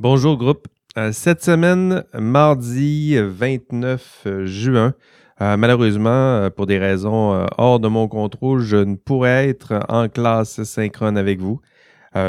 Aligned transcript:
Bonjour 0.00 0.36
groupe. 0.36 0.66
Euh, 0.98 1.12
cette 1.12 1.44
semaine, 1.44 2.02
mardi 2.14 3.16
29 3.16 4.26
juin, 4.42 4.92
euh, 5.40 5.56
malheureusement, 5.56 6.10
euh, 6.10 6.50
pour 6.50 6.66
des 6.66 6.78
raisons 6.78 7.46
hors 7.58 7.78
de 7.78 7.86
mon 7.86 8.08
contrôle, 8.08 8.60
je 8.60 8.78
ne 8.78 8.96
pourrais 8.96 9.48
être 9.48 9.78
en 9.88 10.08
classe 10.08 10.64
synchrone 10.64 11.16
avec 11.16 11.38
vous. 11.38 11.60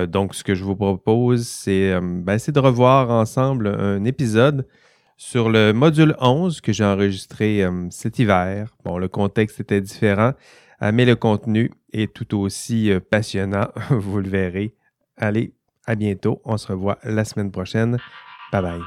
donc, 0.07 0.35
ce 0.35 0.43
que 0.43 0.53
je 0.53 0.63
vous 0.63 0.75
propose, 0.75 1.65
ben, 1.67 2.37
c'est 2.37 2.51
de 2.51 2.59
revoir 2.59 3.09
ensemble 3.09 3.67
un 3.67 4.03
épisode 4.05 4.67
sur 5.17 5.49
le 5.49 5.73
module 5.73 6.15
11 6.19 6.61
que 6.61 6.71
j'ai 6.71 6.85
enregistré 6.85 7.67
cet 7.89 8.19
hiver. 8.19 8.75
Bon, 8.83 8.99
le 8.99 9.07
contexte 9.07 9.59
était 9.59 9.81
différent, 9.81 10.33
mais 10.81 11.05
le 11.05 11.15
contenu 11.15 11.71
est 11.93 12.13
tout 12.13 12.37
aussi 12.37 12.91
passionnant, 13.09 13.69
vous 13.89 14.19
le 14.19 14.29
verrez. 14.29 14.75
Allez, 15.17 15.53
à 15.87 15.95
bientôt. 15.95 16.41
On 16.45 16.57
se 16.57 16.67
revoit 16.67 16.97
la 17.03 17.25
semaine 17.25 17.51
prochaine. 17.51 17.97
Bye 18.51 18.61
bye. 18.61 18.81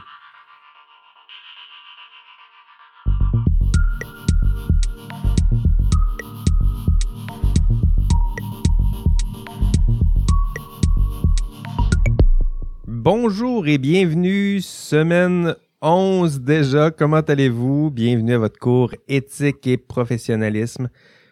Bonjour 13.11 13.67
et 13.67 13.79
bienvenue, 13.79 14.61
semaine 14.61 15.55
11 15.81 16.41
déjà. 16.41 16.91
Comment 16.91 17.21
allez-vous? 17.21 17.91
Bienvenue 17.91 18.35
à 18.35 18.39
votre 18.39 18.59
cours 18.59 18.95
éthique 19.07 19.67
et 19.67 19.77
professionnalisme. 19.77 20.91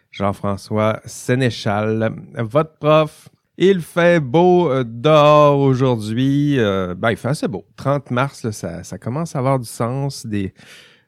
Jean-François 0.09 1.01
Sénéchal, 1.05 2.15
votre 2.35 2.77
prof 2.79 3.29
il 3.57 3.81
fait 3.81 4.19
beau 4.19 4.69
euh, 4.69 4.83
dehors 4.85 5.59
aujourd'hui. 5.59 6.59
Euh, 6.59 6.93
ben, 6.95 7.11
il 7.11 7.17
fait 7.17 7.29
assez 7.29 7.47
beau. 7.47 7.65
30 7.75 8.11
mars, 8.11 8.49
ça, 8.51 8.83
ça, 8.83 8.97
commence 8.97 9.35
à 9.35 9.39
avoir 9.39 9.59
du 9.59 9.67
sens. 9.67 10.25
Des, 10.25 10.53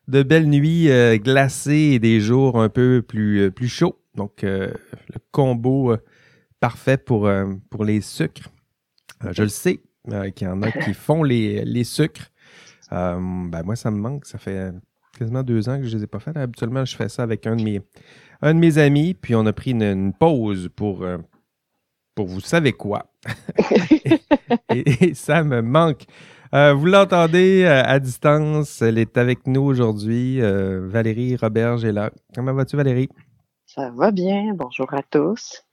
de 0.07 0.23
belles 0.23 0.49
nuits 0.49 0.89
euh, 0.89 1.17
glacées 1.17 1.91
et 1.93 1.99
des 1.99 2.19
jours 2.19 2.59
un 2.59 2.69
peu 2.69 3.03
plus, 3.07 3.51
plus 3.51 3.67
chauds. 3.67 3.99
Donc, 4.15 4.41
le 4.41 4.73
combo 5.31 5.95
parfait 6.59 6.97
pour, 6.97 7.29
pour 7.69 7.85
les 7.85 8.01
sucres. 8.01 8.49
je 9.31 9.43
le 9.43 9.49
sais 9.49 9.81
qu'il 10.35 10.47
y 10.47 10.51
en 10.51 10.61
a 10.61 10.71
qui 10.71 10.93
font 10.95 11.23
les, 11.23 11.63
les 11.63 11.83
sucres. 11.85 12.31
ben, 12.91 13.61
moi, 13.63 13.75
ça 13.77 13.91
me 13.91 13.97
manque. 13.97 14.25
Ça 14.25 14.39
fait 14.39 14.73
quasiment 15.17 15.43
deux 15.43 15.69
ans 15.69 15.77
que 15.77 15.85
je 15.85 15.93
ne 15.93 15.99
les 15.99 16.03
ai 16.03 16.07
pas 16.07 16.19
fait. 16.19 16.35
Habituellement, 16.35 16.83
je 16.83 16.97
fais 16.97 17.07
ça 17.07 17.23
avec 17.23 17.47
un 17.47 17.55
de 17.55 17.63
mes, 17.63 17.81
un 18.41 18.55
de 18.55 18.59
mes 18.59 18.77
amis. 18.77 19.13
Puis, 19.13 19.35
on 19.35 19.45
a 19.45 19.53
pris 19.53 19.71
une 19.71 20.11
pause 20.11 20.69
pour 20.75 21.05
vous 22.17 22.41
savez 22.41 22.73
quoi. 22.73 23.05
et, 24.69 25.13
ça 25.13 25.43
me 25.43 25.61
manque. 25.61 26.03
Euh, 26.53 26.73
vous 26.73 26.85
l'entendez 26.85 27.63
euh, 27.63 27.83
à 27.85 27.99
distance. 27.99 28.81
Elle 28.81 28.97
est 28.97 29.17
avec 29.17 29.45
nous 29.45 29.61
aujourd'hui. 29.61 30.41
Euh, 30.41 30.87
Valérie 30.87 31.35
Roberge 31.35 31.85
est 31.85 31.91
là. 31.91 32.11
Comment 32.33 32.53
vas-tu, 32.53 32.75
Valérie? 32.75 33.09
Ça 33.65 33.91
va 33.95 34.11
bien. 34.11 34.53
Bonjour 34.55 34.91
à 34.93 35.03
tous. 35.03 35.63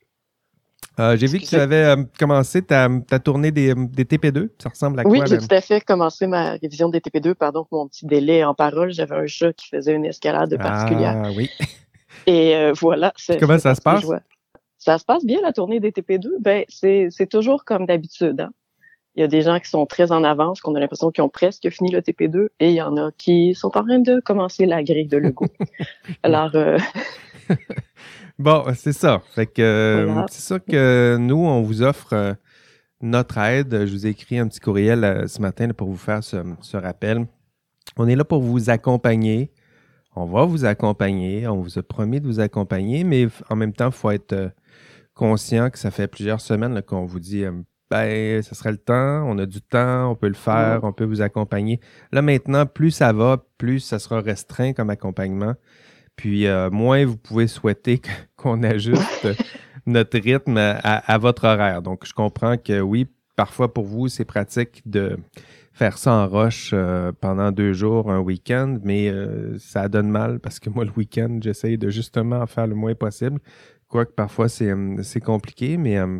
J'ai 0.98 1.26
vu 1.26 1.40
que 1.40 1.44
tu 1.44 1.56
avais 1.56 1.94
commencé 2.18 2.62
ta, 2.62 2.88
tournée 3.22 3.50
des, 3.50 3.74
TP2. 3.74 4.48
Ça 4.58 4.70
ressemble 4.70 5.00
à 5.00 5.02
quoi? 5.02 5.12
Oui, 5.12 5.20
j'ai 5.26 5.36
tout 5.36 5.46
à 5.50 5.60
fait 5.60 5.82
commencé 5.82 6.26
ma 6.26 6.52
révision 6.52 6.88
des 6.88 7.00
TP2. 7.00 7.34
Pardon 7.34 7.66
pour 7.68 7.80
mon 7.80 7.88
petit 7.88 8.06
délai 8.06 8.44
en 8.44 8.54
parole. 8.54 8.92
J'avais 8.92 9.14
un 9.14 9.26
chat 9.26 9.52
qui 9.52 9.68
faisait 9.68 9.92
une 9.92 10.06
escalade 10.06 10.56
particulière. 10.56 11.22
Ah 11.22 11.30
oui. 11.36 11.50
Et 12.26 12.72
voilà. 12.80 13.12
Comment 13.38 13.58
ça 13.58 13.74
se 13.74 13.80
passe? 13.82 14.06
Ça 14.86 14.98
se 14.98 15.04
passe 15.04 15.24
bien 15.24 15.40
la 15.42 15.52
tournée 15.52 15.80
des 15.80 15.90
TP2? 15.90 16.28
Ben, 16.38 16.64
c'est, 16.68 17.10
toujours 17.28 17.64
comme 17.64 17.86
d'habitude. 17.86 18.40
Hein. 18.40 18.50
Il 19.16 19.20
y 19.20 19.24
a 19.24 19.26
des 19.26 19.42
gens 19.42 19.58
qui 19.58 19.68
sont 19.68 19.84
très 19.84 20.12
en 20.12 20.22
avance, 20.22 20.60
qu'on 20.60 20.76
a 20.76 20.78
l'impression 20.78 21.10
qu'ils 21.10 21.24
ont 21.24 21.28
presque 21.28 21.68
fini 21.70 21.90
le 21.90 22.02
TP2, 22.02 22.50
et 22.60 22.68
il 22.68 22.76
y 22.76 22.80
en 22.80 22.96
a 22.96 23.10
qui 23.18 23.56
sont 23.56 23.76
en 23.76 23.82
train 23.82 23.98
de 23.98 24.20
commencer 24.20 24.64
la 24.64 24.84
grille 24.84 25.08
de 25.08 25.16
Lego. 25.16 25.46
Alors. 26.22 26.54
Euh, 26.54 26.78
bon, 28.38 28.62
c'est 28.76 28.92
ça. 28.92 29.20
Fait 29.34 29.46
que 29.46 29.60
euh, 29.60 30.22
c'est 30.28 30.54
ça 30.54 30.60
que 30.60 31.16
nous, 31.18 31.44
on 31.44 31.62
vous 31.62 31.82
offre 31.82 32.12
euh, 32.12 32.34
notre 33.00 33.38
aide. 33.38 33.86
Je 33.86 33.90
vous 33.90 34.06
ai 34.06 34.10
écrit 34.10 34.38
un 34.38 34.46
petit 34.46 34.60
courriel 34.60 35.24
ce 35.26 35.40
matin 35.40 35.68
pour 35.70 35.88
vous 35.88 35.96
faire 35.96 36.22
ce, 36.22 36.36
ce 36.60 36.76
rappel. 36.76 37.26
On 37.96 38.06
est 38.06 38.14
là 38.14 38.24
pour 38.24 38.40
vous 38.40 38.70
accompagner 38.70 39.50
on 40.18 40.24
va 40.24 40.46
vous 40.46 40.64
accompagner, 40.64 41.46
on 41.46 41.60
vous 41.60 41.78
a 41.78 41.82
promis 41.82 42.20
de 42.20 42.26
vous 42.26 42.40
accompagner, 42.40 43.04
mais 43.04 43.28
en 43.50 43.56
même 43.56 43.74
temps, 43.74 43.88
il 43.88 43.92
faut 43.92 44.10
être 44.10 44.50
conscient 45.16 45.70
que 45.70 45.78
ça 45.78 45.90
fait 45.90 46.06
plusieurs 46.06 46.40
semaines 46.40 46.80
qu'on 46.82 47.06
vous 47.06 47.18
dit 47.18 47.44
euh, 47.44 47.52
ben, 47.90 48.42
ça 48.42 48.54
serait 48.54 48.70
le 48.70 48.78
temps, 48.78 49.24
on 49.26 49.38
a 49.38 49.46
du 49.46 49.60
temps, 49.60 50.10
on 50.10 50.14
peut 50.14 50.28
le 50.28 50.34
faire, 50.34 50.80
on 50.82 50.92
peut 50.92 51.04
vous 51.04 51.22
accompagner. 51.22 51.80
Là, 52.12 52.20
maintenant, 52.20 52.66
plus 52.66 52.90
ça 52.90 53.12
va, 53.12 53.44
plus 53.58 53.80
ça 53.80 53.98
sera 53.98 54.20
restreint 54.20 54.72
comme 54.72 54.90
accompagnement. 54.90 55.54
Puis, 56.16 56.46
euh, 56.46 56.70
moins 56.70 57.04
vous 57.04 57.16
pouvez 57.16 57.46
souhaiter 57.46 58.02
qu'on 58.36 58.62
ajuste 58.62 59.28
notre 59.86 60.18
rythme 60.18 60.58
à, 60.58 61.18
votre 61.18 61.44
horaire. 61.44 61.80
Donc, 61.80 62.06
je 62.06 62.12
comprends 62.12 62.56
que 62.56 62.80
oui, 62.80 63.06
parfois 63.36 63.72
pour 63.72 63.84
vous, 63.84 64.08
c'est 64.08 64.24
pratique 64.24 64.82
de 64.84 65.16
faire 65.72 65.96
ça 65.98 66.12
en 66.12 66.26
roche 66.26 66.70
euh, 66.72 67.12
pendant 67.20 67.52
deux 67.52 67.72
jours, 67.72 68.10
un 68.10 68.18
week-end, 68.18 68.78
mais 68.82 69.12
ça 69.58 69.88
donne 69.88 70.10
mal 70.10 70.40
parce 70.40 70.58
que 70.58 70.70
moi, 70.70 70.84
le 70.84 70.92
week-end, 70.96 71.38
j'essaye 71.40 71.78
de 71.78 71.88
justement 71.88 72.40
en 72.40 72.46
faire 72.48 72.66
le 72.66 72.74
moins 72.74 72.96
possible. 72.96 73.38
Quoique 73.88 74.12
parfois 74.12 74.48
c'est 74.48 74.70
euh, 74.70 75.20
compliqué, 75.24 75.76
mais, 75.76 75.98
euh, 75.98 76.18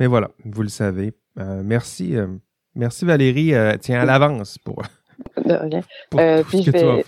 mais 0.00 0.06
voilà, 0.06 0.30
vous 0.44 0.62
le 0.62 0.68
savez. 0.68 1.12
Euh, 1.38 1.62
merci, 1.64 2.14
merci 2.74 3.04
Valérie. 3.04 3.52
tiens, 3.80 4.00
à 4.00 4.04
l'avance 4.04 4.58
pour, 4.58 4.82
puis 5.36 6.62
je 6.62 6.70
vais, 6.70 7.02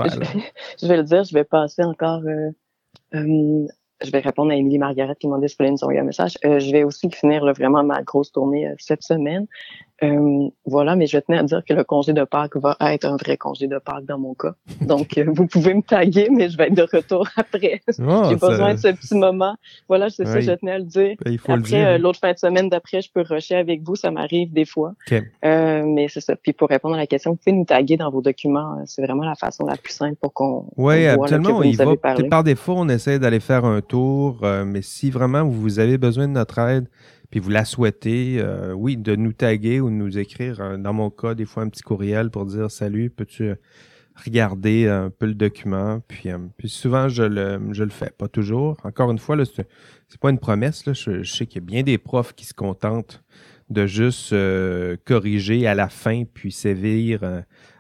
Je, 0.81 0.87
vais, 0.87 0.97
le 0.97 1.03
dire, 1.03 1.25
je 1.25 1.35
vais 1.35 1.45
passer 1.45 1.83
encore. 1.83 2.23
je 3.13 4.11
vais 4.13 4.19
répondre 4.21 4.53
à 4.53 4.55
Émilie 4.55 4.79
Margaret 4.79 5.17
qui 5.19 5.27
m'a 5.27 5.37
demandé 5.37 5.49
si 5.49 5.57
vous 5.59 5.91
un 5.91 6.03
message. 6.05 6.39
je 6.43 6.71
vais 6.71 6.85
aussi 6.85 7.11
finir 7.11 7.45
vraiment 7.53 7.83
ma 7.83 8.03
grosse 8.03 8.31
tournée 8.31 8.73
cette 8.79 9.03
semaine. 9.03 9.47
Euh, 10.03 10.49
voilà, 10.67 10.95
mais 10.95 11.07
je 11.07 11.19
tenais 11.19 11.39
à 11.39 11.43
dire 11.43 11.63
que 11.65 11.73
le 11.73 11.83
congé 11.83 12.13
de 12.13 12.25
Pâques 12.25 12.57
va 12.57 12.77
être 12.81 13.07
un 13.07 13.17
vrai 13.17 13.37
congé 13.37 13.67
de 13.67 13.79
Pâques 13.79 14.05
dans 14.05 14.19
mon 14.19 14.35
cas. 14.35 14.55
Donc, 14.83 15.17
euh, 15.17 15.25
vous 15.29 15.47
pouvez 15.47 15.73
me 15.73 15.83
taguer, 15.83 16.29
mais 16.31 16.51
je 16.51 16.57
vais 16.59 16.67
être 16.67 16.75
de 16.75 16.83
retour 16.83 17.27
après. 17.37 17.81
Oh, 17.99 18.25
J'ai 18.29 18.37
besoin 18.37 18.75
de 18.75 18.79
ce 18.79 18.89
petit 18.89 19.15
moment. 19.15 19.57
Voilà, 19.89 20.11
c'est 20.11 20.27
ça, 20.27 20.41
je 20.41 20.53
tenais 20.53 20.73
à 20.73 20.79
le 20.79 20.85
dire. 20.85 21.17
Ben, 21.25 21.39
après, 21.49 21.85
euh, 21.85 21.99
l'autre 21.99 22.19
fin 22.19 22.33
de 22.33 22.39
semaine 22.39 22.69
d'après, 22.69 23.01
je 23.01 23.11
peux 23.11 23.23
rusher 23.23 23.57
avec 23.57 23.83
vous, 23.83 23.97
ça 23.97 24.11
m'arrive 24.11 24.53
des 24.53 24.67
fois. 24.67 24.93
mais 25.43 26.07
c'est 26.09 26.21
ça. 26.21 26.37
Puis 26.37 26.53
pour 26.53 26.69
répondre 26.69 26.95
à 26.95 26.99
la 26.99 27.07
question, 27.07 27.31
vous 27.31 27.37
pouvez 27.37 27.57
nous 27.57 27.65
taguer 27.65 27.97
dans 27.97 28.11
vos 28.11 28.21
documents. 28.21 28.83
C'est 28.85 29.03
vraiment 29.03 29.25
la 29.25 29.35
façon 29.35 29.65
la 29.65 29.77
plus 29.77 29.93
simple 29.93 30.17
pour 30.21 30.33
qu'on. 30.33 30.67
Oui, 30.77 31.07
absolument. 31.07 31.63
il 31.63 31.77
va. 31.77 31.87
Par 32.31 32.45
défaut, 32.45 32.75
on 32.77 32.89
essaie 32.89 33.19
d'aller 33.19 33.41
faire 33.41 33.65
un 33.65 33.81
tour, 33.81 34.41
mais 34.67 34.83
si 34.83 35.11
vraiment 35.11 35.45
vous 35.45 35.79
avez 35.79 35.97
besoin 35.97 36.29
de 36.29 36.33
notre 36.33 36.59
aide, 36.59 36.87
vous 37.39 37.51
la 37.51 37.65
souhaitez, 37.65 38.39
euh, 38.39 38.73
oui, 38.73 38.97
de 38.97 39.17
nous 39.17 39.33
taguer 39.33 39.81
ou 39.81 39.91
nous 39.91 40.19
écrire, 40.19 40.61
euh, 40.61 40.77
dans 40.77 40.93
mon 40.93 41.11
cas, 41.11 41.35
des 41.35 41.45
fois 41.45 41.63
un 41.63 41.69
petit 41.69 41.83
courriel 41.83 42.31
pour 42.31 42.47
dire 42.47 42.71
salut, 42.71 43.11
peux-tu 43.11 43.45
euh, 43.45 43.55
regarder 44.25 44.89
un 44.89 45.11
peu 45.11 45.27
le 45.27 45.35
document? 45.35 46.01
Puis, 46.09 46.31
puis 46.57 46.69
souvent, 46.69 47.09
je 47.09 47.23
le, 47.23 47.91
fais, 47.91 48.11
pas 48.17 48.29
toujours. 48.29 48.77
Encore 48.85 49.11
une 49.11 49.19
fois, 49.19 49.37
ce 49.45 49.63
c'est 50.09 50.21
pas 50.21 50.31
une 50.31 50.39
promesse. 50.39 50.85
Je, 50.87 51.23
sais 51.23 51.47
qu'il 51.47 51.63
y 51.63 51.65
a 51.65 51.67
bien 51.67 51.83
des 51.83 51.99
profs 51.99 52.33
qui 52.33 52.47
se 52.47 52.55
contentent 52.55 53.23
de 53.69 53.87
juste 53.87 54.35
corriger 55.05 55.67
à 55.67 55.75
la 55.75 55.89
fin 55.89 56.23
puis 56.25 56.53
sévir 56.53 57.21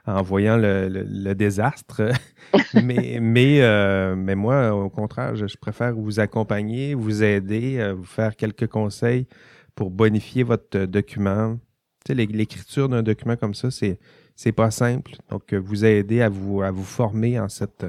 en 0.06 0.22
voyant 0.22 0.56
le, 0.56 1.34
désastre. 1.34 2.02
mais, 2.74 3.18
mais, 3.20 3.62
euh, 3.62 4.14
mais 4.16 4.34
moi, 4.34 4.74
au 4.74 4.88
contraire, 4.88 5.34
je, 5.36 5.56
préfère 5.56 5.94
vous 5.94 6.20
accompagner, 6.20 6.94
vous 6.94 7.22
aider, 7.22 7.78
euh, 7.78 7.94
vous 7.94 8.04
faire 8.04 8.36
quelques 8.36 8.68
conseils 8.68 9.26
pour 9.74 9.90
bonifier 9.90 10.42
votre 10.42 10.84
document. 10.86 11.58
Tu 12.04 12.14
sais, 12.14 12.26
l'écriture 12.26 12.88
d'un 12.88 13.02
document 13.02 13.36
comme 13.36 13.54
ça, 13.54 13.70
c'est 13.70 13.98
c'est 14.38 14.52
pas 14.52 14.70
simple. 14.70 15.12
Donc, 15.30 15.54
vous 15.54 15.84
aider 15.84 16.20
à 16.20 16.28
vous 16.28 16.62
à 16.62 16.70
vous 16.70 16.84
former 16.84 17.40
en 17.40 17.48
cette 17.48 17.86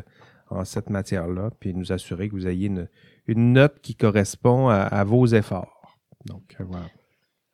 en 0.50 0.64
cette 0.64 0.90
matière-là, 0.90 1.52
puis 1.60 1.74
nous 1.74 1.92
assurer 1.92 2.30
que 2.30 2.34
vous 2.34 2.48
ayez 2.48 2.68
une, 2.68 2.88
une 3.28 3.52
note 3.52 3.82
qui 3.82 3.96
correspond 3.96 4.70
à, 4.70 4.78
à 4.78 5.04
vos 5.04 5.26
efforts. 5.28 5.98
Donc, 6.26 6.56
voilà. 6.60 6.86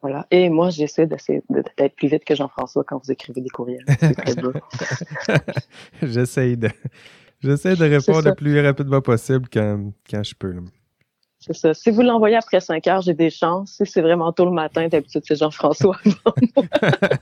Voilà. 0.03 0.27
Et 0.31 0.49
moi, 0.49 0.69
j'essaie 0.69 1.07
d'être 1.07 1.95
plus 1.95 2.09
vite 2.09 2.25
que 2.25 2.35
Jean-François 2.35 2.83
quand 2.83 3.01
vous 3.01 3.09
écrivez 3.09 3.39
des 3.39 3.49
courriels. 3.49 3.85
J'essaie 6.01 6.57
de, 6.57 6.67
j'essaie 7.41 7.77
de 7.77 7.85
répondre 7.85 8.27
le 8.27 8.35
plus 8.35 8.59
rapidement 8.59 8.99
possible 8.99 9.47
quand, 9.51 9.93
quand 10.09 10.21
je 10.21 10.35
peux. 10.35 10.55
C'est 11.39 11.55
ça. 11.55 11.73
Si 11.73 11.89
vous 11.89 12.01
l'envoyez 12.01 12.35
après 12.35 12.59
5 12.59 12.85
heures, 12.87 13.01
j'ai 13.01 13.13
des 13.13 13.29
chances. 13.29 13.75
Si 13.77 13.85
c'est 13.85 14.01
vraiment 14.01 14.33
tôt 14.33 14.43
le 14.43 14.51
matin, 14.51 14.89
d'habitude, 14.89 15.23
c'est 15.25 15.37
Jean-François. 15.37 15.97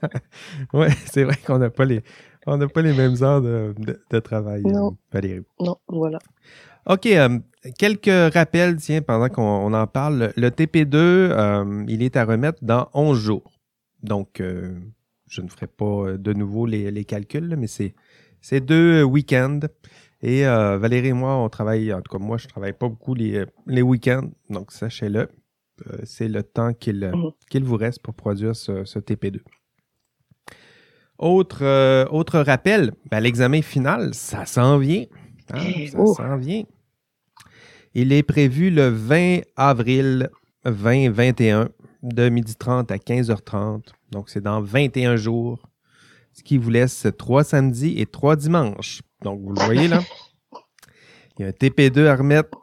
oui, 0.74 0.88
c'est 1.06 1.24
vrai 1.24 1.38
qu'on 1.46 1.60
n'a 1.60 1.70
pas 1.70 1.86
les, 1.86 2.02
on 2.48 2.58
n'a 2.58 2.68
pas 2.68 2.82
les 2.82 2.94
mêmes 2.94 3.16
heures 3.22 3.42
de, 3.42 3.76
de, 4.10 4.20
travail, 4.20 4.64
non. 4.64 4.98
Valérie. 5.12 5.44
Non, 5.60 5.78
voilà. 5.88 6.18
OK. 6.86 7.06
Euh, 7.06 7.40
quelques 7.78 8.34
rappels, 8.34 8.78
tiens, 8.78 9.02
pendant 9.02 9.30
qu'on 9.30 9.74
en 9.74 9.88
parle. 9.88 10.34
Le 10.36 10.50
TP2, 10.50 10.96
euh, 10.96 11.86
il 11.88 12.02
est 12.04 12.16
à 12.18 12.26
remettre 12.26 12.60
dans 12.64 12.90
11 12.94 13.20
jours. 13.20 13.60
Donc, 14.02 14.40
euh, 14.42 14.74
je 15.28 15.42
ne 15.42 15.48
ferai 15.48 15.68
pas 15.68 16.18
de 16.18 16.34
nouveau 16.34 16.66
les, 16.66 17.06
calculs, 17.06 17.56
mais 17.58 17.68
c'est 17.68 18.60
deux 18.62 19.04
week-ends. 19.04 19.60
Et 20.24 20.44
Valérie 20.44 21.10
et 21.10 21.14
moi, 21.14 21.36
on 21.38 21.50
travaille, 21.50 21.92
en 21.94 22.02
tout 22.02 22.16
cas 22.16 22.24
moi, 22.24 22.38
je 22.38 22.48
travaille 22.48 22.74
pas 22.74 22.88
beaucoup 22.88 23.16
les, 23.16 23.46
les 23.66 23.82
week-ends, 23.82 24.30
donc 24.52 24.72
sachez-le. 24.72 25.30
c'est 26.04 26.28
le 26.28 26.44
temps 26.44 26.70
mhm. 26.70 27.32
qu'il 27.50 27.64
vous 27.64 27.78
reste 27.78 28.04
pour 28.04 28.14
produire 28.14 28.56
ce, 28.56 28.84
ce 28.84 29.00
TP2. 29.00 29.40
Autre, 31.18 32.06
autre 32.12 32.40
rappel, 32.40 32.92
ben, 33.10 33.20
l'examen 33.20 33.62
final, 33.62 34.14
ça 34.14 34.46
s'en 34.46 34.78
vient. 34.78 35.06
Hein, 35.54 35.60
eh, 35.76 35.88
ça 35.88 36.06
s'en 36.06 36.38
vient. 36.38 36.64
Il 37.94 38.14
est 38.14 38.24
prévu 38.24 38.70
le 38.70 38.88
20 38.88 39.42
avril 39.58 40.30
2021 40.66 41.70
de 42.04 42.30
12h30 42.30 42.92
à 42.92 42.98
15h30. 42.98 43.84
Donc, 44.12 44.30
c'est 44.30 44.42
dans 44.42 44.62
21 44.62 45.16
jours, 45.16 45.60
ce 46.34 46.44
qui 46.44 46.58
vous 46.58 46.70
laisse 46.70 47.08
trois 47.18 47.44
samedis 47.44 48.00
et 48.00 48.06
trois 48.06 48.36
dimanches. 48.36 49.02
Donc, 49.24 49.42
vous 49.42 49.54
le 49.54 49.62
voyez 49.64 49.88
là. 49.88 50.02
Il 51.38 51.44
y 51.44 51.46
a 51.46 51.48
un 51.48 51.52
TP2 51.52 52.06
à 52.06 52.16
remettre 52.16 52.58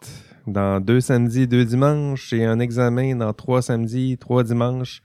dans 0.47 0.81
deux 0.81 1.01
samedis, 1.01 1.47
deux 1.47 1.65
dimanches 1.65 2.33
et 2.33 2.45
un 2.45 2.59
examen 2.59 3.17
dans 3.17 3.33
trois 3.33 3.63
samedis, 3.63 4.17
trois 4.19 4.45
dimanches. 4.45 5.03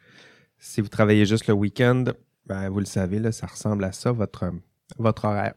Si 0.58 0.80
vous 0.80 0.88
travaillez 0.88 1.26
juste 1.26 1.48
le 1.48 1.54
week-end, 1.54 2.06
ben, 2.46 2.70
vous 2.70 2.80
le 2.80 2.86
savez, 2.86 3.20
là, 3.20 3.32
ça 3.32 3.48
ressemble 3.48 3.84
à 3.84 3.92
ça, 3.92 4.12
votre, 4.12 4.52
votre 4.98 5.26
horaire. 5.26 5.56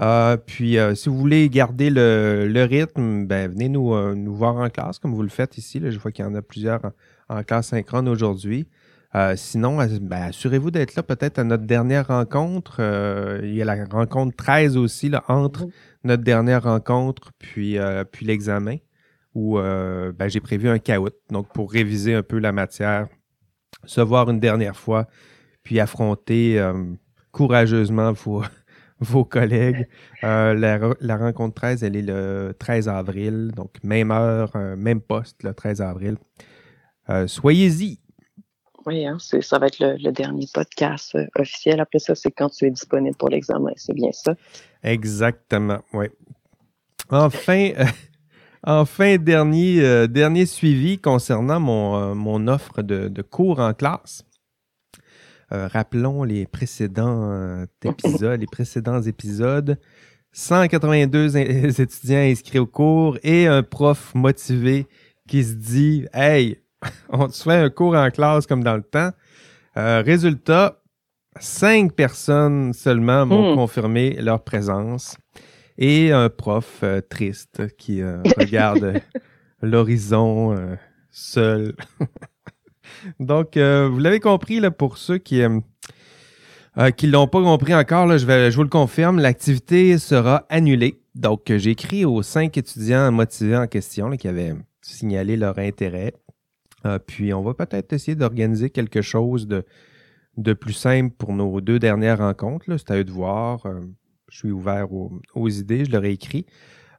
Euh, 0.00 0.36
puis, 0.36 0.78
euh, 0.78 0.94
si 0.94 1.08
vous 1.08 1.16
voulez 1.16 1.48
garder 1.48 1.90
le, 1.90 2.66
rythme, 2.68 3.26
ben, 3.26 3.50
venez 3.50 3.68
nous, 3.68 3.94
euh, 3.94 4.14
nous, 4.14 4.34
voir 4.34 4.56
en 4.56 4.68
classe, 4.70 4.98
comme 4.98 5.14
vous 5.14 5.22
le 5.22 5.28
faites 5.28 5.58
ici. 5.58 5.80
je 5.84 5.98
vois 5.98 6.12
qu'il 6.12 6.24
y 6.24 6.28
en 6.28 6.34
a 6.34 6.42
plusieurs 6.42 6.80
en, 7.28 7.42
classe 7.42 7.68
synchrone 7.68 8.08
aujourd'hui. 8.08 8.68
sinon, 9.36 9.76
ben, 10.00 10.22
assurez-vous 10.22 10.70
d'être 10.70 10.94
là 10.94 11.02
peut-être 11.02 11.38
à 11.38 11.44
notre 11.44 11.64
dernière 11.64 12.08
rencontre. 12.08 12.80
il 13.42 13.54
y 13.54 13.62
a 13.62 13.64
la 13.64 13.84
rencontre 13.84 14.36
13 14.36 14.76
aussi, 14.76 15.08
là, 15.08 15.24
entre 15.28 15.66
notre 16.04 16.22
dernière 16.22 16.64
rencontre 16.64 17.30
puis, 17.38 17.78
puis 18.10 18.26
l'examen, 18.26 18.76
où 19.34 19.56
ben, 19.58 20.28
j'ai 20.28 20.40
prévu 20.40 20.68
un 20.68 20.78
caout, 20.78 21.14
donc 21.30 21.52
pour 21.52 21.70
réviser 21.72 22.14
un 22.14 22.22
peu 22.22 22.38
la 22.38 22.52
matière, 22.52 23.08
se 23.84 24.00
voir 24.00 24.30
une 24.30 24.40
dernière 24.40 24.76
fois, 24.76 25.06
puis 25.62 25.80
affronter 25.80 26.62
courageusement 27.30 28.12
vos 28.12 28.42
vos 29.02 29.24
collègues. 29.24 29.88
Euh, 30.24 30.54
la, 31.00 31.16
rencontre 31.16 31.54
13, 31.54 31.84
elle 31.84 31.96
est 31.96 32.02
le 32.02 32.54
13 32.58 32.88
avril, 32.88 33.52
donc 33.54 33.72
même 33.82 34.10
heure, 34.10 34.52
euh, 34.54 34.76
même 34.76 35.00
poste, 35.00 35.42
le 35.42 35.52
13 35.52 35.80
avril. 35.82 36.16
Euh, 37.10 37.26
soyez-y. 37.26 37.98
Oui, 38.86 39.06
hein, 39.06 39.18
ça 39.18 39.58
va 39.58 39.66
être 39.66 39.78
le, 39.78 40.10
dernier 40.10 40.46
podcast 40.52 41.16
officiel. 41.36 41.80
Après 41.80 41.98
ça, 41.98 42.14
c'est 42.14 42.32
quand 42.32 42.48
tu 42.48 42.66
es 42.66 42.70
disponible 42.70 43.16
pour 43.16 43.28
l'examen. 43.28 43.70
C'est 43.76 43.94
bien 43.94 44.10
ça? 44.12 44.34
Exactement, 44.82 45.80
oui. 45.92 46.06
Enfin, 47.10 47.70
enfin 48.64 49.18
dernier, 49.18 50.08
dernier 50.08 50.46
suivi 50.46 50.98
concernant 50.98 51.60
mon, 51.60 52.14
mon 52.16 52.48
offre 52.48 52.82
de 52.82 53.22
cours 53.22 53.60
en 53.60 53.72
classe. 53.72 54.24
Euh, 55.52 55.68
rappelons 55.70 56.22
les 56.22 56.46
précédents 56.46 57.30
euh, 57.30 57.66
épisodes, 57.84 58.40
les 58.40 58.46
précédents 58.46 59.02
épisodes. 59.02 59.78
182 60.34 61.36
étudiants 61.36 62.18
inscrits 62.18 62.58
au 62.58 62.66
cours 62.66 63.18
et 63.22 63.46
un 63.46 63.62
prof 63.62 64.14
motivé 64.14 64.86
qui 65.28 65.44
se 65.44 65.52
dit 65.52 66.06
Hey, 66.14 66.58
on 67.10 67.28
te 67.28 67.36
fait 67.36 67.52
un 67.52 67.68
cours 67.68 67.94
en 67.94 68.10
classe 68.10 68.46
comme 68.46 68.64
dans 68.64 68.76
le 68.76 68.82
temps. 68.82 69.10
Euh, 69.76 70.02
résultat, 70.02 70.80
cinq 71.38 71.92
personnes 71.92 72.72
seulement 72.72 73.26
m'ont 73.26 73.52
hmm. 73.52 73.56
confirmé 73.56 74.16
leur 74.22 74.42
présence 74.42 75.18
et 75.76 76.12
un 76.12 76.30
prof 76.30 76.82
triste 77.10 77.76
qui 77.76 78.02
regarde 78.02 79.00
l'horizon 79.62 80.56
seul. 81.10 81.74
Donc, 83.20 83.56
euh, 83.56 83.88
vous 83.90 83.98
l'avez 83.98 84.20
compris, 84.20 84.60
pour 84.70 84.98
ceux 84.98 85.18
qui 85.18 85.36
ne 85.36 85.60
euh, 86.78 86.90
qui 86.90 87.06
l'ont 87.06 87.26
pas 87.26 87.42
compris 87.42 87.74
encore, 87.74 88.16
je, 88.16 88.54
vous 88.54 88.62
le 88.62 88.68
confirme, 88.68 89.18
l'activité 89.18 89.98
sera 89.98 90.46
annulée. 90.48 91.02
Donc, 91.14 91.52
j'ai 91.54 91.70
écrit 91.70 92.04
aux 92.04 92.22
cinq 92.22 92.56
étudiants 92.56 93.12
motivés 93.12 93.56
en 93.56 93.66
question 93.66 94.10
qui 94.16 94.28
avaient 94.28 94.54
signalé 94.80 95.36
leur 95.36 95.58
intérêt. 95.58 96.14
Euh, 96.86 96.98
puis, 96.98 97.34
on 97.34 97.42
va 97.42 97.54
peut-être 97.54 97.92
essayer 97.92 98.14
d'organiser 98.14 98.70
quelque 98.70 99.02
chose 99.02 99.46
de, 99.46 99.64
de 100.38 100.52
plus 100.54 100.72
simple 100.72 101.14
pour 101.16 101.34
nos 101.34 101.60
deux 101.60 101.78
dernières 101.78 102.18
rencontres. 102.18 102.64
C'est 102.78 102.90
à 102.90 102.96
eux 102.96 103.04
de 103.04 103.12
voir. 103.12 103.66
je 104.30 104.38
suis 104.38 104.50
ouvert 104.50 104.88
aux 104.92 105.48
idées, 105.48 105.84
je 105.84 105.92
leur 105.92 106.04
ai 106.04 106.12
écrit. 106.12 106.46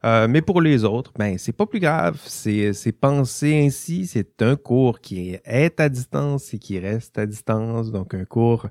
Euh, 0.06 0.28
mais 0.28 0.42
pour 0.42 0.62
les 0.62 0.84
autres, 0.84 1.14
ben 1.18 1.38
c'est 1.38 1.54
pas 1.54 1.66
plus 1.66 1.80
grave. 1.80 2.20
C'est 2.26 2.92
pensé 3.00 3.66
ainsi. 3.66 4.06
C'est 4.06 4.42
un 4.42 4.56
cours 4.56 5.00
qui 5.00 5.40
est 5.46 5.80
à 5.80 5.90
distance 5.90 6.54
et 6.54 6.60
qui 6.60 6.78
reste 6.80 7.18
à 7.18 7.26
distance. 7.26 7.92
Donc 7.92 8.14
un 8.14 8.26
cours 8.26 8.68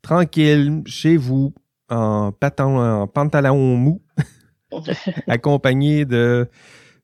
tranquille 0.00 0.82
chez 0.86 1.16
vous 1.16 1.54
en, 1.90 2.32
en 2.58 3.06
pantalon 3.06 3.76
mou, 3.76 4.02
accompagné 5.28 6.06
de, 6.06 6.48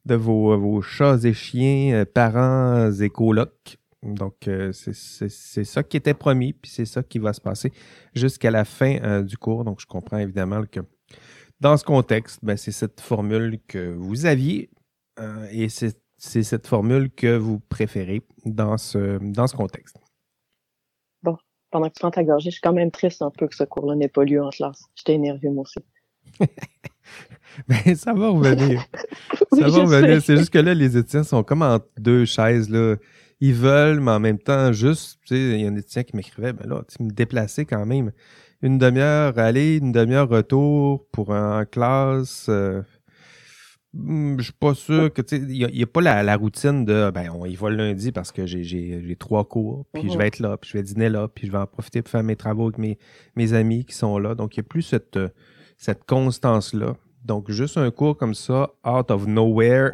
de 0.06 0.14
vos, 0.14 0.59
vos, 0.59 0.81
chats 0.81 1.19
et 1.25 1.35
chiens, 1.35 1.93
euh, 1.93 2.05
parents 2.06 2.91
et 2.91 3.11
colocs. 3.11 3.76
Donc, 4.03 4.47
euh, 4.47 4.71
c'est 4.73 5.64
ça 5.64 5.82
qui 5.82 5.97
était 5.97 6.14
promis, 6.14 6.53
puis 6.53 6.71
c'est 6.71 6.85
ça 6.85 7.03
qui 7.03 7.19
va 7.19 7.32
se 7.32 7.41
passer 7.41 7.73
jusqu'à 8.14 8.50
la 8.50 8.64
fin 8.64 9.23
du 9.23 9.37
cours. 9.37 9.64
Donc, 9.64 9.81
je 9.81 9.87
comprends 9.87 10.19
évidemment 10.19 10.62
que 10.71 10.81
dans 11.60 11.76
ce 11.76 11.84
contexte, 11.84 12.40
ben, 12.43 12.56
c'est 12.56 12.72
cette 12.72 13.00
formule 13.00 13.58
que 13.66 13.93
vous 13.93 14.26
aviez 14.26 14.70
euh, 15.19 15.46
et 15.50 15.69
c'est 15.69 15.96
cette 16.19 16.66
formule 16.66 17.10
que 17.10 17.37
vous 17.37 17.60
préférez 17.60 18.22
dans 18.44 18.78
ce, 18.78 19.19
dans 19.19 19.46
ce 19.46 19.56
contexte. 19.56 19.96
Bon, 21.22 21.37
pendant 21.70 21.88
que 21.88 21.94
tu 21.94 22.00
prends 22.00 22.10
ta 22.10 22.25
gorgée, 22.25 22.50
je 22.50 22.55
suis 22.55 22.60
quand 22.60 22.72
même 22.72 22.90
triste 22.90 23.22
un 23.22 23.31
peu 23.31 23.49
que 23.49 23.55
ce 23.55 23.64
cours-là 23.64 23.96
n'ait 23.96 24.08
pas 24.08 24.25
lieu 24.25 24.43
en 24.43 24.50
classe. 24.50 24.84
J'étais 24.94 25.14
énervé, 25.14 25.49
moi 25.49 25.62
aussi. 25.62 25.81
ben, 27.69 27.94
ça 27.96 28.12
va 28.12 28.28
revenir. 28.28 28.84
ça 29.52 29.69
va 29.69 29.82
revenir. 29.82 30.22
C'est 30.22 30.37
juste 30.37 30.50
que 30.50 30.58
là, 30.58 30.75
les 30.75 30.96
étudiants 30.96 31.25
sont 31.25 31.43
comme 31.43 31.62
en 31.62 31.81
deux 31.96 32.25
chaises. 32.25 32.70
Là. 32.70 32.96
Ils 33.40 33.54
veulent, 33.54 34.00
mais 34.00 34.12
en 34.12 34.20
même 34.20 34.38
temps, 34.38 34.72
juste, 34.72 35.20
tu 35.26 35.34
sais, 35.34 35.40
il 35.40 35.61
y 35.61 35.64
a 35.64 35.69
un 35.69 35.76
étudiant 35.76 36.02
qui 36.02 36.16
m'écrivait, 36.16 36.52
ben 36.52 36.69
là, 36.69 36.82
tu 36.88 37.02
me 37.02 37.11
déplacer 37.11 37.64
quand 37.64 37.87
même 37.87 38.12
une 38.62 38.78
demi-heure 38.78 39.38
aller, 39.38 39.76
une 39.76 39.92
demi-heure 39.92 40.28
retour 40.28 41.06
pour 41.12 41.33
un 41.35 41.64
classe. 41.64 42.47
Euh, 42.49 42.83
hmm, 43.92 44.38
je 44.38 44.44
suis 44.44 44.52
pas 44.52 44.75
sûr 44.75 45.12
que, 45.12 45.23
tu 45.23 45.37
sais, 45.37 45.42
il 45.42 45.66
n'y 45.66 45.83
a, 45.83 45.87
pas 45.87 46.00
la, 46.00 46.37
routine 46.37 46.85
de, 46.85 47.11
ben, 47.11 47.30
on 47.30 47.47
y 47.47 47.54
va 47.54 47.71
le 47.71 47.76
lundi 47.76 48.12
parce 48.12 48.33
que 48.33 48.47
j'ai 48.47 49.16
trois 49.18 49.44
cours, 49.44 49.87
puis 49.92 50.11
je 50.11 50.18
vais 50.18 50.25
mhm. 50.25 50.28
être 50.28 50.38
là, 50.40 50.56
puis 50.56 50.71
je 50.73 50.76
vais 50.76 50.83
dîner 50.83 51.09
là, 51.09 51.28
puis 51.28 51.47
je 51.47 51.52
vais 51.52 51.59
en 51.59 51.66
profiter 51.66 52.02
pour 52.02 52.11
faire 52.11 52.25
mes 52.25 52.37
travaux 52.37 52.64
avec 52.64 52.78
mes, 52.78 52.99
mes 53.37 53.52
amis 53.52 53.85
qui 53.85 53.94
sont 53.94 54.18
là. 54.18 54.35
Donc, 54.35 54.56
il 54.56 54.61
n'y 54.61 54.66
a 54.66 54.68
plus 54.68 54.83
cette, 54.83 55.18
cette 55.76 56.04
constance-là. 56.04 56.97
Donc, 57.25 57.50
juste 57.50 57.76
un 57.76 57.90
cours 57.90 58.16
comme 58.16 58.35
ça, 58.35 58.71
out 58.87 59.11
of 59.11 59.26
nowhere, 59.26 59.92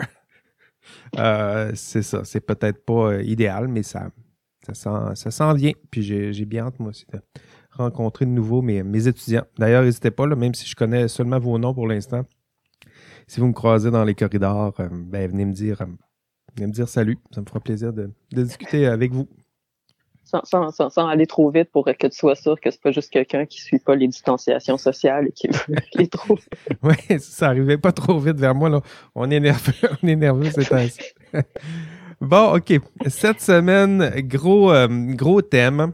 euh, 1.19 1.73
c'est 1.75 2.03
ça. 2.03 2.25
C'est 2.25 2.41
peut-être 2.41 2.85
pas 2.85 3.13
euh, 3.13 3.23
idéal, 3.23 3.69
mais 3.69 3.83
ça, 3.83 4.11
ça 4.73 5.15
s'en 5.31 5.53
vient. 5.53 5.73
Puis 5.91 6.03
j'ai 6.03 6.45
bien 6.45 6.67
hâte, 6.67 6.79
moi 6.79 6.91
aussi, 6.91 7.07
rencontrer 7.77 8.25
de 8.25 8.31
nouveau 8.31 8.63
mes, 8.63 8.83
mes 8.83 9.09
étudiants. 9.09 9.45
D'ailleurs, 9.59 9.83
n'hésitez 9.83 10.11
pas, 10.11 10.27
là, 10.27 10.37
même 10.37 10.55
si 10.55 10.67
je 10.69 10.75
connais 10.75 11.09
seulement 11.09 11.39
vos 11.39 11.59
noms 11.59 11.75
pour 11.75 11.87
l'instant. 11.87 12.25
Si 13.27 13.41
vous 13.41 13.47
me 13.47 13.53
croisez 13.53 13.91
dans 13.91 14.05
les 14.05 14.15
corridors, 14.15 14.75
euh, 14.81 14.89
ben, 14.91 15.31
venez 15.31 15.45
me 15.45 15.53
dire 15.53 15.81
euh, 15.81 15.87
venez 16.57 16.67
me 16.67 16.73
dire 16.73 16.89
salut. 16.89 17.19
Ça 17.33 17.41
me 17.41 17.47
fera 17.47 17.61
plaisir 17.61 17.93
de, 17.93 18.11
de 18.33 18.43
discuter 18.43 18.87
avec 18.87 19.13
vous. 19.13 19.29
Sans, 20.25 20.43
sans, 20.45 20.91
sans, 20.91 21.07
aller 21.07 21.27
trop 21.27 21.51
vite 21.51 21.71
pour 21.71 21.85
que 21.85 22.07
tu 22.07 22.17
sois 22.17 22.35
sûr 22.35 22.59
que 22.59 22.71
c'est 22.71 22.81
pas 22.81 22.91
juste 22.91 23.11
quelqu'un 23.11 23.45
qui 23.45 23.61
suit 23.61 23.79
pas 23.79 23.95
les 23.95 24.09
distanciations 24.09 24.79
sociales 24.79 25.29
et 25.29 25.33
qui 25.33 25.49
veut 25.49 25.77
les 25.95 26.09
trouver. 26.09 26.43
oui, 26.83 26.95
ça 27.19 27.49
arrivait 27.49 27.79
pas 27.79 27.93
trop 27.93 28.19
vite 28.19 28.41
vers 28.41 28.55
moi. 28.55 28.69
Là. 28.69 28.81
On 29.15 29.31
est 29.31 29.41
nerveux, 29.41 29.75
on 30.03 30.09
est 30.09 30.17
nerveux 30.17 30.51
c'est 30.51 30.73
ainsi. 30.73 30.99
bon, 32.21 32.57
OK. 32.57 32.73
Cette 33.07 33.41
semaine, 33.41 34.11
gros, 34.23 34.73
euh, 34.73 34.89
gros 35.15 35.43
thème. 35.43 35.93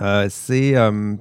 Euh, 0.00 0.26
c'est 0.28 0.76
euh, 0.76 1.16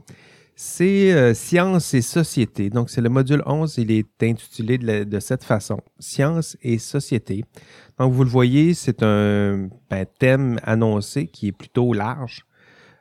euh, 0.82 1.34
Science 1.34 1.94
et 1.94 2.02
Société. 2.02 2.70
Donc, 2.70 2.90
c'est 2.90 3.02
le 3.02 3.10
module 3.10 3.44
11. 3.46 3.78
Il 3.78 3.92
est 3.92 4.24
intitulé 4.24 4.78
de, 4.78 5.20
cette 5.20 5.44
façon. 5.44 5.80
Science 6.00 6.58
et 6.62 6.78
Société. 6.78 7.44
Donc, 8.00 8.14
vous 8.14 8.24
le 8.24 8.30
voyez, 8.30 8.74
c'est 8.74 9.04
un 9.04 9.70
ben, 9.90 10.06
thème 10.20 10.60
annoncé 10.64 11.28
qui 11.28 11.48
est 11.48 11.52
plutôt 11.52 11.94
large. 11.94 12.46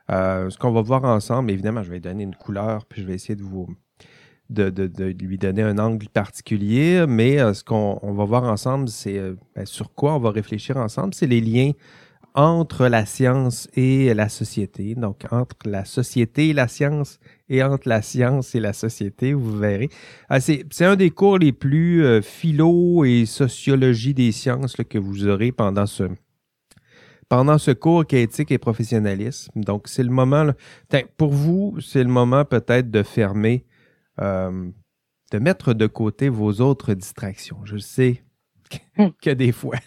ce 0.09 0.57
qu'on 0.57 0.71
va 0.71 0.81
voir 0.81 1.03
ensemble, 1.03 1.51
évidemment, 1.51 1.83
je 1.83 1.91
vais 1.91 1.99
donner 1.99 2.23
une 2.23 2.35
couleur, 2.35 2.85
puis 2.85 3.01
je 3.01 3.07
vais 3.07 3.15
essayer 3.15 3.35
de 3.35 3.43
vous 3.43 3.67
lui 4.49 5.37
donner 5.37 5.61
un 5.61 5.77
angle 5.77 6.07
particulier, 6.07 7.05
mais 7.05 7.37
ce 7.53 7.65
qu'on 7.65 8.13
va 8.13 8.23
voir 8.23 8.45
ensemble, 8.45 8.87
c'est 8.87 9.19
ben, 9.55 9.65
sur 9.65 9.93
quoi 9.93 10.15
on 10.15 10.19
va 10.19 10.31
réfléchir 10.31 10.77
ensemble, 10.77 11.13
c'est 11.13 11.27
les 11.27 11.41
liens 11.41 11.71
entre 12.37 12.87
la 12.87 13.07
science 13.07 13.67
et 13.75 14.13
la 14.13 14.29
société. 14.29 14.93
Donc, 14.93 15.25
entre 15.31 15.55
la 15.65 15.85
société 15.85 16.49
et 16.49 16.53
la 16.53 16.67
science 16.67 17.19
et 17.49 17.63
entre 17.63 17.89
la 17.89 18.03
science 18.03 18.53
et 18.53 18.59
la 18.59 18.73
société, 18.73 19.33
vous 19.33 19.57
verrez. 19.57 19.89
Ah, 20.29 20.39
c'est 20.39 20.81
un 20.81 20.95
des 20.95 21.09
cours 21.09 21.39
les 21.39 21.51
plus 21.51 22.05
euh, 22.05 22.21
philo 22.21 23.03
et 23.05 23.25
sociologie 23.25 24.13
des 24.13 24.31
sciences 24.31 24.75
que 24.75 24.99
vous 24.99 25.27
aurez 25.27 25.51
pendant 25.51 25.87
ce, 25.87 26.03
pendant 27.27 27.57
ce 27.57 27.71
cours 27.71 28.05
qui 28.05 28.17
est 28.17 28.23
éthique 28.23 28.51
et 28.51 28.59
professionnalisme. 28.59 29.51
Donc, 29.55 29.87
c'est 29.87 30.03
le 30.03 30.11
moment, 30.11 30.51
pour 31.17 31.33
vous, 31.33 31.79
c'est 31.81 32.03
le 32.03 32.09
moment 32.09 32.45
peut-être 32.45 32.91
de 32.91 33.01
fermer, 33.01 33.65
euh, 34.21 34.69
de 35.31 35.39
mettre 35.39 35.73
de 35.73 35.87
côté 35.87 36.29
vos 36.29 36.61
autres 36.61 36.93
distractions. 36.93 37.65
Je 37.65 37.77
sais. 37.77 38.21
que, 39.21 39.29
des 39.31 39.51
fois, 39.51 39.77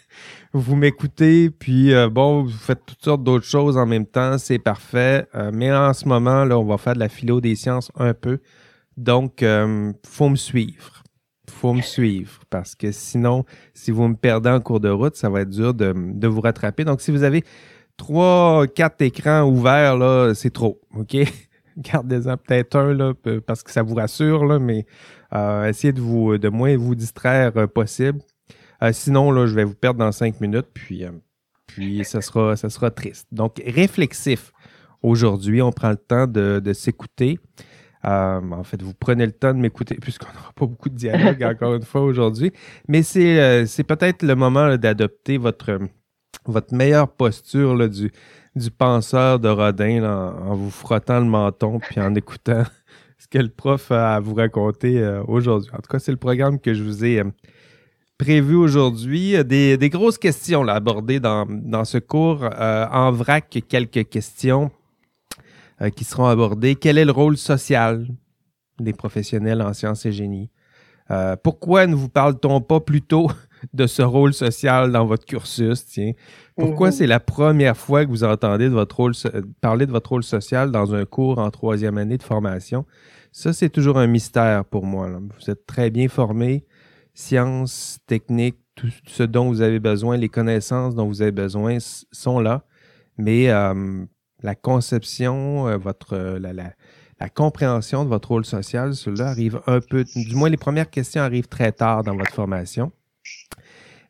vous 0.53 0.75
m'écoutez, 0.75 1.49
puis 1.49 1.93
euh, 1.93 2.09
bon, 2.09 2.43
vous 2.43 2.49
faites 2.49 2.85
toutes 2.85 3.03
sortes 3.03 3.23
d'autres 3.23 3.45
choses 3.45 3.77
en 3.77 3.85
même 3.85 4.05
temps, 4.05 4.37
c'est 4.37 4.59
parfait. 4.59 5.27
Euh, 5.35 5.51
mais 5.53 5.71
en 5.71 5.93
ce 5.93 6.07
moment, 6.07 6.45
là, 6.45 6.57
on 6.57 6.65
va 6.65 6.77
faire 6.77 6.93
de 6.93 6.99
la 6.99 7.09
philo 7.09 7.41
des 7.41 7.55
sciences 7.55 7.91
un 7.95 8.13
peu. 8.13 8.39
Donc, 8.97 9.41
il 9.41 9.93
faut 10.05 10.29
me 10.29 10.35
suivre 10.35 11.01
faut 11.61 11.73
me 11.73 11.81
suivre 11.81 12.39
parce 12.49 12.75
que 12.75 12.91
sinon, 12.91 13.45
si 13.73 13.91
vous 13.91 14.07
me 14.07 14.15
perdez 14.15 14.49
en 14.49 14.59
cours 14.59 14.79
de 14.79 14.89
route, 14.89 15.15
ça 15.15 15.29
va 15.29 15.41
être 15.41 15.49
dur 15.49 15.73
de, 15.73 16.27
vous 16.27 16.41
rattraper. 16.41 16.83
Donc, 16.83 17.01
si 17.01 17.11
vous 17.11 17.23
avez 17.23 17.43
trois, 17.97 18.65
quatre 18.67 19.01
écrans 19.01 19.43
ouverts, 19.43 19.97
là, 19.97 20.33
c'est 20.33 20.49
trop. 20.49 20.81
OK? 20.95 21.17
Gardez-en 21.77 22.35
peut-être 22.37 22.75
un 22.75 22.93
là, 22.93 23.13
parce 23.45 23.63
que 23.63 23.71
ça 23.71 23.83
vous 23.83 23.95
rassure, 23.95 24.45
là, 24.45 24.59
mais 24.59 24.85
euh, 25.33 25.67
essayez 25.67 25.93
de 25.93 26.01
vous 26.01 26.37
de 26.37 26.49
moins 26.49 26.75
vous 26.75 26.95
distraire 26.95 27.51
euh, 27.55 27.67
possible. 27.67 28.19
Euh, 28.83 28.91
sinon, 28.93 29.31
là, 29.31 29.45
je 29.45 29.53
vais 29.53 29.63
vous 29.63 29.75
perdre 29.75 29.99
dans 29.99 30.11
cinq 30.11 30.41
minutes, 30.41 30.67
puis, 30.73 31.05
puis 31.67 32.03
ça, 32.03 32.21
sera, 32.21 32.55
ça 32.55 32.69
sera 32.69 32.91
triste. 32.91 33.27
Donc, 33.31 33.61
réflexif. 33.65 34.51
Aujourd'hui, 35.03 35.61
on 35.61 35.71
prend 35.71 35.89
le 35.89 35.97
temps 35.97 36.27
de, 36.27 36.61
de 36.63 36.73
s'écouter. 36.73 37.39
Euh, 38.05 38.41
en 38.51 38.63
fait, 38.63 38.81
vous 38.81 38.93
prenez 38.93 39.25
le 39.25 39.31
temps 39.31 39.53
de 39.53 39.59
m'écouter, 39.59 39.95
puisqu'on 39.95 40.31
n'aura 40.33 40.51
pas 40.53 40.65
beaucoup 40.65 40.89
de 40.89 40.95
dialogue 40.95 41.43
encore 41.55 41.75
une 41.75 41.83
fois 41.83 42.01
aujourd'hui. 42.01 42.51
Mais 42.87 43.03
c'est, 43.03 43.39
euh, 43.39 43.65
c'est 43.65 43.83
peut-être 43.83 44.23
le 44.23 44.35
moment 44.35 44.75
d'adopter 44.77 45.37
votre, 45.37 45.79
votre 46.45 46.73
meilleure 46.73 47.11
posture 47.11 47.75
là, 47.75 47.87
du, 47.87 48.11
du 48.55 48.71
penseur 48.71 49.39
de 49.39 49.49
Rodin 49.49 50.03
en, 50.03 50.55
vous 50.55 50.71
frottant 50.71 51.19
le 51.19 51.25
menton 51.25 51.79
puis 51.79 52.01
en 52.01 52.15
écoutant 52.15 52.63
ce 53.19 53.27
que 53.27 53.37
le 53.37 53.49
prof 53.49 53.91
a 53.91 54.15
à 54.15 54.19
vous 54.19 54.33
raconter 54.33 54.99
euh, 54.99 55.23
aujourd'hui. 55.27 55.69
En 55.73 55.77
tout 55.77 55.91
cas, 55.91 55.99
c'est 55.99 56.11
le 56.11 56.17
programme 56.17 56.59
que 56.59 56.73
je 56.73 56.83
vous 56.83 57.05
ai 57.05 57.21
prévu 58.21 58.55
aujourd'hui. 58.55 59.43
Des, 59.43 59.77
des, 59.77 59.89
grosses 59.89 60.17
questions 60.17 60.63
là, 60.63 60.75
abordées 60.75 61.19
dans, 61.19 61.45
dans 61.49 61.85
ce 61.85 61.97
cours. 61.97 62.47
en 62.59 63.11
vrac, 63.11 63.59
quelques 63.67 64.07
questions 64.09 64.71
euh, 65.81 65.89
qui 65.89 66.03
seront 66.03 66.25
abordés. 66.25 66.75
Quel 66.75 66.99
est 66.99 67.05
le 67.05 67.11
rôle 67.11 67.37
social 67.37 68.05
des 68.79 68.93
professionnels 68.93 69.63
en 69.63 69.73
sciences 69.73 70.05
et 70.05 70.11
génie? 70.11 70.51
Euh, 71.09 71.35
pourquoi 71.41 71.87
ne 71.87 71.95
vous 71.95 72.09
parle-t-on 72.09 72.61
pas 72.61 72.79
plutôt 72.79 73.31
de 73.73 73.87
ce 73.87 74.03
rôle 74.03 74.33
social 74.33 74.91
dans 74.91 75.05
votre 75.05 75.25
cursus? 75.25 75.85
Tiens? 75.87 76.11
Pourquoi 76.55 76.89
mhm. 76.89 76.93
c'est 76.93 77.07
la 77.07 77.19
première 77.19 77.77
fois 77.77 78.05
que 78.05 78.11
vous 78.11 78.23
entendez 78.23 78.65
de 78.65 78.73
votre 78.73 78.95
rôle, 78.95 79.13
parler 79.59 79.87
de 79.87 79.91
votre 79.91 80.11
rôle 80.11 80.23
social 80.23 80.71
dans 80.71 80.93
un 80.93 81.05
cours 81.05 81.39
en 81.39 81.49
troisième 81.49 81.97
année 81.97 82.17
de 82.17 82.23
formation? 82.23 82.85
Ça, 83.31 83.51
c'est 83.51 83.69
toujours 83.69 83.97
un 83.97 84.07
mystère 84.07 84.65
pour 84.65 84.85
moi. 84.85 85.09
Vous 85.09 85.49
êtes 85.49 85.65
très 85.65 85.89
bien 85.89 86.09
formé, 86.09 86.63
sciences, 87.21 87.99
techniques, 88.07 88.57
tout 88.75 88.89
ce 89.05 89.23
dont 89.23 89.47
vous 89.47 89.61
avez 89.61 89.79
besoin, 89.79 90.17
les 90.17 90.29
connaissances 90.29 90.95
dont 90.95 91.07
vous 91.07 91.21
avez 91.21 91.31
besoin 91.31 91.77
sont 92.11 92.39
là. 92.39 92.65
Mais 93.17 93.49
euh, 93.49 94.05
la 94.41 94.55
conception, 94.55 95.67
euh, 95.67 95.77
votre 95.77 96.13
euh, 96.13 96.39
la, 96.39 97.29
compréhension 97.29 98.03
de 98.03 98.09
votre 98.09 98.29
rôle 98.29 98.45
social, 98.45 98.95
cela 98.95 99.27
arrive 99.27 99.61
un 99.67 99.79
peu, 99.79 100.03
du 100.15 100.35
moins 100.35 100.49
les 100.49 100.57
premières 100.57 100.89
questions 100.89 101.21
arrivent 101.21 101.47
très 101.47 101.71
tard 101.71 102.03
dans 102.03 102.15
votre 102.15 102.33
formation. 102.33 102.91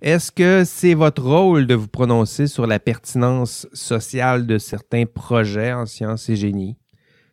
Est-ce 0.01 0.31
que 0.31 0.63
c'est 0.65 0.93
votre 0.93 1.21
rôle 1.21 1.67
de 1.67 1.75
vous 1.75 1.89
prononcer 1.89 2.47
sur 2.47 2.65
la 2.65 2.79
pertinence 2.79 3.67
sociale 3.73 4.47
de 4.47 4.57
certains 4.57 5.05
projets 5.05 5.73
en 5.73 5.85
sciences 5.85 6.29
et 6.29 6.37
génie? 6.37 6.77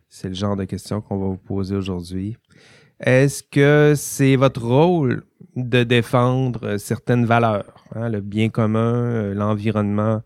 C'est 0.09 0.29
le 0.29 0.35
genre 0.35 0.57
de 0.57 0.65
questions 0.65 1.01
qu'on 1.01 1.19
va 1.19 1.27
vous 1.29 1.37
poser 1.37 1.77
aujourd'hui. 1.77 2.37
Est-ce 3.01 3.45
que 3.45 3.95
c'est 3.97 4.35
votre 4.35 4.65
rôle 4.65 5.23
de 5.57 5.83
défendre 5.85 6.77
certaines 6.77 7.25
valeurs, 7.25 7.85
hein, 7.95 8.09
le 8.09 8.21
bien 8.21 8.49
commun, 8.49 8.95
euh, 8.95 9.35
l'environnement, 9.35 10.23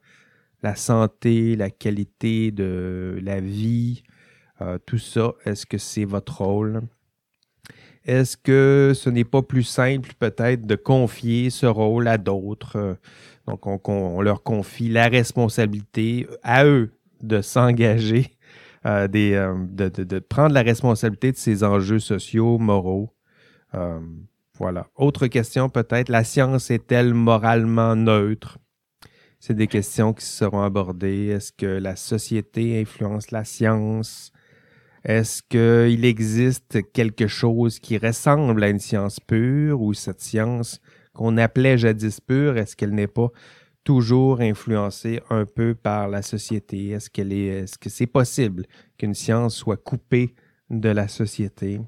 la 0.63 0.77
santé, 0.77 1.57
la 1.57 1.71
qualité 1.71 2.51
de 2.51 3.19
la 3.23 3.41
vie, 3.41 4.03
euh, 4.61 4.79
tout 4.85 4.99
ça, 4.99 5.33
est-ce 5.45 5.67
que 5.67 5.79
c'est 5.79 6.05
votre 6.05 6.43
rôle? 6.43 6.83
Est-ce 8.05 8.37
que 8.37 8.93
ce 8.95 9.11
n'est 9.11 9.25
pas 9.25 9.43
plus 9.43 9.63
simple 9.63 10.11
peut-être 10.19 10.67
de 10.67 10.75
confier 10.75 11.51
ce 11.51 11.67
rôle 11.67 12.09
à 12.09 12.19
d'autres? 12.19 12.97
Donc, 13.47 13.89
on, 13.89 14.21
leur 14.21 14.43
confie 14.43 14.89
la 14.89 15.09
responsabilité 15.09 16.27
à 16.43 16.65
eux 16.65 16.93
de 17.23 17.41
s'engager, 17.41 18.31
euh, 18.87 19.09
euh, 19.15 19.55
de, 19.69 20.19
prendre 20.19 20.55
la 20.55 20.63
responsabilité 20.63 21.33
de 21.33 21.37
ces 21.37 21.65
enjeux 21.65 21.99
sociaux, 21.99 22.59
moraux. 22.59 23.15
Voilà. 24.63 24.87
Autre 24.95 25.27
question 25.27 25.69
peut-être, 25.69 26.09
la 26.09 26.23
science 26.23 26.71
est-elle 26.71 27.15
moralement 27.15 27.97
neutre? 27.97 28.59
C'est 29.41 29.55
des 29.55 29.67
questions 29.67 30.13
qui 30.13 30.25
seront 30.25 30.63
abordées. 30.63 31.27
Est-ce 31.27 31.51
que 31.51 31.67
la 31.67 31.97
société 31.97 32.81
influence 32.81 33.33
la 33.33 33.45
science? 33.45 34.31
Est-ce 35.03 35.43
qu'il 35.43 36.05
existe 36.05 36.79
quelque 36.93 37.27
chose 37.27 37.81
qui 37.81 37.99
ressemble 37.99 38.63
à 38.63 38.69
une 38.69 38.79
science 38.79 39.19
pure 39.19 39.83
ou 39.83 39.95
cette 39.95 40.21
science 40.21 40.81
qu'on 41.13 41.39
appelait 41.39 41.77
jadis 41.77 42.21
pure, 42.21 42.57
est-ce 42.57 42.77
qu'elle 42.77 42.95
n'est 42.95 43.09
pas 43.09 43.31
toujours 43.83 44.43
influencée 44.43 45.21
un 45.29 45.45
peu 45.45 45.75
par 45.75 46.07
la 46.07 46.23
société? 46.23 46.91
Est-ce 46.91 47.11
est-ce 47.21 47.79
que 47.79 47.91
c'est 47.91 48.07
possible 48.07 48.65
qu'une 48.97 49.15
science 49.15 49.57
soit 49.57 49.77
coupée 49.77 50.37
de 50.71 50.89
la 50.89 51.09
société? 51.09 51.81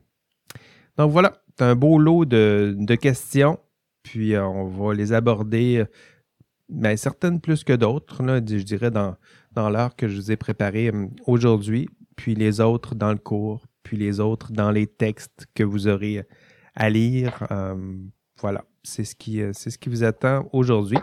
Donc 0.97 1.13
voilà, 1.13 1.44
c'est 1.57 1.65
un 1.65 1.75
beau 1.75 1.99
lot 1.99 2.25
de, 2.25 2.95
questions, 2.95 3.59
puis 4.03 4.35
euh, 4.35 4.45
on 4.45 4.67
va 4.67 4.95
les 4.95 5.13
aborder 5.13 5.85
ben, 6.69 6.97
certaines 6.97 7.41
plus 7.41 7.65
que 7.65 7.73
d'autres, 7.73 8.23
je 8.27 8.63
dirais 8.63 8.91
dans, 8.91 9.17
dans 9.53 9.71
l'heure 9.71 9.97
que 9.97 10.09
je 10.09 10.17
vous 10.17 10.33
ai 10.33 10.37
préparé 10.37 10.91
hum, 10.91 11.11
aujourd'hui, 11.27 11.89
puis 12.17 12.35
les 12.35 12.61
autres 12.61 12.95
dans 12.95 13.13
le 13.13 13.19
cours, 13.19 13.67
puis 13.83 13.97
les 13.97 14.21
autres 14.21 14.53
dans 14.53 14.71
les 14.71 14.87
textes 14.87 15.47
que 15.55 15.63
vous 15.63 15.89
aurez 15.89 16.25
à 16.75 16.91
lire. 16.91 17.47
Voilà, 18.41 18.65
c'est 18.83 19.05
ce, 19.05 19.15
qui, 19.15 19.41
euh, 19.41 19.53
c'est 19.55 19.71
ce 19.71 19.79
qui 19.79 19.89
vous 19.89 20.05
attend 20.05 20.49
aujourd'hui. 20.53 20.99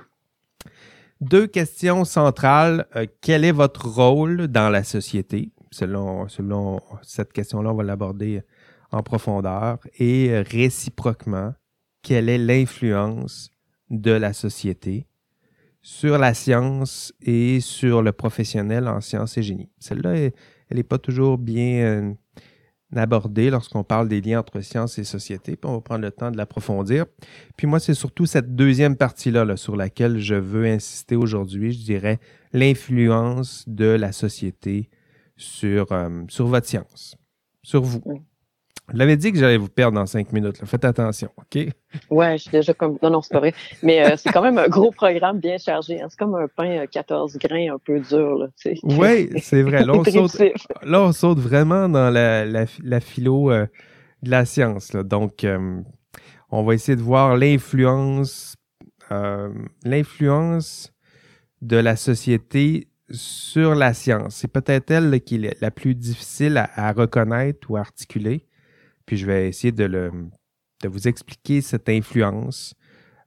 Deux 1.21 1.47
questions 1.47 2.03
centrales. 2.05 2.87
Euh, 2.95 3.05
quel 3.21 3.45
est 3.45 3.51
votre 3.51 3.87
rôle 3.87 4.47
dans 4.47 4.69
la 4.69 4.83
société? 4.83 5.51
Selon, 5.71 6.27
selon 6.27 6.81
cette 7.01 7.31
question-là, 7.31 7.71
on 7.71 7.75
va 7.75 7.83
l'aborder 7.83 8.41
en 8.91 9.03
profondeur. 9.03 9.79
Et 9.97 10.29
euh, 10.31 10.43
réciproquement, 10.45 11.53
quelle 12.01 12.29
est 12.29 12.37
l'influence 12.37 13.51
de 13.89 14.11
la 14.11 14.33
société 14.33 15.07
sur 15.81 16.17
la 16.17 16.33
science 16.33 17.13
et 17.21 17.59
sur 17.59 18.01
le 18.01 18.11
professionnel 18.11 18.87
en 18.87 19.01
sciences 19.01 19.37
et 19.37 19.43
génie. 19.43 19.69
Celle-là, 19.79 20.15
elle 20.15 20.77
n'est 20.77 20.83
pas 20.83 20.99
toujours 20.99 21.37
bien 21.37 21.83
euh, 21.83 22.13
abordée 22.95 23.49
lorsqu'on 23.49 23.83
parle 23.83 24.07
des 24.07 24.21
liens 24.21 24.39
entre 24.39 24.61
science 24.61 24.99
et 24.99 25.03
société, 25.03 25.57
on 25.63 25.73
va 25.73 25.81
prendre 25.81 26.01
le 26.01 26.11
temps 26.11 26.29
de 26.29 26.37
l'approfondir. 26.37 27.05
Puis 27.57 27.67
moi, 27.67 27.79
c'est 27.79 27.93
surtout 27.93 28.25
cette 28.25 28.55
deuxième 28.55 28.95
partie-là 28.95 29.57
sur 29.57 29.75
laquelle 29.75 30.19
je 30.19 30.35
veux 30.35 30.65
insister 30.65 31.15
aujourd'hui, 31.15 31.71
je 31.71 31.83
dirais 31.83 32.19
l'influence 32.53 33.63
de 33.67 33.85
la 33.85 34.11
société 34.11 34.89
sur, 35.35 35.91
euh, 35.91 36.23
sur 36.27 36.47
votre 36.47 36.67
science, 36.67 37.15
sur 37.63 37.81
vous. 37.81 38.23
Je 38.91 38.97
l'avais 38.97 39.15
dit 39.15 39.31
que 39.31 39.37
j'allais 39.37 39.57
vous 39.57 39.69
perdre 39.69 39.95
dans 39.95 40.05
cinq 40.05 40.33
minutes. 40.33 40.61
Faites 40.65 40.83
attention, 40.83 41.29
OK? 41.37 41.67
Ouais, 42.09 42.37
je 42.37 42.43
suis 42.43 42.51
déjà 42.51 42.73
comme. 42.73 42.97
Non, 43.01 43.09
non, 43.09 43.21
c'est 43.21 43.33
pas 43.33 43.39
vrai. 43.39 43.53
Mais 43.83 44.05
euh, 44.05 44.17
c'est 44.17 44.31
quand 44.31 44.41
même 44.41 44.57
un 44.57 44.67
gros 44.67 44.91
programme 44.91 45.39
bien 45.39 45.57
chargé. 45.57 46.01
Hein. 46.01 46.07
C'est 46.09 46.19
comme 46.19 46.35
un 46.35 46.47
pain 46.47 46.85
14 46.87 47.35
euh, 47.35 47.39
grains 47.39 47.75
un 47.75 47.79
peu 47.79 47.99
dur. 47.99 48.47
Oui, 48.83 49.29
c'est 49.41 49.61
vrai. 49.61 49.85
Là 49.85 49.93
on, 50.99 51.11
saute, 51.11 51.39
vraiment 51.39 51.87
dans 51.87 52.09
la, 52.09 52.45
la, 52.45 52.99
philo 52.99 53.51
euh, 53.51 53.65
de 54.23 54.29
la 54.29 54.45
science. 54.45 54.91
Donc, 54.91 55.45
on 56.49 56.63
va 56.63 56.73
essayer 56.73 56.95
de 56.95 57.01
voir 57.01 57.37
l'influence 57.37 58.55
l'influence 59.83 60.93
de 61.61 61.75
la 61.75 61.97
société 61.97 62.87
sur 63.09 63.75
la 63.75 63.93
science. 63.93 64.35
C'est 64.35 64.47
peut-être 64.47 64.89
elle 64.89 65.19
qui 65.19 65.35
est 65.35 65.61
la 65.61 65.69
plus 65.69 65.95
difficile 65.95 66.57
à 66.57 66.93
reconnaître 66.93 67.69
ou 67.69 67.75
à 67.75 67.81
articuler. 67.81 68.45
Puis 69.11 69.17
je 69.17 69.25
vais 69.25 69.49
essayer 69.49 69.73
de, 69.73 69.83
le, 69.83 70.09
de 70.81 70.87
vous 70.87 71.09
expliquer 71.09 71.59
cette 71.59 71.89
influence 71.89 72.75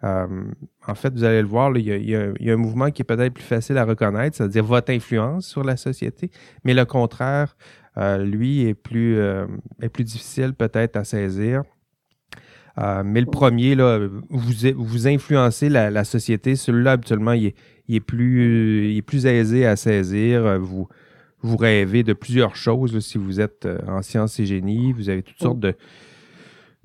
en 0.03 0.95
fait, 0.95 1.13
vous 1.13 1.25
allez 1.25 1.43
le 1.43 1.47
voir, 1.47 1.77
il, 1.77 1.87
y 1.87 2.15
a, 2.17 2.53
un 2.55 2.57
mouvement 2.57 2.91
qui 2.91 3.03
est 3.03 3.05
peut-être 3.05 3.35
plus 3.35 3.45
facile 3.45 3.77
à 3.77 3.85
reconnaître, 3.85 4.35
c'est-à-dire 4.35 4.65
votre 4.65 4.91
influence 4.91 5.47
sur 5.47 5.63
la 5.63 5.77
société, 5.77 6.31
mais 6.65 6.73
le 6.73 6.87
contraire, 6.87 7.55
lui, 7.97 8.67
est 8.67 8.75
plus, 8.75 9.19
est 9.19 9.89
plus 9.91 10.05
difficile 10.05 10.55
peut-être 10.55 10.97
à 10.97 11.05
saisir. 11.05 11.65
mais 12.79 13.21
le 13.21 13.31
premier, 13.31 13.75
là, 13.75 13.99
vous, 14.31 14.53
vous 14.77 15.07
influencez 15.07 15.69
la, 15.69 16.05
société. 16.05 16.57
Celui-là, 16.57 16.93
habituellement, 16.93 17.33
il 17.33 17.55
est, 17.89 18.01
plus, 18.01 18.91
il 18.91 18.97
est 18.97 19.03
plus 19.03 19.27
aisé 19.27 19.67
à 19.67 19.77
saisir. 19.77 20.59
Vous, 20.61 20.89
vous 21.45 21.59
rêvez 21.59 22.03
de 22.03 22.15
plusieurs 22.15 22.57
choses 22.57 22.99
si 23.01 23.19
vous 23.19 23.39
êtes 23.39 23.67
euh, 23.67 23.79
en 23.87 24.01
sciences 24.01 24.41
et 24.41 24.47
génie. 24.47 24.93
Vous 24.93 25.11
avez 25.11 25.23
toutes 25.23 25.39
sortes 25.39 25.61
de, 25.61 25.75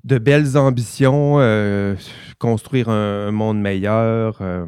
de 0.04 0.18
belles 0.18 0.58
ambitions, 0.58 1.40
euh, 1.40 1.96
construire 2.38 2.90
un, 2.90 3.30
monde 3.32 3.58
meilleur, 3.58 4.36
euh, 4.42 4.66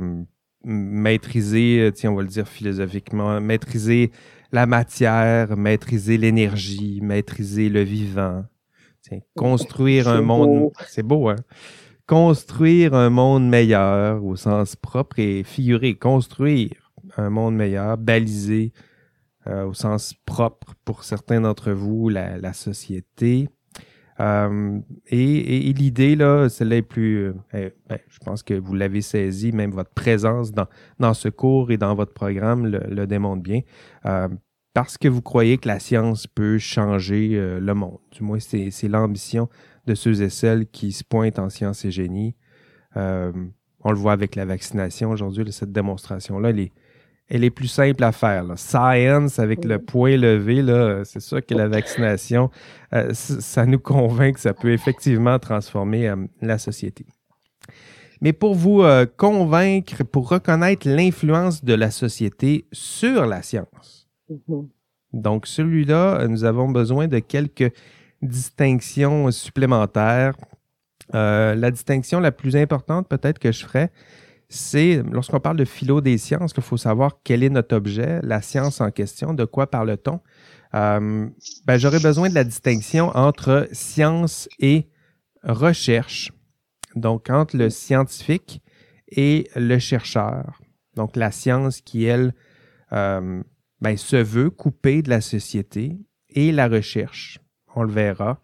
maîtriser, 0.65 1.91
tiens, 1.95 2.11
on 2.11 2.15
va 2.15 2.23
le 2.23 2.29
dire 2.29 2.49
philosophiquement, 2.49 3.39
maîtriser 3.43 4.13
la 4.51 4.65
matière, 4.65 5.59
maîtriser 5.59 6.17
l'énergie, 6.17 7.01
maîtriser 7.03 7.69
le 7.69 7.83
vivant. 7.83 8.45
Tiens, 9.03 9.21
construire 9.37 10.09
un 10.09 10.23
monde. 10.23 10.71
C'est 10.89 11.03
beau, 11.03 11.29
hein? 11.29 11.37
Construire 12.07 12.95
un 12.95 13.11
monde 13.11 13.47
meilleur 13.47 14.25
au 14.25 14.37
sens 14.37 14.75
propre 14.75 15.19
et 15.19 15.43
figuré. 15.45 15.95
Construire 15.97 16.93
un 17.19 17.29
monde 17.29 17.57
meilleur, 17.57 17.99
baliser 17.99 18.73
euh, 19.49 19.65
au 19.65 19.75
sens 19.75 20.15
propre 20.25 20.75
pour 20.85 21.03
certains 21.03 21.41
d'entre 21.41 21.73
vous, 21.73 22.09
la, 22.09 22.53
société. 22.53 23.49
Euh, 24.21 24.79
et, 25.09 25.73
l'idée, 25.73 26.15
là, 26.15 26.49
celle-là 26.49 26.77
est 26.77 26.83
plus. 26.83 27.35
Euh, 27.55 27.71
ben, 27.89 27.99
je 28.07 28.19
pense 28.21 28.45
que 28.45 28.55
vous 28.55 28.75
l'avez 28.75 29.01
saisi, 29.01 29.51
même 29.51 29.73
votre 29.73 29.91
présence 29.91 30.53
dans, 30.53 30.69
dans 31.01 31.13
ce 31.13 31.29
cours 31.29 31.73
et 31.73 31.77
dans 31.77 31.97
votre 31.97 32.13
programme 32.13 32.67
le, 32.67 33.07
démontre 33.09 33.43
bien. 33.43 33.63
parce 34.75 34.97
que 34.97 35.09
vous 35.09 35.23
croyez 35.23 35.59
que 35.59 35.67
la 35.67 35.81
science 35.81 36.29
peut 36.29 36.59
changer 36.59 37.31
le 37.61 37.75
monde. 37.75 37.99
Du 38.13 38.23
moins, 38.23 38.39
c'est 38.39 38.89
l'ambition 38.89 39.49
de 39.87 39.97
ceux 39.97 40.23
et 40.23 40.31
celles 40.31 40.67
qui 40.69 40.93
se 40.93 41.03
pointent 41.03 41.41
en 41.41 41.51
sciences 41.51 41.85
et 41.85 41.91
génie. 41.91 42.37
on 42.95 43.91
le 43.91 43.97
voit 43.97 44.13
avec 44.13 44.37
la 44.37 44.45
vaccination 44.45 45.11
aujourd'hui, 45.11 45.53
cette 45.53 45.73
démonstration-là, 45.73 46.51
elle 46.51 46.61
est, 46.61 46.73
elle 47.29 47.45
est 47.45 47.50
plus 47.50 47.69
simple 47.69 48.05
à 48.05 48.12
faire. 48.12 48.45
Science 48.57 49.38
avec 49.38 49.64
le 49.64 49.79
point 49.79 50.17
levé, 50.17 50.62
c'est 51.05 51.21
sûr 51.21 51.45
que 51.45 51.55
la 51.55 51.69
vaccination, 51.69 52.50
euh, 52.95 53.12
ça 53.14 53.64
nous 53.64 53.79
convainc 53.79 54.35
que 54.35 54.41
ça 54.41 54.55
peut 54.55 54.73
effectivement 54.73 55.38
transformer 55.38 56.09
euh, 56.09 56.17
la 56.41 56.59
société. 56.59 57.07
Mais 58.21 58.33
pour 58.33 58.55
vous 58.55 58.83
euh, 58.83 59.07
convaincre, 59.17 60.05
pour 60.05 60.29
reconnaître 60.29 60.88
l'influence 60.88 61.64
de 61.64 61.75
la 61.75 61.91
société 61.91 62.67
sur 62.71 63.26
la 63.26 63.43
science, 63.43 64.09
mm-hmm. 64.31 64.69
donc 65.14 65.47
celui-là, 65.47 66.26
nous 66.29 66.45
avons 66.45 66.69
besoin 66.69 67.09
de 67.09 67.19
quelques 67.19 67.73
distinctions 68.21 69.31
supplémentaires. 69.31 70.35
la 71.12 71.71
distinction 71.71 72.21
la 72.21 72.31
plus 72.31 72.57
importante 72.57 73.09
peut-être 73.09 73.38
que 73.38 73.50
je 73.50 73.64
ferais, 73.64 73.91
c'est 74.53 75.03
lorsqu'on 75.11 75.41
parle 75.41 75.57
de 75.57 75.65
philo 75.65 76.01
des 76.03 76.19
sciences 76.19 76.53
qu'il 76.53 76.63
faut 76.63 76.77
savoir 76.77 77.21
quel 77.25 77.43
est 77.43 77.49
notre 77.49 77.75
objet, 77.75 78.21
la 78.23 78.43
science 78.43 78.81
en 78.83 78.91
question, 78.91 79.33
de 79.33 79.47
quoi 79.47 79.71
parle-t-on. 79.71 80.21
Euh, 80.75 81.27
ben, 81.67 81.79
J'aurais 81.79 82.01
besoin 82.01 82.29
de 82.29 82.35
la 82.35 82.45
distinction 82.45 83.09
entre 83.17 83.67
science 83.73 84.49
et 84.59 84.91
recherche, 85.43 86.33
donc 86.95 87.31
entre 87.31 87.57
le 87.57 87.71
scientifique 87.71 88.63
et 89.09 89.49
le 89.57 89.79
chercheur. 89.79 90.61
Donc 90.97 91.17
la 91.17 91.31
science 91.31 91.81
qui, 91.81 92.05
elle, 92.05 92.35
euh, 92.93 93.43
ben, 93.81 93.97
se 93.97 94.17
veut 94.17 94.51
couper 94.51 95.01
de 95.01 95.09
la 95.09 95.23
société 95.23 95.97
et 96.29 96.53
la 96.53 96.69
recherche, 96.69 97.41
on 97.75 97.85
le 97.85 97.93
verra, 97.93 98.43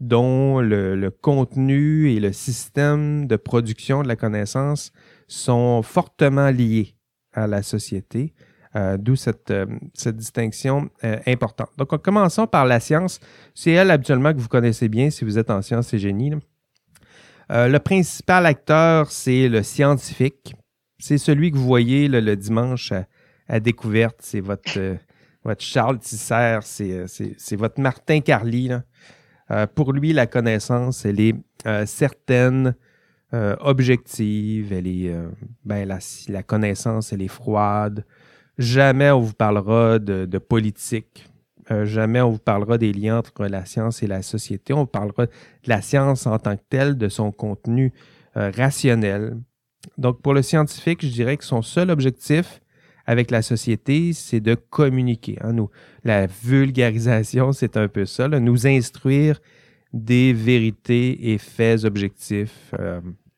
dont 0.00 0.60
le 0.60 1.10
contenu 1.10 2.10
et 2.10 2.18
le 2.18 2.32
système 2.32 3.28
de 3.28 3.36
production 3.36 4.02
de 4.02 4.08
la 4.08 4.16
connaissance 4.16 4.92
sont 5.26 5.82
fortement 5.82 6.50
liés 6.50 6.94
à 7.32 7.46
la 7.46 7.62
société, 7.62 8.32
euh, 8.76 8.96
d'où 8.96 9.16
cette, 9.16 9.50
euh, 9.50 9.66
distinction 10.06 10.90
euh, 11.04 11.18
importante. 11.26 11.70
Donc, 11.76 11.96
commençons 12.02 12.46
par 12.46 12.64
la 12.64 12.80
science. 12.80 13.20
C'est 13.54 13.72
elle 13.72 13.90
habituellement 13.90 14.32
que 14.32 14.38
vous 14.38 14.48
connaissez 14.48 14.88
bien 14.88 15.10
si 15.10 15.24
vous 15.24 15.38
êtes 15.38 15.50
en 15.50 15.62
sciences 15.62 15.92
et 15.94 15.98
génie. 15.98 16.32
le 17.50 17.78
principal 17.78 18.46
acteur, 18.46 19.10
c'est 19.10 19.48
le 19.48 19.62
scientifique. 19.62 20.54
C'est 20.98 21.18
celui 21.18 21.52
que 21.52 21.56
vous 21.56 21.66
voyez 21.66 22.08
le 22.08 22.36
dimanche 22.36 22.92
à, 23.48 23.60
découverte. 23.60 24.16
C'est 24.20 24.40
votre, 24.40 24.96
votre 25.44 25.62
Charles 25.62 25.98
Tisser, 25.98 26.58
c'est 26.62 27.56
votre 27.56 27.80
Martin 27.80 28.20
Carly. 28.20 28.70
pour 29.74 29.92
lui, 29.92 30.12
la 30.12 30.26
connaissance, 30.26 31.04
elle 31.04 31.20
est 31.20 31.34
certaine, 31.84 32.74
euh, 33.34 33.56
objective, 33.58 34.72
elle 34.72 34.86
est, 34.86 35.08
euh, 35.08 35.28
ben, 35.64 35.88
la, 36.28 36.42
connaissance, 36.44 37.12
elle 37.12 37.20
est 37.20 37.26
froide. 37.26 38.04
Jamais 38.58 39.10
on 39.10 39.18
vous 39.18 39.32
parlera 39.32 39.98
de, 39.98 40.38
politique. 40.38 41.28
Euh, 41.72 41.84
jamais 41.84 42.20
on 42.20 42.30
vous 42.30 42.38
parlera 42.38 42.78
des 42.78 42.92
liens 42.92 43.18
entre 43.18 43.46
la 43.46 43.64
science 43.64 44.04
et 44.04 44.06
la 44.06 44.22
société. 44.22 44.72
On 44.72 44.86
parlera 44.86 45.26
de 45.26 45.32
la 45.66 45.82
science 45.82 46.28
en 46.28 46.38
tant 46.38 46.56
que 46.56 46.62
telle, 46.68 46.96
de 46.96 47.08
son 47.08 47.32
contenu 47.32 47.92
rationnel. 48.36 49.36
Donc, 49.98 50.20
pour 50.22 50.34
le 50.34 50.42
scientifique, 50.42 51.04
je 51.04 51.10
dirais 51.10 51.36
que 51.36 51.44
son 51.44 51.62
seul 51.62 51.90
objectif 51.90 52.60
avec 53.06 53.30
la 53.30 53.42
société, 53.42 54.12
c'est 54.12 54.40
de 54.40 54.54
communiquer. 54.54 55.38
Hein. 55.40 55.52
Nous, 55.54 55.70
la 56.04 56.26
vulgarisation, 56.26 57.52
c'est 57.52 57.76
un 57.76 57.88
peu 57.88 58.06
ça, 58.06 58.28
nous 58.28 58.66
instruire 58.66 59.40
des 59.92 60.32
vérités 60.32 61.32
et 61.32 61.38
faits 61.38 61.84
objectifs. 61.84 62.72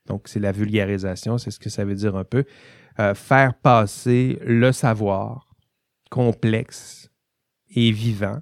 Donc, 0.06 0.28
c'est 0.28 0.40
la 0.40 0.52
vulgarisation, 0.52 1.38
c'est 1.38 1.50
ce 1.50 1.58
que 1.58 1.70
ça 1.70 1.84
veut 1.84 1.94
dire 1.94 2.16
un 2.16 2.24
peu. 2.24 2.44
Euh, 2.98 3.14
faire 3.14 3.54
passer 3.54 4.38
le 4.44 4.72
savoir 4.72 5.54
complexe 6.10 7.10
et 7.68 7.90
vivant 7.90 8.40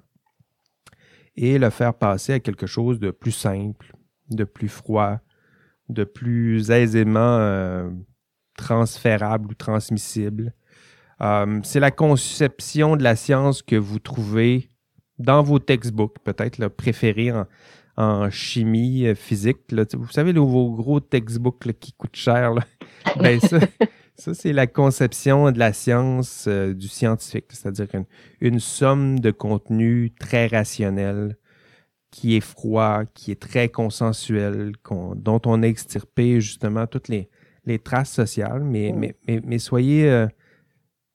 et 1.35 1.57
le 1.57 1.69
faire 1.69 1.93
passer 1.93 2.33
à 2.33 2.39
quelque 2.39 2.67
chose 2.67 2.99
de 2.99 3.11
plus 3.11 3.31
simple, 3.31 3.93
de 4.29 4.43
plus 4.45 4.69
froid, 4.69 5.19
de 5.89 6.03
plus 6.03 6.71
aisément 6.71 7.37
euh, 7.39 7.89
transférable 8.57 9.51
ou 9.51 9.53
transmissible. 9.53 10.53
Euh, 11.21 11.59
c'est 11.63 11.79
la 11.79 11.91
conception 11.91 12.95
de 12.95 13.03
la 13.03 13.15
science 13.15 13.61
que 13.61 13.75
vous 13.75 13.99
trouvez 13.99 14.69
dans 15.17 15.43
vos 15.43 15.59
textbooks, 15.59 16.19
peut-être 16.23 16.57
le 16.57 16.69
préféré 16.69 17.31
en, 17.31 17.45
en 17.97 18.29
chimie 18.29 19.07
euh, 19.07 19.15
physique. 19.15 19.73
vous 19.93 20.11
savez, 20.11 20.33
vos 20.33 20.71
gros 20.71 20.99
textbooks 20.99 21.73
qui 21.79 21.93
coûtent 21.93 22.15
cher. 22.15 22.53
Ben, 23.19 23.39
ça, 23.39 24.33
c'est 24.33 24.51
la 24.51 24.65
conception 24.65 25.51
de 25.51 25.59
la 25.59 25.73
science 25.73 26.45
euh, 26.47 26.73
du 26.73 26.87
scientifique, 26.87 27.45
c'est-à-dire 27.49 27.87
une, 27.93 28.05
une, 28.41 28.59
somme 28.59 29.19
de 29.19 29.29
contenu 29.29 30.11
très 30.19 30.47
rationnel, 30.47 31.37
qui 32.09 32.35
est 32.35 32.41
froid, 32.41 33.03
qui 33.13 33.31
est 33.31 33.39
très 33.39 33.69
consensuel, 33.69 34.73
dont 34.89 35.41
on 35.45 35.61
a 35.61 35.67
extirpé 35.67 36.41
justement 36.41 36.87
toutes 36.87 37.09
les, 37.09 37.29
les 37.65 37.77
traces 37.77 38.11
sociales. 38.11 38.63
Mais, 38.63 38.91
mais, 38.91 39.15
mais, 39.27 39.59
soyez, 39.59 40.09
euh, 40.09 40.27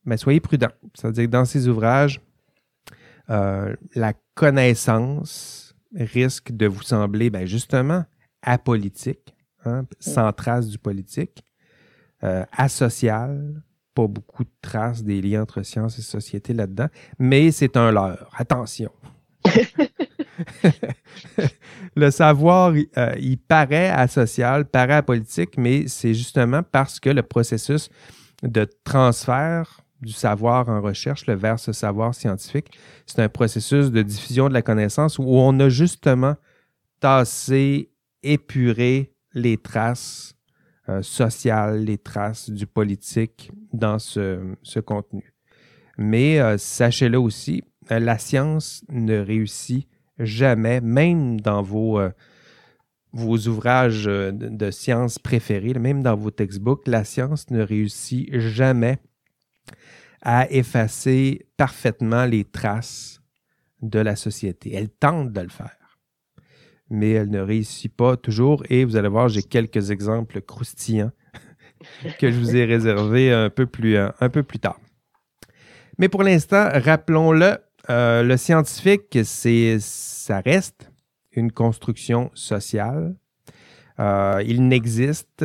mais 0.05 0.17
soyez 0.17 0.39
prudents. 0.41 0.73
C'est-à-dire 0.95 1.25
que 1.25 1.31
dans 1.31 1.45
ces 1.45 1.67
ouvrages, 1.67 2.21
la 3.29 4.13
connaissance, 4.35 5.70
risque 5.95 6.53
de 6.53 6.67
vous 6.67 6.83
sembler 6.83 7.31
ben, 7.31 7.47
justement 7.47 8.05
apolitique, 8.43 9.35
hein, 9.65 9.85
sans 9.99 10.33
trace 10.33 10.69
du 10.69 10.79
politique, 10.79 11.45
euh, 12.23 12.45
asocial, 12.53 13.63
pas 13.95 14.07
beaucoup 14.07 14.45
de 14.45 14.51
traces 14.61 15.03
des 15.03 15.21
liens 15.21 15.43
entre 15.43 15.63
science 15.63 15.99
et 15.99 16.03
société 16.03 16.53
là-dedans, 16.53 16.89
mais 17.19 17.51
c'est 17.51 17.77
un 17.77 17.91
leurre. 17.91 18.31
Attention. 18.37 18.91
le 21.97 22.11
savoir, 22.11 22.73
euh, 22.97 23.15
il 23.19 23.39
paraît 23.39 23.91
asocial, 23.91 24.67
paraît 24.67 24.95
apolitique, 24.95 25.57
mais 25.57 25.89
c'est 25.89 26.15
justement 26.15 26.63
parce 26.63 27.01
que 27.01 27.11
le 27.11 27.23
processus 27.23 27.89
de 28.43 28.69
transfert 28.85 29.81
du 30.01 30.13
savoir 30.13 30.69
en 30.69 30.81
recherche 30.81 31.27
le 31.27 31.35
vers 31.35 31.59
ce 31.59 31.73
savoir 31.73 32.15
scientifique. 32.15 32.79
C'est 33.07 33.21
un 33.21 33.29
processus 33.29 33.91
de 33.91 34.03
diffusion 34.03 34.49
de 34.49 34.55
la 34.55 34.63
connaissance 34.63 35.19
où 35.19 35.27
on 35.27 35.59
a 35.61 35.69
justement 35.69 36.37
tassé, 37.01 37.91
épuré 38.23 39.15
les 39.35 39.57
traces 39.57 40.35
euh, 40.89 41.03
sociales, 41.03 41.85
les 41.85 41.99
traces 41.99 42.51
du 42.51 42.67
politique 42.67 43.51
dans 43.73 43.99
ce, 43.99 44.81
contenu. 44.81 45.35
Mais 45.99 46.41
euh, 46.41 46.57
sachez-le 46.59 47.19
aussi, 47.19 47.63
euh, 47.91 47.99
la 47.99 48.19
science 48.19 48.85
ne 48.89 49.19
réussit 49.19 49.89
jamais, 50.19 50.81
même 50.81 51.41
dans 51.41 51.63
vos, 51.63 52.01
ouvrages 53.15 54.05
de, 54.05 54.31
de 54.33 54.71
sciences 54.71 55.19
préférés, 55.19 55.75
même 55.75 56.03
dans 56.03 56.17
vos 56.17 56.31
textbooks, 56.31 56.87
la 56.87 57.05
science 57.05 57.51
ne 57.51 57.63
réussit 57.63 58.29
jamais 58.39 58.99
à 60.23 60.51
effacer 60.51 61.47
parfaitement 61.57 62.27
les 62.27 62.45
traces 62.45 63.21
de 63.83 63.99
la 63.99 64.17
société. 64.17 64.75
Elle 64.75 64.91
tente 64.91 65.33
de 65.33 65.41
le 65.41 65.49
faire, 65.49 65.99
mais 66.91 67.11
elle 67.11 67.31
ne 67.31 67.41
réussit 67.41 67.95
pas 67.95 68.17
toujours. 68.17 68.63
Et 68.69 68.85
vous 68.85 68.97
allez 68.97 69.09
voir, 69.09 69.29
j'ai 69.29 69.43
quelques 69.43 69.91
exemples 69.91 70.41
croustillants 70.43 71.13
que 72.19 72.31
je 72.31 72.39
vous 72.39 72.57
ai 72.57 72.65
réservés 72.65 73.33
un 73.33 73.51
peu 73.51 73.67
plus, 73.67 73.97
un 73.97 74.29
peu 74.29 74.43
plus 74.43 74.59
tard. 74.59 74.79
Mais 75.99 76.09
pour 76.09 76.23
l'instant, 76.23 76.69
rappelons-le, 76.73 77.59
euh, 77.91 78.23
le 78.23 78.37
scientifique, 78.37 79.19
c'est, 79.25 79.79
ça 79.81 80.41
reste 80.41 80.91
une 81.33 81.53
construction 81.53 82.31
sociale. 82.35 83.17
Euh, 83.99 84.43
il 84.47 84.67
n'existe 84.67 85.45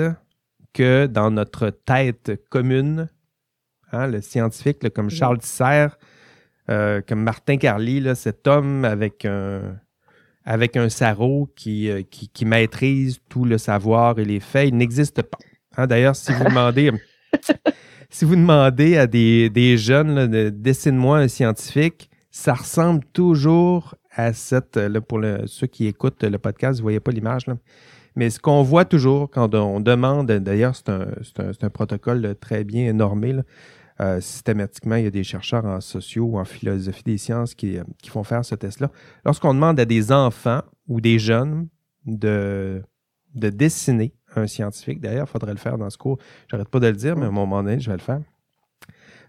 que 0.73 1.07
dans 1.07 1.31
notre 1.31 1.69
tête 1.69 2.31
commune. 2.49 3.09
Hein, 3.95 4.07
le 4.07 4.21
scientifique, 4.21 4.89
comme 4.93 5.09
Charles 5.09 5.39
Tisser, 5.39 5.87
euh, 6.69 7.01
comme 7.07 7.23
Martin 7.23 7.55
Carly, 7.57 8.03
cet 8.15 8.45
homme 8.45 8.83
avec 8.83 9.23
un, 9.23 9.77
avec 10.43 10.75
un 10.75 10.89
sarrau 10.89 11.49
qui, 11.55 11.89
qui, 12.09 12.45
maîtrise 12.45 13.19
tout 13.29 13.45
le 13.45 13.57
savoir 13.57 14.19
et 14.19 14.25
les 14.25 14.41
faits, 14.41 14.67
il 14.67 14.75
n'existe 14.75 15.21
pas. 15.21 15.37
Hein, 15.77 15.87
d'ailleurs, 15.87 16.15
si 16.15 16.33
vous 16.33 16.43
demandez 16.49 16.91
si 18.09 18.25
vous 18.25 18.35
demandez 18.35 18.97
à 18.97 19.07
des, 19.07 19.77
jeunes, 19.77 20.27
de, 20.27 20.49
dessine-moi 20.49 21.19
un 21.19 21.27
scientifique, 21.27 22.09
ça 22.31 22.53
ressemble 22.53 23.03
toujours 23.13 23.95
à 24.11 24.33
cette, 24.33 24.79
pour 25.07 25.21
ceux 25.45 25.67
qui 25.67 25.87
écoutent 25.87 26.23
le 26.23 26.37
podcast, 26.37 26.79
vous 26.79 26.83
ne 26.83 26.83
voyez 26.83 26.99
pas 26.99 27.11
l'image, 27.11 27.45
mais 28.15 28.29
ce 28.29 28.39
qu'on 28.39 28.63
voit 28.63 28.85
toujours 28.85 29.29
quand 29.29 29.53
on 29.55 29.79
demande, 29.79 30.31
d'ailleurs, 30.31 30.75
c'est 30.75 30.89
un, 30.89 31.69
protocole 31.69 32.35
très 32.39 32.63
bien 32.63 32.93
normé, 32.93 33.35
euh, 34.01 34.19
systématiquement, 34.19 34.95
il 34.95 35.05
y 35.05 35.07
a 35.07 35.11
des 35.11 35.23
chercheurs 35.23 35.65
en 35.65 35.79
sociaux 35.81 36.25
ou 36.25 36.39
en 36.39 36.45
philosophie 36.45 37.03
des 37.03 37.17
sciences 37.17 37.55
qui, 37.55 37.77
qui 38.01 38.09
font 38.09 38.23
faire 38.23 38.43
ce 38.43 38.55
test-là. 38.55 38.91
Lorsqu'on 39.25 39.53
demande 39.53 39.79
à 39.79 39.85
des 39.85 40.11
enfants 40.11 40.61
ou 40.87 41.01
des 41.01 41.17
jeunes 41.17 41.67
de, 42.05 42.83
de 43.33 43.49
dessiner 43.49 44.13
un 44.35 44.47
scientifique. 44.47 44.99
D'ailleurs, 44.99 45.27
il 45.27 45.31
faudrait 45.31 45.53
le 45.53 45.57
faire 45.59 45.77
dans 45.77 45.89
ce 45.89 45.97
cours. 45.97 46.17
J'arrête 46.49 46.69
pas 46.69 46.79
de 46.79 46.87
le 46.87 46.93
dire, 46.93 47.15
mais 47.15 47.25
à 47.25 47.27
un 47.27 47.31
moment 47.31 47.63
donné, 47.63 47.79
je 47.79 47.89
vais 47.89 47.97
le 47.97 48.01
faire. 48.01 48.21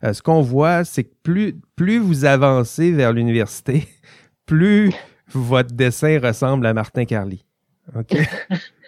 Euh, 0.05 0.12
ce 0.12 0.22
qu'on 0.22 0.42
voit, 0.42 0.85
c'est 0.85 1.05
que 1.05 1.14
plus, 1.22 1.55
plus 1.74 1.98
vous 1.98 2.24
avancez 2.24 2.92
vers 2.92 3.12
l'université, 3.12 3.88
plus 4.46 4.92
votre 5.29 5.72
dessin 5.72 6.18
ressemble 6.20 6.66
à 6.66 6.74
Martin 6.74 7.05
Carly. 7.05 7.44
OK? 7.94 8.16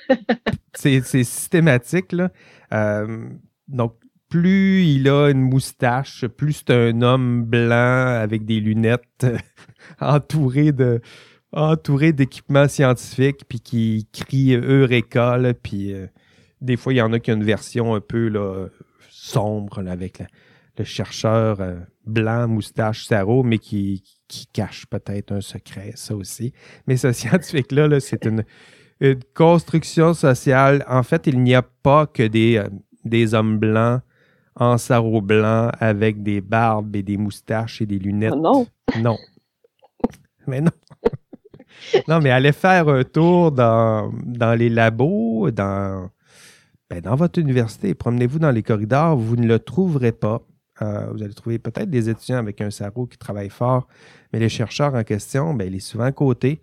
c'est 0.74 1.02
systématique, 1.02 2.12
là. 2.12 2.30
Euh, 2.72 3.28
donc, 3.68 3.94
plus 4.28 4.84
il 4.84 5.08
a 5.08 5.28
une 5.30 5.40
moustache, 5.40 6.26
plus 6.26 6.64
c'est 6.66 6.70
un 6.70 7.02
homme 7.02 7.44
blanc 7.44 8.20
avec 8.20 8.44
des 8.44 8.60
lunettes 8.60 9.26
entouré 10.00 10.72
de, 10.72 11.00
entouré 11.52 12.12
d'équipements 12.12 12.68
scientifiques, 12.68 13.44
puis 13.48 13.60
qui 13.60 14.08
crie 14.12 14.54
Eureka, 14.54 15.38
puis 15.62 15.94
euh, 15.94 16.06
des 16.60 16.76
fois, 16.76 16.92
il 16.92 16.96
y 16.96 17.02
en 17.02 17.12
a 17.12 17.18
qui 17.18 17.30
ont 17.30 17.36
une 17.36 17.44
version 17.44 17.94
un 17.94 18.00
peu 18.00 18.28
là, 18.28 18.66
sombre 19.10 19.86
avec 19.86 20.22
le 20.76 20.84
chercheur 20.84 21.60
euh, 21.60 21.76
blanc, 22.06 22.48
moustache, 22.48 23.06
sarreau, 23.06 23.42
mais 23.42 23.58
qui, 23.58 24.02
qui 24.28 24.46
cache 24.46 24.86
peut-être 24.86 25.32
un 25.32 25.40
secret, 25.40 25.92
ça 25.94 26.14
aussi. 26.14 26.52
Mais 26.86 26.96
ce 26.96 27.12
scientifique-là, 27.12 27.88
-là, 27.88 28.00
c'est 28.00 28.24
une, 28.26 28.44
une, 29.00 29.20
construction 29.34 30.14
sociale. 30.14 30.84
En 30.88 31.02
fait, 31.02 31.26
il 31.26 31.40
n'y 31.42 31.54
a 31.54 31.62
pas 31.62 32.06
que 32.06 32.22
des, 32.22 32.58
euh, 32.58 32.68
des 33.04 33.34
hommes 33.34 33.58
blancs 33.58 34.02
en 34.58 34.78
sarrau 34.78 35.20
blanc 35.20 35.70
avec 35.78 36.22
des 36.22 36.40
barbes 36.40 36.96
et 36.96 37.02
des 37.02 37.16
moustaches 37.16 37.80
et 37.80 37.86
des 37.86 37.98
lunettes. 37.98 38.34
non. 38.34 38.66
Non. 39.00 39.18
Mais 40.46 40.60
non. 40.60 40.70
non, 42.08 42.20
mais 42.20 42.30
allez 42.30 42.52
faire 42.52 42.88
un 42.88 43.04
tour 43.04 43.52
dans, 43.52 44.10
dans 44.24 44.54
les 44.54 44.68
labos, 44.68 45.50
dans, 45.50 46.10
ben, 46.88 47.00
dans 47.00 47.14
votre 47.14 47.38
université. 47.38 47.94
Promenez-vous 47.94 48.38
dans 48.38 48.50
les 48.50 48.62
corridors, 48.62 49.16
vous 49.16 49.36
ne 49.36 49.46
le 49.46 49.58
trouverez 49.58 50.12
pas. 50.12 50.40
Euh, 50.80 51.06
vous 51.12 51.22
allez 51.22 51.34
trouver 51.34 51.58
peut-être 51.58 51.90
des 51.90 52.08
étudiants 52.08 52.38
avec 52.38 52.60
un 52.60 52.70
sarrau 52.70 53.06
qui 53.06 53.18
travaillent 53.18 53.50
fort, 53.50 53.88
mais 54.32 54.38
les 54.38 54.48
chercheurs 54.48 54.94
en 54.94 55.02
question, 55.02 55.54
ben, 55.54 55.66
il 55.66 55.74
est 55.74 55.80
souvent 55.80 56.04
à 56.04 56.12
côté. 56.12 56.60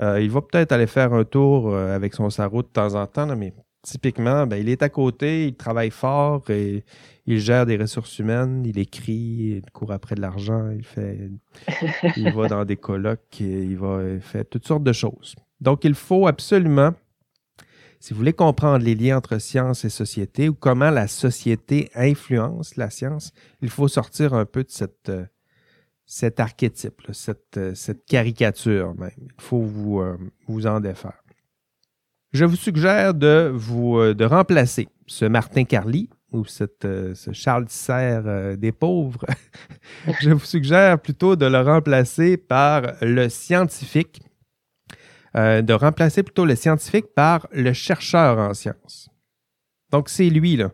Euh, 0.00 0.20
il 0.20 0.30
va 0.30 0.40
peut-être 0.40 0.72
aller 0.72 0.86
faire 0.86 1.12
un 1.12 1.24
tour 1.24 1.72
euh, 1.72 1.94
avec 1.94 2.14
son 2.14 2.28
sarrau 2.28 2.62
de 2.62 2.68
temps 2.68 2.94
en 2.94 3.06
temps, 3.06 3.36
mais 3.36 3.54
typiquement, 3.82 4.46
ben, 4.46 4.56
il 4.56 4.68
est 4.68 4.82
à 4.82 4.88
côté, 4.88 5.48
il 5.48 5.54
travaille 5.54 5.90
fort 5.90 6.48
et 6.50 6.84
il 7.26 7.38
gère 7.38 7.66
des 7.66 7.76
ressources 7.76 8.18
humaines, 8.18 8.64
il 8.64 8.78
écrit, 8.78 9.62
il 9.62 9.70
court 9.72 9.92
après 9.92 10.14
de 10.14 10.20
l'argent, 10.20 10.70
il 10.70 10.84
fait, 10.84 11.30
il 12.16 12.32
va 12.32 12.48
dans 12.48 12.64
des 12.64 12.76
colloques, 12.76 13.40
il 13.40 13.76
va 13.76 14.20
faire 14.20 14.44
toutes 14.48 14.66
sortes 14.66 14.84
de 14.84 14.92
choses. 14.92 15.34
Donc, 15.60 15.84
il 15.84 15.94
faut 15.94 16.26
absolument, 16.26 16.92
si 18.00 18.12
vous 18.12 18.18
voulez 18.18 18.32
comprendre 18.32 18.84
les 18.84 18.94
liens 18.94 19.18
entre 19.18 19.38
science 19.38 19.84
et 19.84 19.90
société 19.90 20.48
ou 20.48 20.54
comment 20.54 20.90
la 20.90 21.06
société 21.06 21.90
influence 21.94 22.76
la 22.76 22.90
science, 22.90 23.32
il 23.60 23.70
faut 23.70 23.88
sortir 23.88 24.34
un 24.34 24.44
peu 24.44 24.64
de 24.64 24.70
cette, 24.70 25.08
euh, 25.08 25.24
cet 26.04 26.40
archétype, 26.40 27.00
cette, 27.12 27.56
euh, 27.56 27.74
cette, 27.74 28.04
caricature 28.04 28.94
même. 28.96 29.10
Il 29.18 29.40
faut 29.40 29.62
vous, 29.62 30.00
euh, 30.00 30.18
vous 30.48 30.66
en 30.66 30.80
défaire. 30.80 31.21
Je 32.32 32.44
vous 32.44 32.56
suggère 32.56 33.14
de 33.14 33.52
vous 33.54 34.14
de 34.14 34.24
remplacer 34.24 34.88
ce 35.06 35.24
Martin 35.26 35.64
Carly 35.64 36.08
ou 36.32 36.44
cette, 36.44 36.84
euh, 36.84 37.14
ce 37.14 37.32
Charles 37.32 37.66
Tisser 37.66 37.92
euh, 37.92 38.56
des 38.56 38.72
pauvres, 38.72 39.24
je 40.20 40.30
vous 40.30 40.44
suggère 40.44 41.00
plutôt 41.00 41.36
de 41.36 41.46
le 41.46 41.60
remplacer 41.60 42.36
par 42.36 42.94
le 43.02 43.28
scientifique, 43.28 44.22
euh, 45.36 45.62
de 45.62 45.72
remplacer 45.72 46.22
plutôt 46.22 46.44
le 46.44 46.56
scientifique 46.56 47.06
par 47.14 47.46
le 47.52 47.72
chercheur 47.72 48.38
en 48.38 48.54
sciences. 48.54 49.10
Donc 49.90 50.08
c'est 50.08 50.30
lui, 50.30 50.56
là. 50.56 50.72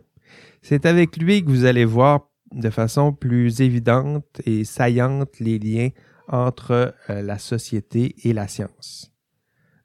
C'est 0.61 0.85
avec 0.85 1.17
lui 1.17 1.43
que 1.43 1.49
vous 1.49 1.65
allez 1.65 1.85
voir 1.85 2.29
de 2.51 2.69
façon 2.69 3.13
plus 3.13 3.61
évidente 3.61 4.41
et 4.45 4.63
saillante 4.63 5.39
les 5.39 5.59
liens 5.59 5.89
entre 6.27 6.93
la 7.07 7.37
société 7.39 8.15
et 8.23 8.33
la 8.33 8.47
science. 8.47 9.11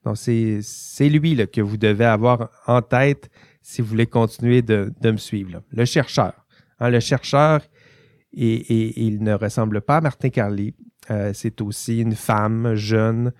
Donc 0.04 0.16
c'est 0.16 1.08
lui 1.08 1.36
que 1.48 1.60
vous 1.60 1.76
devez 1.76 2.04
avoir 2.04 2.50
en 2.66 2.82
tête 2.82 3.30
si 3.62 3.80
vous 3.80 3.88
voulez 3.88 4.06
continuer 4.06 4.62
de, 4.62 4.92
me 5.02 5.16
suivre. 5.16 5.62
Le 5.72 5.84
chercheur. 5.84 6.34
Hein, 6.78 6.90
le 6.90 7.00
chercheur, 7.00 7.60
et, 8.36 9.06
il 9.06 9.22
ne 9.22 9.32
ressemble 9.32 9.80
pas 9.80 9.96
à 9.96 10.00
Martin 10.00 10.28
Carly. 10.28 10.74
Euh, 11.10 11.32
c'est 11.34 11.60
aussi 11.60 12.00
une 12.00 12.14
femme 12.14 12.74
jeune 12.74 13.32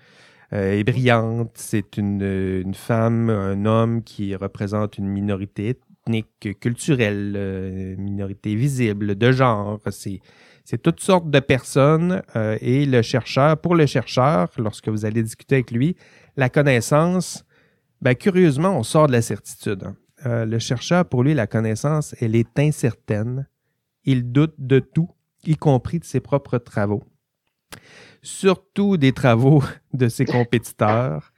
euh, 0.53 0.73
et 0.73 0.83
brillante. 0.83 1.51
C'est 1.55 1.97
une, 1.97 2.73
femme, 2.73 3.29
un 3.29 3.65
homme 3.65 4.03
qui 4.03 4.35
représente 4.35 4.97
une 4.97 5.07
minorité 5.07 5.77
ethnique, 6.07 6.59
culturelle, 6.59 7.33
euh, 7.35 7.95
minorité 7.97 8.55
visible, 8.55 9.15
de 9.15 9.31
genre. 9.31 9.79
C'est, 9.91 10.21
c'est 10.63 10.81
toutes 10.81 11.01
sortes 11.01 11.29
de 11.29 11.39
personnes. 11.39 12.23
et 12.61 12.87
le 12.87 13.03
chercheur, 13.03 13.57
pour 13.57 13.75
le 13.75 13.85
chercheur, 13.85 14.49
lorsque 14.57 14.87
vous 14.87 15.05
allez 15.05 15.21
discuter 15.21 15.55
avec 15.55 15.69
lui, 15.69 15.95
la 16.37 16.49
connaissance, 16.49 17.45
ben, 18.01 18.15
curieusement, 18.15 18.77
on 18.77 18.83
sort 18.83 19.07
de 19.07 19.13
la 19.13 19.21
certitude. 19.21 19.83
Hein. 19.83 19.95
Euh, 20.25 20.45
le 20.45 20.59
chercheur, 20.59 21.05
pour 21.05 21.23
lui, 21.23 21.33
la 21.33 21.47
connaissance, 21.47 22.15
elle 22.19 22.35
est 22.35 22.59
incertaine. 22.59 23.47
Il 24.03 24.31
doute 24.31 24.55
de 24.57 24.79
tout, 24.79 25.09
y 25.45 25.55
compris 25.55 25.99
de 25.99 26.05
ses 26.05 26.19
propres 26.19 26.57
travaux. 26.57 27.03
Surtout 28.21 28.97
des 28.97 29.11
travaux 29.11 29.63
de 29.93 30.07
ses 30.07 30.25
compétiteurs. 30.25 31.31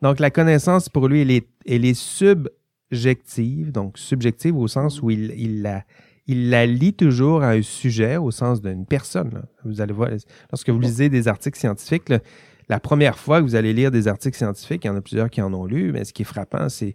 Donc, 0.00 0.18
la 0.18 0.30
connaissance, 0.30 0.88
pour 0.88 1.08
lui, 1.08 1.22
elle 1.22 1.30
est, 1.30 1.48
elle 1.66 1.84
est 1.84 1.94
subjective, 1.94 3.70
donc 3.70 3.98
subjective 3.98 4.56
au 4.56 4.68
sens 4.68 5.00
où 5.00 5.10
il, 5.10 5.32
il, 5.36 5.62
la, 5.62 5.84
il 6.26 6.50
la 6.50 6.66
lit 6.66 6.94
toujours 6.94 7.42
à 7.42 7.50
un 7.50 7.62
sujet, 7.62 8.16
au 8.16 8.30
sens 8.30 8.60
d'une 8.60 8.86
personne. 8.86 9.44
Vous 9.64 9.80
allez 9.80 9.92
voir, 9.92 10.10
lorsque 10.50 10.70
vous 10.70 10.80
lisez 10.80 11.08
des 11.08 11.28
articles 11.28 11.58
scientifiques, 11.58 12.12
la 12.68 12.80
première 12.80 13.18
fois 13.18 13.40
que 13.40 13.44
vous 13.44 13.54
allez 13.54 13.72
lire 13.72 13.90
des 13.90 14.08
articles 14.08 14.36
scientifiques, 14.36 14.84
il 14.84 14.88
y 14.88 14.90
en 14.90 14.96
a 14.96 15.00
plusieurs 15.00 15.30
qui 15.30 15.42
en 15.42 15.52
ont 15.52 15.66
lu, 15.66 15.92
mais 15.92 16.04
ce 16.04 16.12
qui 16.12 16.22
est 16.22 16.26
frappant, 16.26 16.68
c'est 16.68 16.94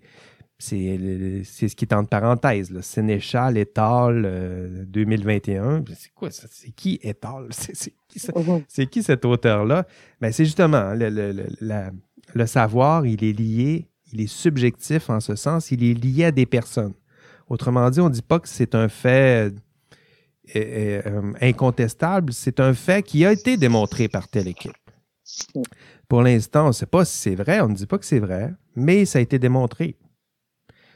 c'est 0.60 1.68
ce 1.68 1.76
qui 1.76 1.86
est 1.86 1.94
entre 1.94 2.10
parenthèses. 2.10 2.72
Là. 2.72 2.82
Sénéchal, 2.82 3.58
Étal, 3.58 4.86
2021. 4.88 5.64
Euh, 5.64 5.82
c'est 5.96 6.12
quoi 6.14 6.32
ça? 6.32 6.48
C'est 6.50 6.72
qui 6.72 7.00
Étal? 7.02 7.50
Mhm. 8.36 8.64
C'est 8.68 8.88
qui, 8.88 9.04
cet 9.04 9.26
auteur-là? 9.26 9.86
Ben, 10.20 10.32
c'est 10.32 10.46
justement 10.46 10.94
le, 10.96 11.46
le, 12.34 12.46
savoir, 12.48 13.06
il 13.06 13.24
est 13.24 13.38
lié, 13.38 13.86
il 14.12 14.22
est 14.22 14.28
subjectif 14.28 15.12
en 15.12 15.20
ce 15.20 15.36
sens, 15.36 15.70
il 15.70 15.84
est 15.84 15.94
lié 15.94 16.26
à 16.26 16.32
des 16.32 16.48
personnes. 16.48 16.94
Autrement 17.48 17.88
dit, 17.92 18.00
on 18.00 18.10
ne 18.10 18.14
dit 18.14 18.24
pas 18.24 18.40
que 18.40 18.48
c'est 18.48 18.74
un 18.74 18.88
fait 18.88 19.52
euh, 20.56 21.02
euh, 21.06 21.34
incontestable, 21.42 22.34
c'est 22.34 22.60
un 22.60 22.74
fait 22.74 23.04
qui 23.04 23.24
a 23.24 23.34
été 23.34 23.56
démontré 23.56 24.08
par 24.08 24.28
telle 24.28 24.48
équipe. 24.48 24.74
Pour 26.08 26.22
l'instant, 26.22 26.66
on 26.66 26.68
ne 26.68 26.74
sait 26.74 26.86
pas 26.86 27.06
si 27.06 27.18
c'est 27.18 27.36
vrai, 27.36 27.62
on 27.62 27.70
ne 27.70 27.76
dit 27.76 27.86
pas 27.86 27.98
que 27.98 28.06
c'est 28.06 28.20
vrai, 28.20 28.54
mais 28.76 29.06
ça 29.06 29.20
a 29.20 29.22
été 29.22 29.40
démontré. 29.40 29.98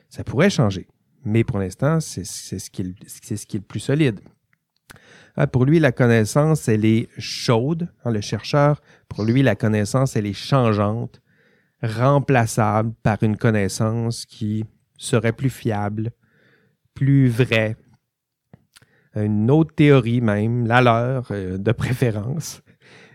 Ça 0.09 0.23
pourrait 0.23 0.49
changer, 0.49 0.87
mais 1.23 1.43
pour 1.43 1.59
l'instant, 1.59 1.99
c'est 1.99 2.23
ce, 2.23 2.69
qui 2.69 2.81
est, 2.81 2.95
ce 3.07 3.45
qui 3.45 3.57
est 3.57 3.59
le 3.59 3.65
plus 3.65 3.79
solide. 3.79 4.19
Ah, 5.35 5.47
pour 5.47 5.65
lui, 5.65 5.79
la 5.79 5.91
connaissance, 5.91 6.67
elle 6.67 6.85
est 6.85 7.07
chaude. 7.17 7.89
Hein, 8.03 8.11
le 8.11 8.21
chercheur, 8.21 8.81
pour 9.07 9.23
lui, 9.23 9.41
la 9.41 9.55
connaissance, 9.55 10.15
elle 10.15 10.25
est 10.25 10.33
changeante, 10.33 11.21
remplaçable 11.81 12.93
par 13.01 13.23
une 13.23 13.37
connaissance 13.37 14.25
qui 14.25 14.65
serait 14.97 15.33
plus 15.33 15.49
fiable, 15.49 16.11
plus 16.93 17.29
vraie. 17.29 17.77
Une 19.15 19.49
autre 19.51 19.73
théorie 19.73 20.21
même, 20.21 20.67
la 20.67 20.81
leur, 20.81 21.27
euh, 21.31 21.57
de 21.57 21.71
préférence. 21.71 22.61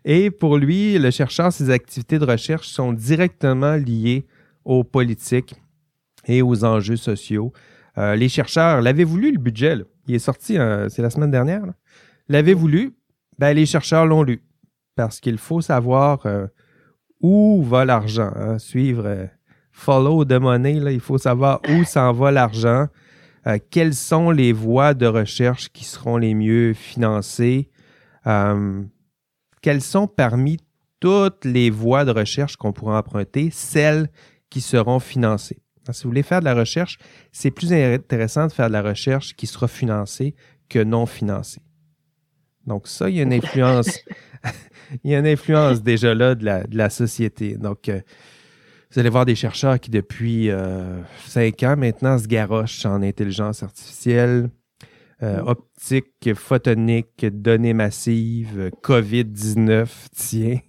Et 0.09 0.31
pour 0.31 0.57
lui, 0.57 0.99
le 1.01 1.11
chercheur, 1.11 1.53
ses 1.53 1.69
activités 1.69 2.21
de 2.21 2.25
recherche 2.25 2.69
sont 2.69 2.93
directement 2.93 3.75
liées 3.75 4.25
aux 4.65 4.85
politiques 4.85 5.57
et 6.27 6.43
aux 6.43 6.65
enjeux 6.65 6.97
sociaux. 6.97 7.53
Euh, 7.99 8.15
les 8.15 8.29
chercheurs 8.29 8.83
l'avaient 8.83 9.05
voulu, 9.05 9.33
le 9.33 9.39
budget. 9.39 9.79
Il 10.07 10.15
est 10.15 10.21
sorti, 10.21 10.59
euh, 10.59 10.89
c'est 10.89 11.03
la 11.03 11.11
semaine 11.11 11.33
dernière 11.33 11.65
l'avait 12.29 12.55
voulu, 12.55 12.97
ben, 13.39 13.53
les 13.53 13.67
chercheurs 13.67 14.07
l'ont 14.07 14.23
lu. 14.23 14.43
Parce 14.97 15.21
qu'il 15.21 15.39
faut 15.39 15.61
savoir 15.61 16.25
euh, 16.27 16.47
où 17.21 17.63
va 17.65 17.85
l'argent. 17.85 18.33
Hein. 18.35 18.59
Suivre 18.59 19.29
follow 19.71 20.25
the 20.25 20.35
money, 20.35 20.77
il 20.93 21.01
faut 21.01 21.19
savoir 21.19 21.61
où 21.69 21.85
s'en 21.85 22.13
va 22.13 22.31
l'argent, 22.31 22.87
quelles 23.71 23.95
sont 23.95 24.31
les 24.31 24.53
voies 24.53 24.95
de 24.95 25.07
recherche 25.07 25.69
qui 25.69 25.85
seront 25.85 26.17
les 26.17 26.35
mieux 26.35 26.73
financées, 26.73 27.69
quelles 29.63 29.83
sont 29.83 30.07
parmi 30.07 30.59
toutes 31.01 31.45
les 31.45 31.71
voies 31.71 32.05
de 32.05 32.11
recherche 32.11 32.57
qu'on 32.57 32.73
pourra 32.73 32.99
emprunter, 32.99 33.51
celles 33.51 34.11
qui 34.51 34.61
seront 34.61 35.01
financées? 35.01 35.59
si 35.93 36.03
vous 36.03 36.11
voulez 36.11 36.23
faire 36.23 36.41
de 36.41 36.47
la 36.47 36.55
recherche, 36.55 36.99
c'est 37.31 37.51
plus 37.51 37.73
intéressant 37.73 38.49
de 38.49 38.53
faire 38.53 38.67
de 38.69 38.73
la 38.73 38.83
recherche 38.83 39.35
qui 39.37 39.47
sera 39.47 39.69
financée 39.69 40.35
que 40.69 40.83
non 40.83 41.07
financée. 41.07 41.63
Donc 42.67 42.89
ça, 42.89 43.09
il 43.09 43.17
y 43.17 43.21
a 43.21 43.23
une 43.23 43.33
influence. 43.33 44.01
déjà 45.83 46.15
là 46.15 46.35
de 46.35 46.77
la, 46.77 46.91
société. 46.91 47.57
Donc, 47.57 47.89
euh, 47.89 48.01
vous 48.91 48.99
allez 49.01 49.09
voir 49.09 49.25
des 49.25 49.35
chercheurs 49.35 49.79
qui, 49.79 49.91
depuis 49.91 50.51
euh, 50.51 51.01
cinq 51.27 51.63
ans 51.63 51.77
maintenant, 51.77 52.19
se 52.19 52.27
garochent 52.27 52.85
en 52.87 53.03
intelligence 53.03 53.63
artificielle, 53.63 54.51
euh, 55.23 55.43
mm. 55.43 55.49
optique, 55.49 56.35
photonique, 56.35 57.27
données 57.27 57.75
massives, 57.75 58.71
COVID-19, 58.83 59.89
tiens. 60.15 60.61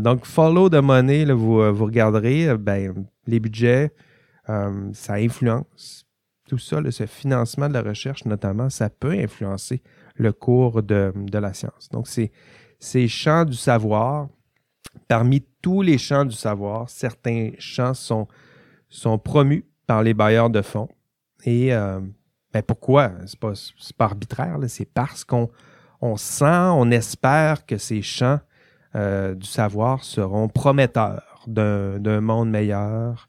donc, 0.00 0.24
follow 0.24 0.68
the 0.68 0.82
money, 0.82 1.24
vous, 1.24 1.72
vous 1.72 1.84
regarderez, 1.84 2.56
ben, 2.56 3.06
les 3.26 3.40
budgets, 3.40 3.92
ça 4.46 5.14
influence. 5.14 6.06
Tout 6.48 6.58
ça, 6.58 6.78
ce 6.90 7.06
financement 7.06 7.68
de 7.68 7.74
la 7.74 7.82
recherche, 7.82 8.26
notamment, 8.26 8.68
ça 8.68 8.90
peut 8.90 9.12
influencer 9.12 9.82
le 10.14 10.32
cours 10.32 10.82
de, 10.82 11.12
la 11.32 11.54
science. 11.54 11.88
Donc, 11.90 12.08
c'est 12.08 12.32
ces 12.78 13.08
champs 13.08 13.44
du 13.44 13.56
savoir. 13.56 14.28
Parmi 15.08 15.44
tous 15.60 15.82
les 15.82 15.98
champs 15.98 16.24
du 16.24 16.36
savoir, 16.36 16.88
certains 16.88 17.50
champs 17.58 17.94
sont, 17.94 18.28
sont 18.88 19.18
promus 19.18 19.64
par 19.86 20.02
les 20.02 20.14
bailleurs 20.14 20.50
de 20.50 20.62
fonds. 20.62 20.88
Et 21.44 21.74
euh, 21.74 22.00
ben 22.54 22.62
pourquoi? 22.62 23.12
Ce 23.26 23.36
n'est 23.36 23.94
pas, 23.96 24.04
arbitraire, 24.04 24.58
c'est 24.68 24.84
parce 24.86 25.24
qu'on 25.24 25.50
on 26.00 26.16
sent, 26.16 26.44
on 26.44 26.90
espère 26.90 27.66
que 27.66 27.76
ces 27.76 28.00
champs 28.00 28.40
euh, 28.94 29.34
du 29.34 29.46
savoir 29.46 30.04
seront 30.04 30.48
prometteurs 30.48 31.44
d'un 31.46 32.20
monde 32.20 32.50
meilleur, 32.50 33.28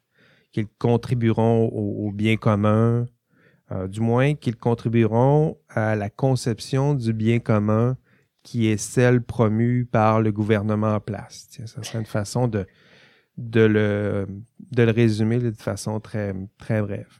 qu'ils 0.51 0.67
contribueront 0.79 1.67
au 1.67 2.11
bien 2.11 2.37
commun, 2.37 3.07
euh, 3.71 3.87
du 3.87 3.99
moins 3.99 4.35
qu'ils 4.35 4.57
contribueront 4.57 5.57
à 5.69 5.95
la 5.95 6.09
conception 6.09 6.93
du 6.93 7.13
bien 7.13 7.39
commun 7.39 7.97
qui 8.43 8.67
est 8.67 8.77
celle 8.77 9.23
promue 9.23 9.85
par 9.85 10.21
le 10.21 10.31
gouvernement 10.31 10.93
en 10.93 10.99
place. 10.99 11.47
ça 11.65 11.81
serait 11.81 11.97
une 11.97 12.05
façon 12.05 12.47
de, 12.47 12.67
de, 13.37 13.61
le, 13.61 14.27
de 14.71 14.83
le 14.83 14.91
résumer 14.91 15.39
de 15.39 15.49
façon 15.49 15.99
très, 15.99 16.35
très 16.59 16.79
brève. 16.79 17.19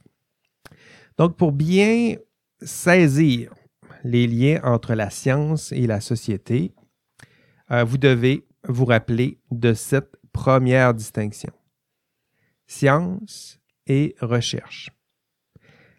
Donc, 1.18 1.36
pour 1.36 1.52
bien 1.52 2.16
saisir 2.60 3.54
les 4.04 4.26
liens 4.26 4.60
entre 4.62 4.94
la 4.94 5.10
science 5.10 5.72
et 5.72 5.86
la 5.86 6.00
société, 6.00 6.72
euh, 7.70 7.84
vous 7.84 7.98
devez 7.98 8.46
vous 8.68 8.84
rappeler 8.84 9.40
de 9.50 9.74
cette 9.74 10.16
première 10.32 10.94
distinction. 10.94 11.52
Science 12.66 13.58
et 13.86 14.14
recherche. 14.20 14.90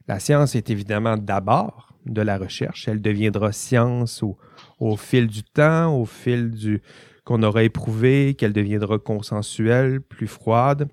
La 0.07 0.19
science 0.19 0.55
est 0.55 0.69
évidemment 0.69 1.17
d'abord 1.17 1.93
de 2.05 2.21
la 2.21 2.37
recherche. 2.37 2.87
Elle 2.87 3.01
deviendra 3.01 3.51
science 3.51 4.23
au, 4.79 4.97
fil 4.97 5.27
du 5.27 5.43
temps, 5.43 5.93
au 5.99 6.05
fil 6.05 6.51
du 6.51 6.81
qu'on 7.25 7.43
aura 7.43 7.63
éprouvé, 7.63 8.35
qu'elle 8.35 8.53
deviendra 8.53 8.99
consensuelle, 8.99 9.99
plus 9.99 10.27
froide. 10.27 10.87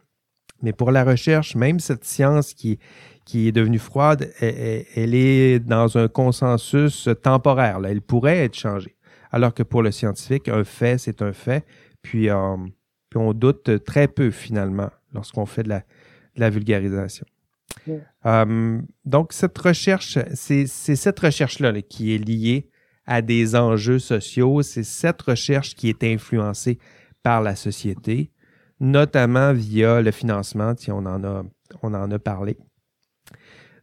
Mais 0.62 0.72
pour 0.72 0.90
la 0.90 1.04
recherche, 1.04 1.54
même 1.54 1.78
cette 1.78 2.04
science 2.04 2.54
qui, 2.54 2.80
qui 3.24 3.48
est 3.48 3.52
devenue 3.52 3.78
froide, 3.78 4.30
elle, 4.40 5.14
est 5.14 5.58
dans 5.58 5.96
un 5.96 6.08
consensus 6.08 7.08
temporaire. 7.22 7.80
Elle 7.84 8.02
pourrait 8.02 8.38
être 8.38 8.54
changée. 8.54 8.96
Alors 9.32 9.54
que 9.54 9.62
pour 9.62 9.82
le 9.82 9.90
scientifique, 9.90 10.48
un 10.48 10.64
fait, 10.64 10.98
c'est 10.98 11.22
un 11.22 11.32
fait. 11.32 11.64
Puis, 12.02 12.28
euh, 12.28 12.56
on 13.16 13.32
doute 13.32 13.84
très 13.84 14.08
peu 14.08 14.30
finalement 14.30 14.90
lorsqu'on 15.12 15.46
fait 15.46 15.62
de 15.62 15.80
la 16.36 16.50
vulgarisation. 16.50 17.26
Euh, 18.26 18.80
donc, 19.04 19.32
cette 19.32 19.56
recherche, 19.58 20.18
c'est 20.34 20.66
cette 20.66 21.20
recherche-là 21.20 21.80
qui 21.82 22.14
est 22.14 22.18
liée 22.18 22.68
à 23.06 23.22
des 23.22 23.56
enjeux 23.56 23.98
sociaux. 23.98 24.62
C'est 24.62 24.84
cette 24.84 25.22
recherche 25.22 25.74
qui 25.74 25.88
est 25.88 26.04
influencée 26.04 26.78
par 27.22 27.42
la 27.42 27.56
société, 27.56 28.30
notamment 28.80 29.52
via 29.52 30.00
le 30.00 30.10
financement, 30.10 30.74
si 30.76 30.90
on 30.90 30.98
en 30.98 31.24
a, 31.24 31.42
on 31.82 31.94
en 31.94 32.10
a 32.10 32.18
parlé. 32.18 32.56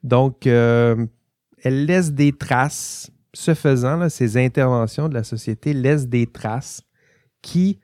Donc, 0.03 0.47
euh, 0.47 1.05
elle 1.63 1.85
laisse 1.85 2.11
des 2.11 2.31
traces. 2.31 3.11
Ce 3.33 3.53
faisant, 3.53 4.09
ces 4.09 4.35
interventions 4.35 5.07
de 5.07 5.13
la 5.13 5.23
société 5.23 5.73
laissent 5.73 6.07
des 6.07 6.27
traces 6.27 6.81
qui, 7.41 7.79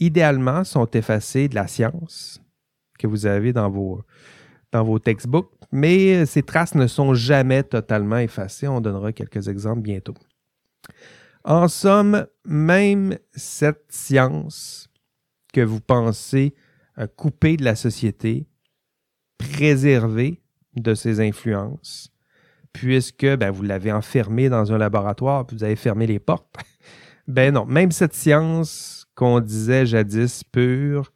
idéalement, 0.00 0.64
sont 0.64 0.90
effacées 0.90 1.48
de 1.48 1.54
la 1.54 1.68
science 1.68 2.40
que 2.98 3.06
vous 3.06 3.26
avez 3.26 3.52
dans 3.52 3.70
vos, 3.70 4.02
dans 4.72 4.82
vos 4.82 4.98
textbooks, 4.98 5.52
mais 5.70 6.26
ces 6.26 6.42
traces 6.42 6.74
ne 6.74 6.86
sont 6.88 7.14
jamais 7.14 7.62
totalement 7.62 8.18
effacées. 8.18 8.66
On 8.66 8.80
donnera 8.80 9.12
quelques 9.12 9.46
exemples 9.48 9.82
bientôt. 9.82 10.14
En 11.44 11.68
somme, 11.68 12.26
même 12.44 13.18
cette 13.34 13.84
science 13.90 14.88
que 15.52 15.60
vous 15.60 15.80
pensez 15.80 16.54
euh, 16.98 17.06
couper 17.06 17.56
de 17.56 17.64
la 17.64 17.76
société, 17.76 18.46
préserver 19.38 20.40
de 20.76 20.94
ses 20.94 21.20
influences, 21.20 22.12
puisque 22.72 23.26
ben, 23.36 23.50
vous 23.50 23.62
l'avez 23.62 23.92
enfermé 23.92 24.48
dans 24.48 24.72
un 24.72 24.78
laboratoire, 24.78 25.46
puis 25.46 25.56
vous 25.56 25.64
avez 25.64 25.76
fermé 25.76 26.06
les 26.06 26.18
portes. 26.18 26.56
ben 27.28 27.54
non, 27.54 27.66
même 27.66 27.92
cette 27.92 28.14
science 28.14 29.06
qu'on 29.14 29.40
disait 29.40 29.86
jadis 29.86 30.44
pure, 30.44 31.12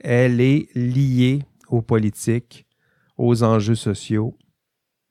elle 0.00 0.40
est 0.40 0.68
liée 0.74 1.42
aux 1.68 1.82
politiques, 1.82 2.66
aux 3.16 3.42
enjeux 3.42 3.74
sociaux, 3.74 4.36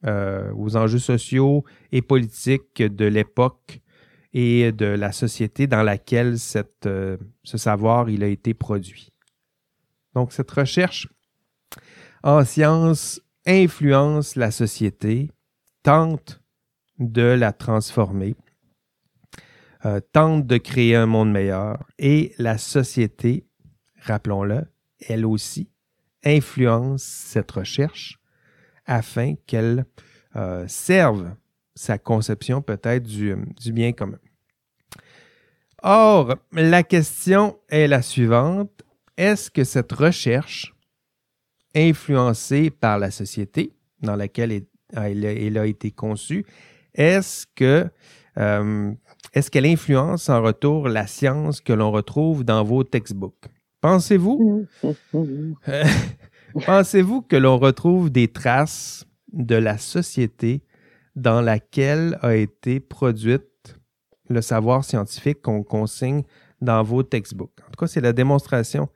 euh, 0.06 0.52
aux 0.54 0.76
enjeux 0.76 0.98
sociaux 0.98 1.64
et 1.92 2.02
politiques 2.02 2.82
de 2.82 3.04
l'époque 3.04 3.80
et 4.32 4.72
de 4.72 4.86
la 4.86 5.12
société 5.12 5.66
dans 5.66 5.82
laquelle 5.82 6.36
euh, 6.86 7.16
ce 7.42 7.58
savoir 7.58 8.08
il 8.08 8.22
a 8.22 8.28
été 8.28 8.54
produit. 8.54 9.12
Donc 10.14 10.32
cette 10.32 10.50
recherche 10.50 11.08
en 12.22 12.44
sciences 12.44 13.20
influence 13.48 14.36
la 14.36 14.50
société, 14.50 15.30
tente 15.82 16.42
de 16.98 17.22
la 17.22 17.52
transformer, 17.52 18.36
euh, 19.84 20.00
tente 20.12 20.46
de 20.46 20.58
créer 20.58 20.96
un 20.96 21.06
monde 21.06 21.32
meilleur 21.32 21.86
et 21.98 22.34
la 22.38 22.58
société, 22.58 23.46
rappelons-le, 24.02 24.66
elle 25.00 25.24
aussi, 25.24 25.70
influence 26.24 27.02
cette 27.02 27.50
recherche 27.50 28.18
afin 28.84 29.34
qu'elle 29.46 29.86
euh, 30.36 30.66
serve 30.68 31.34
sa 31.74 31.96
conception 31.96 32.60
peut-être 32.60 33.04
du, 33.04 33.36
du 33.60 33.72
bien 33.72 33.92
commun. 33.92 34.18
Or, 35.82 36.34
la 36.52 36.82
question 36.82 37.58
est 37.68 37.86
la 37.86 38.02
suivante. 38.02 38.82
Est-ce 39.16 39.50
que 39.50 39.62
cette 39.62 39.92
recherche, 39.92 40.74
influencée 41.78 42.70
par 42.70 42.98
la 42.98 43.10
société 43.10 43.72
dans 44.02 44.16
laquelle 44.16 44.62
elle, 44.94 45.58
a 45.58 45.66
été 45.66 45.90
conçue, 45.90 46.44
est-ce 46.94 47.46
que 47.54 47.86
euh, 48.38 48.92
est-ce 49.34 49.50
qu'elle 49.50 49.66
influence 49.66 50.28
en 50.28 50.42
retour 50.42 50.88
la 50.88 51.06
science 51.06 51.60
que 51.60 51.72
l'on 51.72 51.90
retrouve 51.90 52.44
dans 52.44 52.62
vos 52.62 52.84
textbooks? 52.84 53.46
Pensez-vous? 53.80 54.66
Pensez-vous 56.66 57.22
que 57.22 57.36
l'on 57.36 57.58
retrouve 57.58 58.10
des 58.10 58.28
traces 58.28 59.06
de 59.32 59.54
la 59.54 59.76
société 59.76 60.62
dans 61.14 61.40
laquelle 61.40 62.18
a 62.22 62.34
été 62.34 62.80
produite 62.80 63.76
le 64.28 64.40
savoir 64.40 64.84
scientifique 64.84 65.42
qu'on 65.42 65.62
consigne 65.62 66.22
dans 66.60 66.82
vos 66.82 67.02
textbooks? 67.02 67.60
En 67.66 67.70
tout 67.70 67.78
cas, 67.78 67.86
c'est 67.86 68.00
la 68.00 68.12
démonstration 68.12 68.88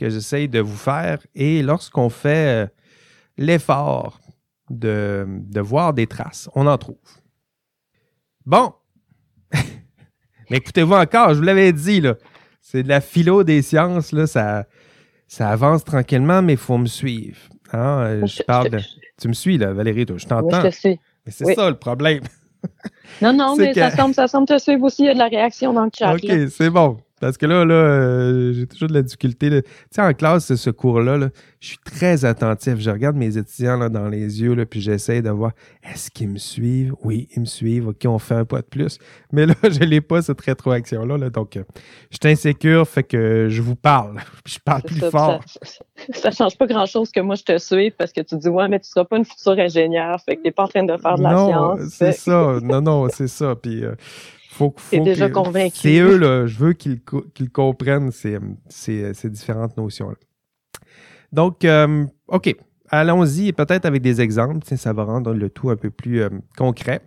que 0.00 0.08
j'essaye 0.08 0.48
de 0.48 0.60
vous 0.60 0.76
faire. 0.76 1.18
Et 1.34 1.62
lorsqu'on 1.62 2.08
fait 2.08 2.64
euh, 2.64 2.66
l'effort 3.36 4.18
de, 4.70 5.26
de, 5.28 5.60
voir 5.60 5.92
des 5.92 6.06
traces, 6.06 6.48
on 6.54 6.66
en 6.66 6.78
trouve. 6.78 6.96
Bon. 8.46 8.72
Mais 10.50 10.56
écoutez-vous 10.56 10.94
encore, 10.94 11.34
je 11.34 11.38
vous 11.38 11.44
l'avais 11.44 11.72
dit, 11.72 12.00
là. 12.00 12.14
C'est 12.62 12.82
de 12.82 12.88
la 12.88 13.00
philo 13.00 13.44
des 13.44 13.62
sciences, 13.62 14.12
là. 14.12 14.26
Ça, 14.26 14.66
ça 15.26 15.50
avance 15.50 15.84
tranquillement, 15.84 16.42
mais 16.42 16.54
il 16.54 16.58
faut 16.58 16.78
me 16.78 16.86
suivre. 16.86 17.38
Hein? 17.72 18.26
Je, 18.26 18.42
parle 18.42 18.70
de... 18.70 18.78
Tu 19.20 19.28
me 19.28 19.32
suis, 19.32 19.58
là, 19.58 19.72
Valérie, 19.72 20.06
je 20.16 20.26
t'entends. 20.26 20.62
Oui, 20.62 20.62
je 20.64 20.68
te 20.68 20.74
suis. 20.74 21.00
Mais 21.24 21.32
c'est 21.32 21.54
ça 21.54 21.68
le 21.68 21.78
problème. 21.78 22.22
non, 23.22 23.32
non, 23.32 23.56
mais 23.58 23.74
ça, 23.74 23.90
semble, 23.90 24.14
ça 24.14 24.28
semble 24.28 24.46
te 24.46 24.58
suivre 24.58 24.82
aussi. 24.84 25.02
Il 25.02 25.06
y 25.06 25.08
a 25.10 25.14
de 25.14 25.18
la 25.18 25.28
réaction 25.28 25.72
dans 25.72 25.84
le 25.84 25.90
chat. 25.96 26.14
OK, 26.14 26.30
c'est 26.50 26.70
bon. 26.70 26.98
Parce 27.20 27.36
que 27.36 27.44
là, 27.44 27.66
là, 27.66 27.74
euh, 27.74 28.52
j'ai 28.54 28.66
toujours 28.66 28.88
de 28.88 28.94
la 28.94 29.02
difficulté. 29.02 29.50
Tu 29.50 29.62
sais, 29.90 30.00
en 30.00 30.12
classe, 30.14 30.54
ce 30.54 30.70
cours-là, 30.70 31.28
je 31.60 31.68
suis 31.68 31.78
très 31.78 32.24
attentif. 32.24 32.76
Je 32.78 32.90
regarde 32.90 33.14
mes 33.14 33.36
étudiants 33.36 33.76
là, 33.76 33.90
dans 33.90 34.08
les 34.08 34.40
yeux, 34.40 34.54
là, 34.54 34.64
puis 34.64 34.80
j'essaie 34.80 35.20
de 35.20 35.28
voir 35.28 35.52
est-ce 35.82 36.10
qu'ils 36.10 36.30
me 36.30 36.38
suivent? 36.38 36.94
Oui, 37.04 37.28
ils 37.36 37.40
me 37.40 37.44
suivent. 37.44 37.88
OK, 37.88 38.06
on 38.06 38.18
fait 38.18 38.36
un 38.36 38.44
pas 38.46 38.62
de 38.62 38.66
plus. 38.66 38.98
Mais 39.32 39.44
là, 39.44 39.54
je 39.62 39.84
n'ai 39.84 40.00
pas 40.00 40.22
cette 40.22 40.40
rétroaction-là. 40.40 41.18
Là, 41.18 41.28
donc, 41.28 41.58
euh, 41.58 41.64
je 42.10 42.16
suis 42.22 42.32
insécure, 42.32 42.88
fait 42.88 43.02
que 43.02 43.48
je 43.50 43.60
vous 43.60 43.76
parle. 43.76 44.16
je 44.46 44.58
parle 44.58 44.82
plus 44.82 45.00
fort. 45.10 45.40
Ça, 46.14 46.30
ne 46.30 46.34
change 46.34 46.56
pas 46.56 46.66
grand-chose 46.66 47.12
que 47.12 47.20
moi, 47.20 47.34
je 47.34 47.44
te 47.44 47.58
suive 47.58 47.92
parce 47.98 48.12
que 48.12 48.22
tu 48.22 48.36
dis, 48.36 48.48
ouais, 48.48 48.68
mais 48.68 48.80
tu 48.80 48.88
seras 48.88 49.04
pas 49.04 49.18
une 49.18 49.26
future 49.26 49.58
ingénieure, 49.58 50.18
fait 50.24 50.36
que 50.36 50.40
tu 50.40 50.46
n'es 50.46 50.52
pas 50.52 50.64
en 50.64 50.68
train 50.68 50.84
de 50.84 50.96
faire 50.96 51.16
de 51.16 51.22
la 51.22 51.36
science. 51.36 51.80
Non, 51.80 51.86
c'est 51.90 52.12
ça. 52.12 52.58
Non, 52.62 52.80
non, 52.80 53.08
c'est 53.10 53.28
ça. 53.28 53.54
Puis, 53.56 53.84
euh, 53.84 53.94
faut, 54.68 55.04
déjà 55.04 55.30
convaincu. 55.30 55.78
C'est 55.78 55.98
eux, 55.98 56.16
là, 56.16 56.46
je 56.46 56.58
veux 56.58 56.72
qu'ils 56.72 57.50
comprennent 57.52 58.10
ces, 58.12 58.38
différentes 59.24 59.76
notions-là. 59.76 60.16
Donc, 61.32 61.64
euh, 61.64 62.06
OK, 62.28 62.54
allons-y, 62.88 63.52
peut-être 63.52 63.86
avec 63.86 64.02
des 64.02 64.20
exemples, 64.20 64.66
ça 64.76 64.92
va 64.92 65.04
rendre 65.04 65.32
le 65.32 65.48
tout 65.48 65.70
un 65.70 65.76
peu 65.76 65.90
plus 65.90 66.22
euh, 66.22 66.28
concret. 66.56 67.00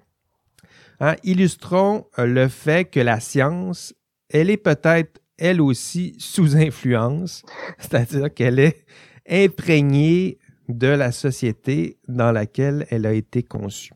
Hein, 1.00 1.16
illustrons 1.24 2.06
euh, 2.20 2.26
le 2.26 2.48
fait 2.48 2.86
que 2.86 3.00
la 3.00 3.20
science, 3.20 3.94
elle 4.30 4.50
est 4.50 4.58
peut-être, 4.58 5.20
elle 5.38 5.62
aussi, 5.62 6.16
sous 6.20 6.56
influence, 6.56 7.44
c'est-à-dire 7.78 8.34
qu'elle 8.34 8.60
est 8.60 8.86
imprégnée 9.30 10.40
de 10.70 10.88
la 10.88 11.12
société 11.12 11.98
dans 12.08 12.32
laquelle 12.32 12.86
elle 12.90 13.06
a 13.06 13.14
été 13.14 13.44
conçue. 13.44 13.94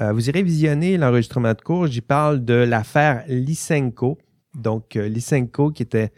Euh, 0.00 0.12
vous 0.12 0.30
irez 0.30 0.42
visionner 0.42 0.96
l'enregistrement 0.96 1.52
de 1.52 1.60
cours. 1.60 1.86
J'y 1.86 2.00
parle 2.00 2.44
de 2.44 2.54
l'affaire 2.54 3.24
Lysenko. 3.28 4.18
Donc, 4.54 4.96
euh, 4.96 5.08
Lysenko, 5.08 5.70
qui 5.70 5.82
était 5.82 6.10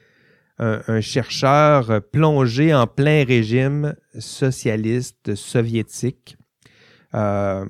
un, 0.59 1.01
chercheur 1.01 2.01
plongé 2.12 2.73
en 2.73 2.87
plein 2.87 3.25
régime 3.25 3.97
socialiste 4.21 5.35
soviétique. 5.35 6.37
Euh, 7.14 7.66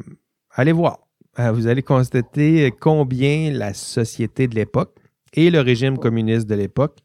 allez 0.50 0.72
voir. 0.72 0.98
vous 1.38 1.68
allez 1.68 1.82
constater 1.82 2.70
combien 2.78 3.50
la 3.50 3.72
société 3.72 4.46
de 4.46 4.56
l'époque 4.56 4.94
et 5.32 5.50
le 5.50 5.60
régime 5.60 5.96
communiste 5.96 6.46
de 6.46 6.54
l'époque 6.54 6.98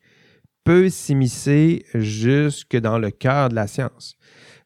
peut 0.66 0.90
s'immiscer 0.90 1.86
jusque 1.94 2.76
dans 2.76 3.00
le 3.00 3.10
cœur 3.10 3.48
de 3.48 3.56
la 3.56 3.68
science, 3.68 4.18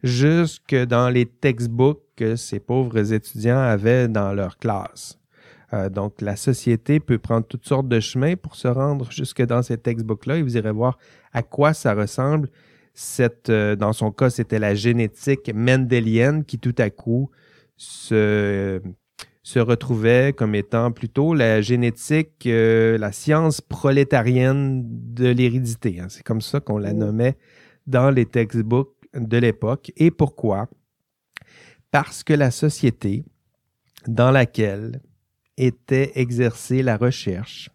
jusque 0.04 0.76
dans 0.76 1.10
les 1.10 1.26
textbooks 1.26 2.02
que 2.16 2.36
ces 2.36 2.60
pauvres 2.60 3.14
étudiants 3.14 3.60
avaient 3.60 4.08
dans 4.08 4.34
leur 4.34 4.58
classe. 4.58 5.18
Euh, 5.74 5.90
donc, 5.90 6.22
la 6.22 6.36
société 6.36 7.00
peut 7.00 7.18
prendre 7.18 7.46
toutes 7.46 7.66
sortes 7.66 7.88
de 7.88 8.00
chemins 8.00 8.36
pour 8.36 8.56
se 8.56 8.68
rendre 8.68 9.10
jusque 9.12 9.42
dans 9.42 9.62
ces 9.62 9.78
textbooks-là 9.78 10.38
et 10.38 10.42
vous 10.42 10.58
irez 10.58 10.72
voir 10.72 10.98
à 11.34 11.44
quoi 11.44 11.74
ça 11.74 11.94
ressemble. 11.94 12.50
Cette, 12.94 13.50
euh, 13.50 13.76
dans 13.76 13.94
son 13.94 14.12
cas, 14.12 14.30
c'était 14.30 14.60
la 14.60 14.76
génétique 14.76 15.50
mendélienne 15.54 16.44
qui 16.44 16.60
tout 16.60 16.76
à 16.78 16.90
coup 16.90 17.30
se, 17.78 18.82
se 19.44 19.60
retrouvait 19.60 20.34
comme 20.36 20.56
étant 20.56 20.92
plutôt 20.92 21.34
la 21.34 21.62
génétique, 21.62 22.46
euh, 22.48 22.98
la 22.98 23.14
science 23.14 23.62
prolétarienne 23.62 24.84
de 24.86 25.30
l'hérédité. 25.30 26.00
Hein. 26.02 26.08
C'est 26.10 26.24
comme 26.24 26.42
ça 26.42 26.60
qu'on 26.60 26.78
la 26.78 26.94
mmh. 26.94 26.98
nommait 26.98 27.38
dans 27.88 28.12
les 28.12 28.26
textbooks 28.26 28.94
de 29.14 29.38
l'époque. 29.38 29.92
Et 29.98 30.12
pourquoi? 30.12 30.70
parce 31.92 32.24
que 32.24 32.34
la 32.34 32.52
société 32.52 33.26
dans 34.08 34.32
laquelle 34.32 35.02
était 35.58 36.14
exercée 36.16 36.82
la 36.82 36.98
recherche 36.98 37.70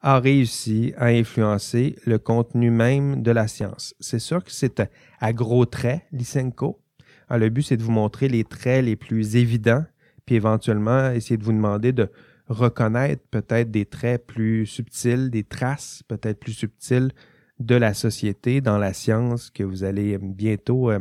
a 0.00 0.20
réussi 0.20 0.94
à 0.96 1.06
influencer 1.06 1.96
le 2.06 2.18
contenu 2.18 2.70
même 2.70 3.22
de 3.22 3.32
la 3.32 3.48
science. 3.48 3.94
C'est 3.98 4.20
sûr 4.20 4.44
que 4.44 4.52
c'est 4.52 4.80
à, 5.18 5.32
gros 5.32 5.66
traits, 5.66 6.02
Lysenko. 6.12 6.80
Ah, 7.28 7.36
le 7.36 7.48
but, 7.48 7.62
c'est 7.62 7.76
de 7.76 7.82
vous 7.82 7.90
montrer 7.90 8.28
les 8.28 8.44
traits 8.44 8.84
les 8.84 8.94
plus 8.94 9.34
évidents, 9.34 9.84
puis 10.24 10.36
éventuellement 10.36 11.10
essayer 11.10 11.36
de 11.36 11.42
vous 11.42 11.52
demander 11.52 11.92
de 11.92 12.08
reconnaître 12.46 13.24
peut-être 13.32 13.72
des 13.72 13.86
traits 13.86 14.24
plus 14.24 14.66
subtils, 14.66 15.30
des 15.30 15.42
traces 15.42 16.04
peut-être 16.06 16.38
plus 16.38 16.52
subtiles 16.52 17.10
de 17.58 17.74
la 17.74 17.94
société 17.94 18.60
dans 18.60 18.78
la 18.78 18.92
science 18.92 19.50
que 19.50 19.62
vous 19.62 19.84
allez 19.84 20.18
bientôt 20.18 20.90
euh, 20.90 21.00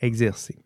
exercer. 0.00 0.58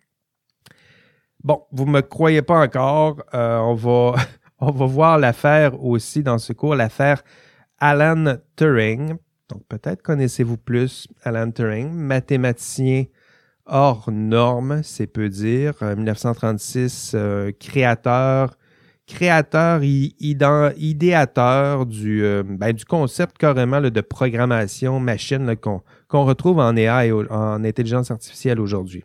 Bon, 1.42 1.64
vous 1.72 1.86
ne 1.86 1.90
me 1.90 2.00
croyez 2.02 2.42
pas 2.42 2.60
encore. 2.60 3.22
Euh, 3.34 3.58
on, 3.58 3.74
va, 3.74 4.14
on 4.58 4.70
va 4.70 4.86
voir 4.86 5.18
l'affaire 5.18 5.82
aussi 5.82 6.22
dans 6.22 6.38
ce 6.38 6.52
cours, 6.52 6.74
l'affaire 6.74 7.22
Alan 7.78 8.36
Turing. 8.56 9.16
Donc, 9.48 9.66
peut-être 9.68 10.02
connaissez-vous 10.02 10.56
plus 10.56 11.08
Alan 11.24 11.50
Turing, 11.50 11.90
mathématicien 11.92 13.04
hors 13.66 14.10
norme, 14.10 14.82
c'est 14.82 15.06
peu 15.06 15.28
dire. 15.28 15.74
1936, 15.82 17.12
euh, 17.14 17.52
créateur, 17.58 18.56
créateur, 19.06 19.80
idéateur 19.82 21.86
du, 21.86 22.24
euh, 22.24 22.42
ben, 22.44 22.72
du 22.72 22.84
concept 22.84 23.38
carrément 23.38 23.80
de 23.80 24.00
programmation 24.00 25.00
machine 25.00 25.56
qu'on 25.56 26.24
retrouve 26.24 26.58
en 26.58 26.76
AI, 26.76 27.12
en 27.12 27.64
intelligence 27.64 28.10
artificielle 28.10 28.60
aujourd'hui. 28.60 29.04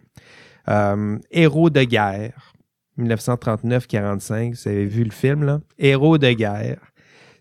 Euh, 0.70 1.18
Héros 1.32 1.70
de 1.70 1.84
guerre, 1.84 2.54
1939-45, 3.00 4.54
vous 4.54 4.68
avez 4.68 4.86
vu 4.86 5.04
le 5.04 5.12
film? 5.12 5.62
Héros 5.78 6.18
de 6.18 6.32
guerre. 6.32 6.82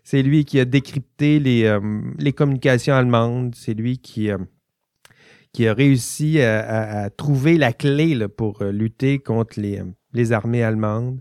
C'est 0.03 0.21
lui 0.21 0.45
qui 0.45 0.59
a 0.59 0.65
décrypté 0.65 1.39
les, 1.39 1.65
euh, 1.65 2.31
communications 2.35 2.93
allemandes. 2.93 3.55
C'est 3.55 3.73
lui 3.73 3.97
qui, 3.97 4.31
a 4.31 5.73
réussi 5.73 6.41
à, 6.41 7.09
trouver 7.09 7.57
la 7.57 7.73
clé 7.73 8.27
pour 8.29 8.63
lutter 8.63 9.19
contre 9.19 9.59
les 9.59 10.31
armées 10.31 10.63
allemandes, 10.63 11.19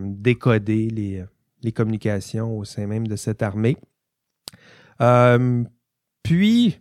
décoder 0.00 0.88
les, 0.88 1.24
les 1.62 1.72
communications 1.72 2.56
au 2.56 2.64
sein 2.64 2.86
même 2.86 3.06
de 3.06 3.16
cette 3.16 3.42
armée. 3.42 3.76
puis, 6.22 6.80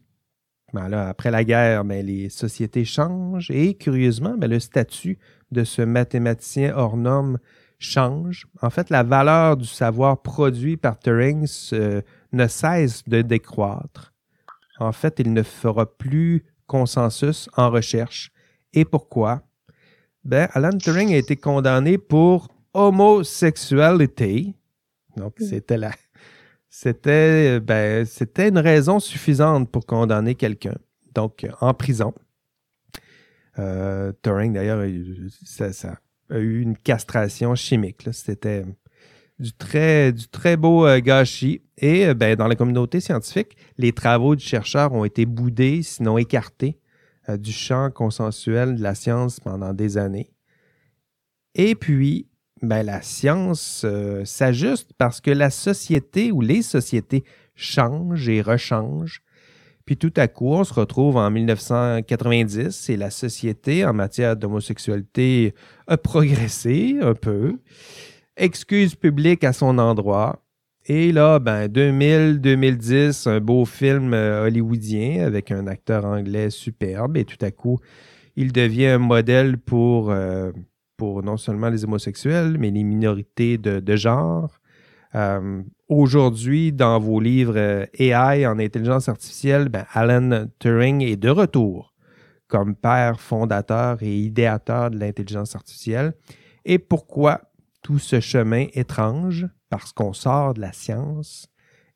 ben 0.74 0.92
après 0.94 1.32
la 1.32 1.44
guerre, 1.44 1.86
ben, 1.86 2.06
les 2.06 2.30
sociétés 2.30 2.86
changent 2.86 3.52
et 3.52 3.76
curieusement, 3.76 4.36
ben, 4.38 4.50
le 4.50 4.60
statut 4.60 5.18
de 5.52 5.64
ce 5.64 5.82
mathématicien 5.82 6.74
hors 6.76 6.98
norme 6.98 7.40
change. 7.80 8.48
En 8.62 8.70
fait, 8.70 8.90
la 8.90 9.04
valeur 9.04 9.58
du 9.58 9.66
savoir 9.66 10.22
produit 10.22 10.78
par 10.78 11.00
Turing 11.00 11.48
ne 12.32 12.48
cesse 12.48 13.04
de 13.08 13.22
décroître. 13.22 14.14
En 14.80 14.92
fait, 14.92 15.20
il 15.20 15.34
ne 15.34 15.44
fera 15.44 15.86
plus 15.86 16.44
consensus 16.66 17.50
en 17.56 17.70
recherche. 17.70 18.32
Et 18.74 18.86
pourquoi? 18.86 19.42
Ben, 20.24 20.50
Alan 20.54 20.78
Turing 20.78 21.14
a 21.14 21.18
été 21.18 21.36
condamné 21.38 21.98
pour 21.98 22.50
homosexualité. 22.74 24.54
Donc, 25.16 25.40
hmm. 25.40 25.46
c'était 25.46 25.78
la, 25.78 25.92
c'était 26.70 27.60
ben, 27.60 28.06
c'était 28.06 28.50
une 28.50 28.60
raison 28.60 29.00
suffisante 29.00 29.72
pour 29.72 29.86
condamner 29.86 30.36
quelqu'un. 30.36 30.76
Donc, 31.16 31.48
en 31.62 31.74
prison. 31.74 32.14
Euh, 33.60 34.12
Turing, 34.22 34.54
d'ailleurs, 34.54 34.86
ça, 35.44 35.98
a 36.30 36.38
eu 36.38 36.62
une 36.62 36.78
castration 36.78 37.56
chimique. 37.56 38.08
C'était 38.12 38.66
du 39.40 39.52
très, 39.54 40.12
du 40.12 40.28
très 40.28 40.58
beau 40.58 40.86
euh, 40.86 41.00
gâchis. 41.00 41.62
Et 41.78 42.08
euh, 42.08 42.14
ben, 42.14 42.36
dans 42.36 42.48
la 42.48 42.56
communauté 42.56 43.00
scientifique, 43.00 43.58
les 43.78 43.94
travaux 43.94 44.36
du 44.36 44.46
chercheur 44.46 44.94
ont 44.94 45.06
été 45.06 45.26
boudés, 45.26 45.82
sinon 45.82 46.18
écartés, 46.18 46.80
du 47.40 47.52
champ 47.52 47.92
consensuel 47.92 48.76
de 48.76 48.84
la 48.84 48.96
science 48.96 49.42
pendant 49.42 49.74
des 49.74 49.98
années. 49.98 50.32
Et 51.56 51.76
puis, 51.76 52.30
ben, 52.62 52.84
la 52.84 53.02
science 53.02 53.84
euh, 53.86 54.26
s'ajuste 54.26 54.92
parce 54.98 55.22
que 55.22 55.32
la 55.32 55.50
société 55.50 56.32
ou 56.32 56.42
les 56.42 56.62
sociétés 56.62 57.24
changent 57.56 58.30
et 58.30 58.42
rechangent. 58.42 59.22
Puis 59.86 59.96
tout 59.96 60.14
à 60.18 60.28
coup, 60.28 60.54
on 60.54 60.64
se 60.64 60.74
retrouve 60.74 61.16
en 61.16 61.32
1990 61.32 62.90
et 62.90 62.98
la 62.98 63.10
société 63.10 63.86
en 63.86 63.94
matière 63.94 64.36
d'homosexualité 64.36 65.54
a 65.88 65.98
progressé 65.98 66.98
un 67.02 67.14
peu. 67.14 67.60
Excuse 68.36 68.96
publique 68.96 69.44
à 69.44 69.54
son 69.54 69.78
endroit. 69.78 70.44
Et 70.90 71.12
là, 71.12 71.40
ben, 71.40 71.68
2000-2010, 71.68 73.30
un 73.30 73.40
beau 73.40 73.66
film 73.66 74.14
euh, 74.14 74.46
hollywoodien 74.46 75.26
avec 75.26 75.52
un 75.52 75.68
acteur 75.68 76.06
anglais 76.06 76.50
superbe. 76.50 77.18
Et 77.18 77.26
tout 77.26 77.44
à 77.46 77.52
coup, 77.52 77.78
il 78.36 78.54
devient 78.54 78.88
un 78.88 78.98
modèle 78.98 79.58
pour, 79.58 80.12
euh, 80.12 80.52
pour 80.98 81.24
non 81.24 81.38
seulement 81.38 81.70
les 81.70 81.86
homosexuels, 81.86 82.58
mais 82.60 82.72
les 82.72 82.84
minorités 82.84 83.58
de, 83.58 83.96
genre. 83.96 84.60
Euh, 85.16 85.62
aujourd'hui, 85.88 86.74
dans 86.74 87.00
vos 87.00 87.20
livres 87.20 87.58
euh, 87.58 87.86
AI 87.98 88.46
en 88.46 88.60
intelligence 88.60 89.08
artificielle, 89.08 89.70
ben, 89.70 89.86
Alan 89.94 90.48
Turing 90.60 91.02
est 91.02 91.16
de 91.16 91.30
retour 91.30 91.94
comme 92.48 92.76
père 92.76 93.20
fondateur 93.20 94.02
et 94.02 94.18
idéateur 94.18 94.90
de 94.90 94.98
l'intelligence 95.00 95.56
artificielle. 95.56 96.14
Et 96.66 96.80
pourquoi 96.80 97.42
tout 97.82 98.00
ce 98.00 98.20
chemin 98.20 98.68
étrange? 98.74 99.48
Parce 99.70 99.92
qu'on 99.92 100.14
sort 100.14 100.54
de 100.54 100.62
la 100.62 100.72
science 100.72 101.50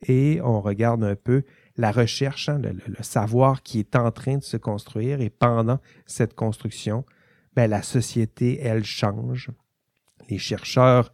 et 0.08 0.39
on 0.43 0.62
regarde 0.62 1.04
un 1.04 1.16
peu 1.16 1.43
la 1.78 1.91
recherche, 1.91 2.49
hein, 2.49 2.60
le, 2.62 3.04
savoir 3.04 3.64
qui 3.64 3.80
est 3.80 3.95
en 3.95 4.12
train 4.12 4.38
de 4.38 4.43
se 4.43 4.58
construire 4.58 5.22
et 5.22 5.30
pendant 5.30 5.80
cette 6.06 6.34
construction, 6.34 7.06
ben, 7.54 7.70
la 7.70 7.82
société, 7.82 8.60
elle 8.62 8.84
change. 8.84 9.49
Les 10.30 10.38
chercheurs 10.38 11.12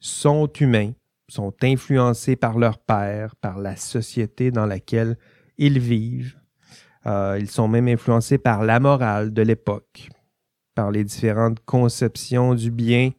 sont 0.00 0.50
humains, 0.60 0.92
sont 1.28 1.54
influencés 1.62 2.36
par 2.36 2.58
leur 2.58 2.78
père, 2.78 3.36
par 3.36 3.58
la 3.58 3.76
société 3.76 4.50
dans 4.50 4.66
laquelle 4.66 5.18
ils 5.58 5.78
vivent. 5.78 6.36
Euh, 7.06 7.36
ils 7.38 7.50
sont 7.50 7.68
même 7.68 7.88
influencés 7.88 8.38
par 8.38 8.64
la 8.64 8.80
morale 8.80 9.32
de 9.32 9.42
l'époque, 9.42 10.08
par 10.74 10.90
les 10.90 11.04
différentes 11.04 11.60
conceptions 11.64 12.54
du 12.54 12.70
bien 12.70 13.10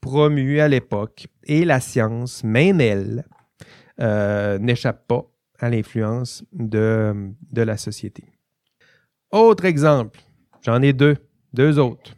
promues 0.00 0.60
à 0.60 0.68
l'époque. 0.68 1.28
Et 1.44 1.64
la 1.64 1.80
science, 1.80 2.42
même 2.42 2.80
elle, 2.80 3.24
euh, 4.00 4.58
n'échappe 4.58 5.06
pas 5.06 5.26
à 5.58 5.68
l'influence 5.68 6.44
de, 6.52 7.32
de 7.50 7.62
la 7.62 7.76
société. 7.76 8.24
Autre 9.30 9.64
exemple, 9.64 10.20
j'en 10.62 10.80
ai 10.82 10.92
deux, 10.92 11.16
deux 11.52 11.78
autres. 11.78 12.14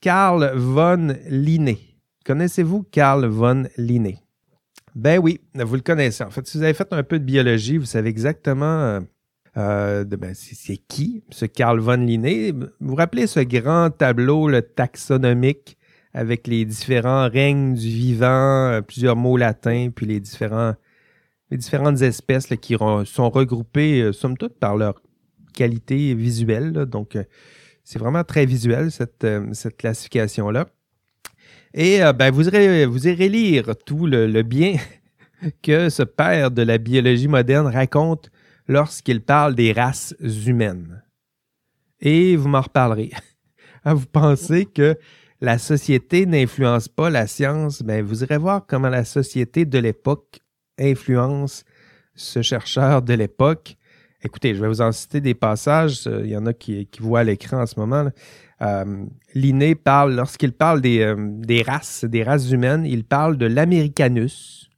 Carl 0.00 0.52
von 0.56 1.14
Linné. 1.28 1.78
Connaissez-vous 2.24 2.82
Carl 2.90 3.26
von 3.26 3.64
Linné? 3.76 4.18
Ben 4.94 5.18
oui, 5.18 5.40
vous 5.54 5.76
le 5.76 5.80
connaissez. 5.80 6.22
En 6.22 6.30
fait, 6.30 6.46
si 6.46 6.58
vous 6.58 6.64
avez 6.64 6.74
fait 6.74 6.92
un 6.92 7.02
peu 7.02 7.18
de 7.18 7.24
biologie, 7.24 7.78
vous 7.78 7.86
savez 7.86 8.10
exactement 8.10 8.64
euh, 8.64 9.00
euh, 9.56 10.04
ben, 10.04 10.34
c'est 10.34 10.76
qui, 10.76 11.24
ce 11.30 11.46
Carl 11.46 11.78
von 11.80 11.96
Linné. 11.96 12.52
Vous 12.52 12.66
vous 12.80 12.94
rappelez 12.94 13.26
ce 13.26 13.40
grand 13.40 13.90
tableau 13.90 14.48
le 14.48 14.60
taxonomique 14.60 15.78
avec 16.14 16.46
les 16.46 16.64
différents 16.66 17.28
règnes 17.28 17.74
du 17.74 17.88
vivant, 17.88 18.68
euh, 18.68 18.80
plusieurs 18.82 19.16
mots 19.16 19.38
latins, 19.38 19.88
puis 19.94 20.04
les, 20.04 20.20
différents, 20.20 20.74
les 21.50 21.56
différentes 21.56 22.02
espèces 22.02 22.48
qui 22.60 22.76
sont 22.76 23.30
regroupées, 23.30 24.12
somme 24.12 24.36
toute, 24.36 24.58
par 24.58 24.76
leur 24.76 25.00
qualité 25.54 26.14
visuelle. 26.14 26.72
donc, 26.72 27.16
c'est 27.84 27.98
vraiment 27.98 28.24
très 28.24 28.46
visuel, 28.46 28.90
cette, 28.90 29.26
cette 29.52 29.76
classification-là. 29.76 30.68
Et 31.74 32.02
euh, 32.02 32.12
ben, 32.12 32.30
vous, 32.32 32.48
irez, 32.48 32.86
vous 32.86 33.08
irez 33.08 33.28
lire 33.28 33.74
tout 33.86 34.06
le, 34.06 34.42
bien 34.42 34.76
que 35.62 35.88
ce 35.88 36.02
père 36.02 36.50
de 36.50 36.62
la 36.62 36.78
biologie 36.78 37.28
moderne 37.28 37.66
raconte 37.66 38.30
lorsqu'il 38.68 39.22
parle 39.22 39.54
des 39.54 39.72
races 39.72 40.14
humaines. 40.20 41.02
Et 42.00 42.36
vous 42.36 42.48
m'en 42.48 42.60
reparlerez. 42.60 43.10
Ah, 43.84 43.94
vous 43.94 44.06
pensez 44.06 44.64
que 44.64 44.96
la 45.40 45.58
société 45.58 46.24
n'influence 46.24 46.86
pas 46.86 47.10
la 47.10 47.26
science, 47.26 47.82
ben, 47.82 48.00
vous 48.00 48.22
irez 48.22 48.36
voir 48.36 48.64
comment 48.64 48.88
la 48.88 49.04
société 49.04 49.64
de 49.64 49.76
l'époque 49.80 50.38
influence 50.78 51.64
ce 52.14 52.42
chercheur 52.42 53.02
de 53.02 53.14
l'époque. 53.14 53.76
Écoutez, 54.24 54.54
je 54.54 54.60
vais 54.60 54.68
vous 54.68 54.80
en 54.80 54.92
citer 54.92 55.20
des 55.20 55.34
passages. 55.34 56.06
Il 56.06 56.30
y 56.30 56.36
en 56.36 56.46
a 56.46 56.52
qui, 56.52 56.88
voient 57.00 57.20
à 57.20 57.24
l'écran 57.24 57.62
en 57.62 57.66
ce 57.66 57.78
moment. 57.78 58.08
Euh, 58.62 59.04
Linné 59.34 59.74
parle, 59.74 60.14
lorsqu'il 60.14 60.52
parle 60.52 60.80
euh, 60.84 61.16
des, 61.18 61.62
races, 61.62 62.04
des 62.04 62.22
races 62.22 62.50
humaines, 62.50 62.86
il 62.86 63.04
parle 63.04 63.36
de 63.36 63.46
l'Americanus, 63.46 64.70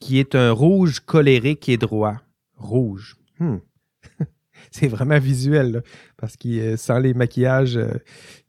qui 0.00 0.18
est 0.18 0.34
un 0.34 0.50
rouge 0.50 1.00
colérique 1.00 1.68
et 1.68 1.76
droit. 1.76 2.16
Rouge. 2.56 3.16
Hmm. 3.38 3.58
c'est 4.72 4.88
vraiment 4.88 5.20
visuel, 5.20 5.84
parce 6.16 6.36
qu'il 6.36 6.58
euh, 6.58 6.76
sans 6.76 6.98
les 6.98 7.14
maquillages, 7.14 7.78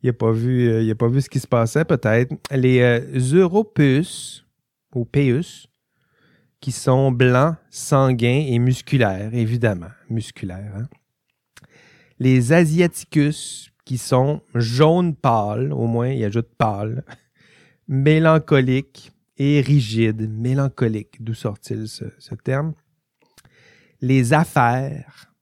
il 0.01 0.07
n'a 0.07 0.13
pas, 0.13 0.31
vu, 0.31 0.95
pas 0.95 1.07
vu 1.07 1.21
ce 1.21 1.29
qui 1.29 1.39
se 1.39 1.47
passait 1.47 1.85
peut-être. 1.85 2.33
Les 2.51 2.81
Europus, 3.31 4.43
ou 4.95 5.05
Peus, 5.05 5.67
qui 6.59 6.71
sont 6.71 7.11
blancs, 7.11 7.55
sanguins 7.69 8.45
et 8.47 8.59
musculaires, 8.59 9.33
évidemment, 9.33 9.91
musculaires. 10.09 10.73
Hein. 10.75 10.87
Les 12.19 12.53
Asiaticus, 12.53 13.71
qui 13.85 13.97
sont 13.99 14.41
jaunes 14.55 15.15
pâles, 15.15 15.71
au 15.71 15.85
moins 15.85 16.09
il 16.09 16.23
ajoute 16.25 16.49
pâle, 16.57 17.03
mélancoliques 17.87 19.11
et 19.37 19.61
rigides. 19.61 20.29
Mélancolique, 20.29 21.23
d'où 21.23 21.33
sort-il 21.33 21.87
ce, 21.87 22.05
terme? 22.43 22.73
Les 24.01 24.33
affaires, 24.33 25.33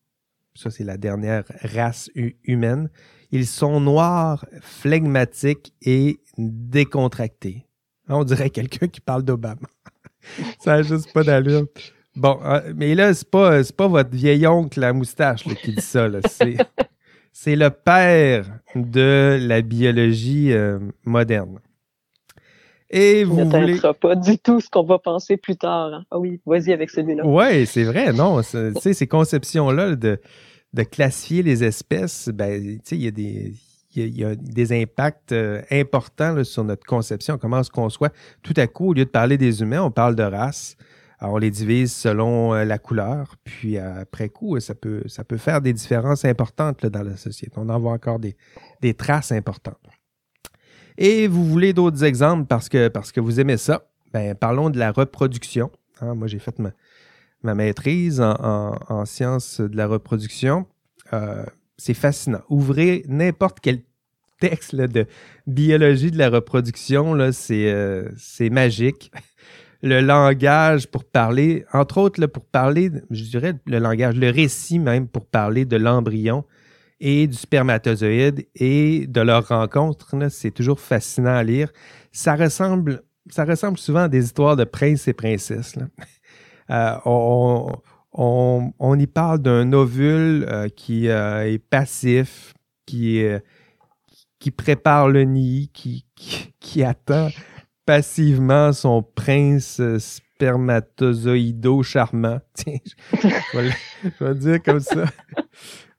ça 0.53 0.69
c'est 0.69 0.83
la 0.83 0.97
dernière 0.97 1.45
race 1.61 2.11
humaine, 2.43 2.89
ils 3.31 3.47
sont 3.47 3.79
noirs, 3.79 4.45
flegmatiques 4.61 5.73
et 5.81 6.19
décontractés. 6.37 7.65
On 8.07 8.23
dirait 8.23 8.49
quelqu'un 8.49 8.87
qui 8.87 9.01
parle 9.01 9.23
d'Obama. 9.23 9.67
ça 10.59 10.77
n'a 10.77 10.81
juste 10.83 11.11
pas 11.13 11.23
d'allure. 11.23 11.65
Bon, 12.15 12.39
euh, 12.43 12.73
mais 12.75 12.93
là, 12.93 13.13
c'est 13.13 13.29
pas, 13.29 13.61
pas 13.75 13.87
votre 13.87 14.11
vieil 14.11 14.45
oncle 14.45 14.83
à 14.83 14.93
moustache 14.93 15.43
qui 15.43 15.73
dit 15.73 15.81
ça. 15.81 16.07
C'est 17.35 17.55
le 17.55 17.71
père 17.71 18.45
de 18.75 19.39
la 19.41 19.61
biologie 19.61 20.53
euh, 20.53 20.77
moderne. 21.03 21.59
Et 22.91 23.23
vous 23.23 23.43
ne 23.43 23.91
pas 23.93 24.15
du 24.15 24.37
tout 24.37 24.61
ce 24.61 24.69
qu'on 24.69 24.83
va 24.83 24.99
penser 24.99 25.35
plus 25.35 25.55
tard. 25.55 25.91
Hein. 25.95 26.05
Ah 26.11 26.19
oui, 26.19 26.39
vas-y 26.45 26.71
avec 26.71 26.91
celui-là. 26.91 27.25
Oui, 27.25 27.65
c'est 27.65 27.85
vrai, 27.85 28.13
non. 28.13 28.41
Tu 28.43 28.73
sais, 28.79 28.93
ces 28.93 29.07
conceptions-là 29.07 29.95
de, 29.95 30.21
de 30.73 30.83
classifier 30.83 31.41
les 31.41 31.63
espèces, 31.63 32.29
ben, 32.29 32.79
il 32.91 33.03
y 33.03 33.07
a 33.07 33.11
des... 33.11 33.53
Il 33.95 34.17
y, 34.17 34.23
a, 34.23 34.35
des 34.35 34.81
impacts 34.81 35.31
euh, 35.31 35.61
importants 35.71 36.43
sur 36.43 36.63
notre 36.63 36.85
conception, 36.85 37.37
comment 37.37 37.59
on 37.59 37.63
se 37.63 37.69
conçoit. 37.69 38.09
Tout 38.41 38.53
à 38.57 38.67
coup, 38.67 38.89
au 38.89 38.93
lieu 38.93 39.05
de 39.05 39.09
parler 39.09 39.37
des 39.37 39.61
humains, 39.61 39.81
on 39.81 39.91
parle 39.91 40.15
de 40.15 40.23
race 40.23 40.75
on 41.23 41.37
les 41.37 41.51
divise 41.51 41.93
selon 41.93 42.53
euh, 42.53 42.65
la 42.65 42.77
couleur, 42.77 43.35
puis 43.43 43.77
après 43.77 44.29
coup, 44.29 44.59
ça 44.59 44.75
peut, 44.75 45.03
faire 45.37 45.61
des 45.61 45.73
différences 45.73 46.25
importantes 46.25 46.85
dans 46.85 47.03
la 47.03 47.17
société. 47.17 47.53
On 47.55 47.69
en 47.69 47.79
voit 47.79 47.93
encore 47.93 48.19
des, 48.19 48.93
traces 48.93 49.31
importantes. 49.31 49.77
Et 50.97 51.27
vous 51.27 51.45
voulez 51.45 51.73
d'autres 51.73 52.03
exemples 52.03 52.45
parce 52.45 52.69
que, 52.69 53.19
vous 53.19 53.39
aimez 53.39 53.57
ça? 53.57 53.87
Ben, 54.11 54.35
parlons 54.35 54.69
de 54.69 54.77
la 54.77 54.91
reproduction. 54.91 55.71
Hein. 56.01 56.13
moi, 56.13 56.27
j'ai 56.27 56.39
fait 56.39 56.59
ma, 56.59 57.55
maîtrise 57.55 58.21
en, 58.21 59.05
sciences 59.05 59.59
de 59.59 59.75
la 59.75 59.87
reproduction. 59.87 60.67
Euh, 61.13 61.45
c'est 61.83 61.93
fascinant. 61.93 62.41
Ouvrez 62.49 63.03
n'importe 63.09 63.59
quel 63.61 63.81
texte 64.39 64.73
de 64.73 65.05
biologie 65.47 66.11
de 66.11 66.17
la 66.17 66.29
reproduction, 66.29 67.17
c'est 67.33 67.71
euh, 67.71 68.09
magique 68.51 69.11
le 69.83 69.99
langage 69.99 70.87
pour 70.87 71.03
parler, 71.03 71.65
entre 71.73 71.97
autres, 71.97 72.25
pour 72.27 72.45
parler, 72.45 72.89
je 73.11 73.23
dirais 73.23 73.55
le 73.65 73.79
langage, 73.79 74.15
le 74.15 74.29
récit 74.29 74.79
même 74.79 75.09
pour 75.09 75.25
parler 75.25 75.65
de 75.65 75.75
l'embryon 75.75 76.45
et 77.01 77.27
du 77.27 77.35
spermatozoïde 77.35 78.47
et 78.55 79.05
de 79.05 79.19
leur 79.19 79.49
rencontre. 79.49 80.15
C'est 80.29 80.51
toujours 80.51 80.79
fascinant 80.79 81.35
à 81.35 81.43
lire. 81.43 81.69
Ça 82.13 82.35
ressemble, 82.35 83.03
ça 83.29 83.43
ressemble 83.43 83.77
souvent 83.77 84.03
à 84.03 84.07
des 84.07 84.23
histoires 84.23 84.55
de 84.55 84.63
princes 84.63 85.07
et 85.09 85.13
princesses. 85.13 85.75
Euh, 86.69 86.95
on, 87.03 87.73
y 88.15 89.07
parle 89.07 89.39
d'un 89.39 89.73
ovule 89.73 90.45
euh, 90.49 90.67
qui 90.69 91.07
euh, 91.07 91.51
est 91.51 91.59
passif, 91.59 92.53
qui, 92.85 93.23
qui 94.39 94.51
prépare 94.51 95.09
le 95.09 95.23
nid, 95.23 95.71
qui, 95.73 96.83
attend 96.83 97.29
passivement 97.85 98.73
son 98.73 99.01
prince 99.01 99.81
spermatozoïdo 99.97 101.81
charmant. 101.83 102.39
Tiens, 102.53 102.77
je, 103.13 104.25
vais, 104.25 104.35
dire 104.35 104.63
comme 104.63 104.79
ça. 104.79 105.05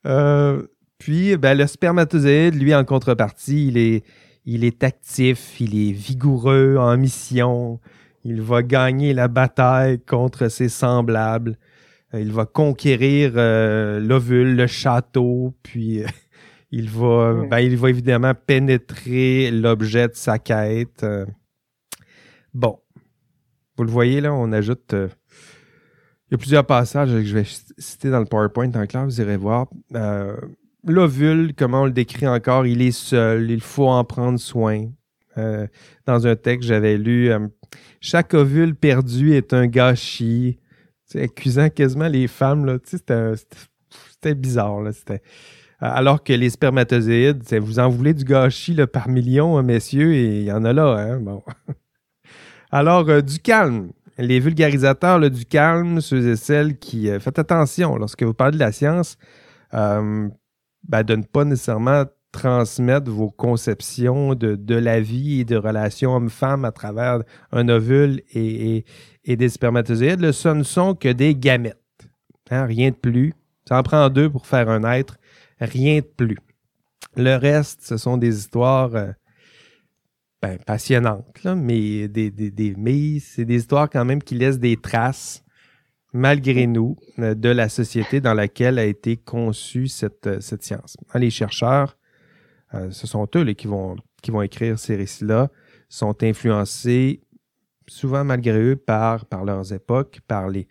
Euh, 0.06 0.62
puis, 0.98 1.36
ben, 1.38 1.56
le 1.56 1.66
spermatozoïde, 1.66 2.54
lui, 2.54 2.74
en 2.74 2.84
contrepartie, 2.84 4.02
il 4.44 4.64
est 4.64 4.84
actif, 4.84 5.60
il 5.60 5.88
est 5.88 5.92
vigoureux, 5.92 6.76
en 6.78 6.96
mission. 6.98 7.80
Il 8.24 8.42
va 8.42 8.62
gagner 8.62 9.14
la 9.14 9.28
bataille 9.28 10.00
contre 10.00 10.48
ses 10.48 10.68
semblables. 10.68 11.56
Il 12.18 12.32
va 12.32 12.46
conquérir 12.46 13.32
l'ovule, 13.34 14.56
le 14.56 14.66
château, 14.66 15.54
puis 15.62 16.02
il 16.70 16.88
va, 16.90 17.44
ben, 17.48 17.58
il 17.58 17.76
va 17.76 17.90
évidemment 17.90 18.32
pénétrer 18.34 19.50
l'objet 19.50 20.08
de 20.08 20.14
sa 20.14 20.38
quête. 20.38 21.04
Bon, 22.52 22.78
vous 23.76 23.84
le 23.84 23.90
voyez 23.90 24.20
là, 24.20 24.32
on 24.32 24.52
ajoute 24.52 24.94
il 26.28 26.32
y 26.32 26.34
a 26.34 26.38
plusieurs 26.38 26.66
passages 26.66 27.10
que 27.10 27.22
je 27.22 27.34
vais 27.34 27.44
citer 27.78 28.10
dans 28.10 28.18
le 28.18 28.24
PowerPoint 28.24 28.70
en 28.74 28.86
clair, 28.86 29.04
vous 29.04 29.20
irez 29.20 29.36
voir. 29.36 29.66
Euh, 29.94 30.34
l'ovule, 30.86 31.54
comment 31.54 31.82
on 31.82 31.84
le 31.84 31.92
décrit 31.92 32.26
encore, 32.26 32.66
il 32.66 32.80
est 32.80 32.92
seul, 32.92 33.50
il 33.50 33.60
faut 33.60 33.88
en 33.88 34.04
prendre 34.04 34.38
soin. 34.38 34.86
Euh, 35.36 35.66
dans 36.06 36.26
un 36.26 36.36
texte, 36.36 36.68
j'avais 36.68 36.96
lu 36.96 37.30
euh, 37.30 37.40
Chaque 38.00 38.34
ovule 38.34 38.74
perdu 38.74 39.34
est 39.34 39.52
un 39.52 39.66
gâchis. 39.66 40.58
Accusant 41.22 41.68
quasiment 41.68 42.08
les 42.08 42.26
femmes, 42.28 42.64
là, 42.64 42.78
c'était 42.84 44.34
bizarre. 44.34 44.80
Là, 44.80 44.90
alors 45.80 46.22
que 46.22 46.32
les 46.32 46.50
spermatozoïdes, 46.50 47.42
vous 47.60 47.78
en 47.78 47.88
voulez 47.88 48.14
du 48.14 48.24
gâchis 48.24 48.76
par 48.92 49.08
million, 49.08 49.58
hein, 49.58 49.62
messieurs, 49.62 50.14
et 50.14 50.40
il 50.40 50.44
y 50.44 50.52
en 50.52 50.64
a 50.64 50.72
là. 50.72 50.96
Hein, 50.96 51.20
bon. 51.20 51.42
Alors, 52.70 53.22
du 53.22 53.38
calme 53.38 53.90
les 54.18 54.40
vulgarisateurs 54.40 55.30
du 55.30 55.44
calme, 55.44 56.00
ceux 56.00 56.28
et 56.28 56.36
celles 56.36 56.78
qui. 56.78 57.10
Euh, 57.10 57.20
faites 57.20 57.38
attention 57.38 57.96
lorsque 57.96 58.22
vous 58.22 58.34
parlez 58.34 58.54
de 58.54 58.60
la 58.60 58.72
science, 58.72 59.16
euh, 59.74 60.28
ben, 60.86 61.02
de 61.02 61.16
ne 61.16 61.22
pas 61.22 61.44
nécessairement 61.44 62.04
transmettre 62.34 63.10
vos 63.10 63.30
conceptions 63.30 64.34
de, 64.34 64.74
la 64.74 65.00
vie 65.00 65.40
et 65.40 65.44
de 65.44 65.56
relations 65.56 66.16
hommes-femmes 66.16 66.64
à 66.64 66.72
travers 66.72 67.22
un 67.52 67.68
ovule 67.68 68.22
et, 68.34 68.84
des 69.24 69.48
spermatozoïdes. 69.48 70.32
ce 70.32 70.48
ne 70.48 70.64
sont 70.64 70.96
que 70.96 71.08
des 71.08 71.36
gamètes. 71.36 71.78
Hein, 72.50 72.66
rien 72.66 72.90
de 72.90 72.96
plus. 72.96 73.32
Ça 73.68 73.78
en 73.78 73.82
prend 73.84 74.10
deux 74.10 74.28
pour 74.28 74.46
faire 74.46 74.68
un 74.68 74.82
être. 74.92 75.16
Rien 75.60 76.00
de 76.00 76.06
plus. 76.16 76.38
Le 77.16 77.36
reste, 77.36 77.82
ce 77.82 77.96
sont 77.96 78.16
des 78.16 78.36
histoires. 78.36 78.94
Euh, 78.96 79.12
ben, 80.42 80.58
passionnantes, 80.58 81.46
mais, 81.56 82.06
des, 82.06 82.30
des, 82.30 83.20
c'est 83.20 83.46
des 83.46 83.56
histoires 83.56 83.88
quand 83.88 84.04
même 84.04 84.22
qui 84.22 84.34
laissent 84.34 84.58
des 84.58 84.76
traces, 84.76 85.42
malgré 86.12 86.66
nous, 86.66 86.96
euh, 87.18 87.34
de 87.34 87.48
la 87.48 87.70
société 87.70 88.20
dans 88.20 88.34
laquelle 88.34 88.78
a 88.78 88.84
été 88.84 89.16
conçue 89.16 89.88
cette, 89.88 90.26
euh, 90.26 90.40
cette 90.40 90.62
science. 90.62 90.98
Les 91.14 91.30
chercheurs, 91.30 91.96
euh, 92.74 92.90
ce 92.90 93.06
sont 93.06 93.28
eux 93.36 93.52
qui, 93.52 93.66
vont, 93.66 93.96
écrire 94.42 94.78
ces 94.78 94.96
récits-là, 94.96 95.50
sont 95.88 96.22
influencés 96.22 97.22
souvent 97.86 98.24
malgré 98.24 98.58
eux 98.58 98.76
par, 98.76 99.26
leurs 99.44 99.72
époques, 99.72 100.20
par 100.26 100.48
les, 100.48 100.66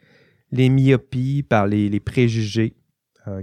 les 0.52 0.70
myopies, 0.70 1.44
par 1.44 1.68
les, 1.68 2.00
préjugés 2.00 2.76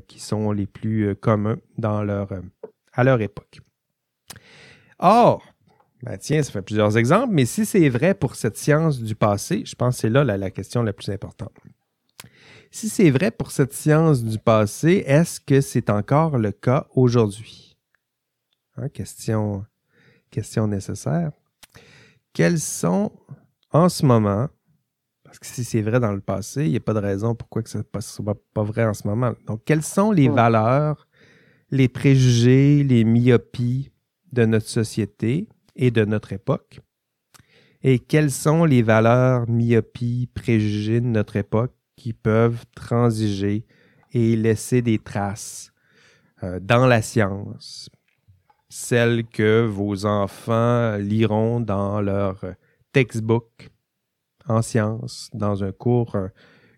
qui 0.06 0.20
sont 0.20 0.52
les 0.52 0.66
plus 0.66 1.16
communs 1.16 1.56
dans 1.78 2.02
leur, 2.02 2.28
à 2.92 3.04
leur 3.04 3.20
époque. 3.22 3.60
Or, 4.98 5.42
ben 6.02 6.16
tiens, 6.16 6.42
ça 6.42 6.52
fait 6.52 6.62
plusieurs 6.62 6.96
exemples, 6.96 7.32
mais 7.32 7.44
si 7.44 7.66
c'est 7.66 7.88
vrai 7.88 8.14
pour 8.14 8.34
cette 8.34 8.56
science 8.56 9.00
du 9.00 9.14
passé, 9.14 9.64
je 9.66 9.74
pense 9.74 9.96
que 9.96 10.00
c'est 10.02 10.10
là 10.10 10.24
la, 10.24 10.50
question 10.50 10.82
la 10.82 10.92
plus 10.92 11.10
importante. 11.10 11.52
Si 12.70 12.88
c'est 12.88 13.10
vrai 13.10 13.30
pour 13.30 13.50
cette 13.50 13.72
science 13.72 14.24
du 14.24 14.38
passé, 14.38 15.02
est-ce 15.06 15.40
que 15.40 15.60
c'est 15.60 15.90
encore 15.90 16.38
le 16.38 16.52
cas 16.52 16.86
aujourd'hui? 16.94 17.69
Hein, 18.80 18.88
question, 18.88 19.66
question 20.30 20.66
nécessaire. 20.66 21.32
Quels 22.32 22.58
sont 22.58 23.12
en 23.72 23.88
ce 23.90 24.06
moment, 24.06 24.48
parce 25.22 25.38
que 25.38 25.46
si 25.46 25.64
c'est 25.64 25.82
vrai 25.82 26.00
dans 26.00 26.12
le 26.12 26.20
passé, 26.20 26.64
il 26.64 26.70
n'y 26.70 26.76
a 26.76 26.80
pas 26.80 26.94
de 26.94 26.98
raison 26.98 27.34
pourquoi 27.34 27.62
que 27.62 27.68
ce 27.68 27.78
ne 27.78 28.00
soit 28.00 28.36
pas 28.54 28.62
vrai 28.62 28.86
en 28.86 28.94
ce 28.94 29.06
moment. 29.06 29.34
Donc, 29.46 29.62
quelles 29.64 29.82
sont 29.82 30.12
les 30.12 30.28
valeurs, 30.28 31.08
les 31.70 31.88
préjugés, 31.88 32.82
les 32.82 33.04
myopies 33.04 33.92
de 34.32 34.46
notre 34.46 34.68
société 34.68 35.48
et 35.76 35.90
de 35.90 36.04
notre 36.04 36.32
époque? 36.32 36.80
Et 37.82 37.98
quelles 37.98 38.30
sont 38.30 38.64
les 38.64 38.82
valeurs, 38.82 39.48
myopies, 39.48 40.28
préjugés 40.32 41.00
de 41.00 41.06
notre 41.06 41.36
époque 41.36 41.74
qui 41.96 42.12
peuvent 42.12 42.64
transiger 42.74 43.66
et 44.12 44.36
laisser 44.36 44.80
des 44.80 44.98
traces 44.98 45.72
euh, 46.42 46.58
dans 46.60 46.86
la 46.86 47.02
science, 47.02 47.90
celles 48.70 49.26
que 49.26 49.66
vos 49.66 50.06
enfants 50.06 50.96
liront 50.96 51.60
dans 51.60 52.00
leur 52.00 52.42
textbook 52.92 53.68
en 54.46 54.62
sciences, 54.62 55.28
dans 55.34 55.62
un 55.64 55.72
cours 55.72 56.14
euh, 56.14 56.28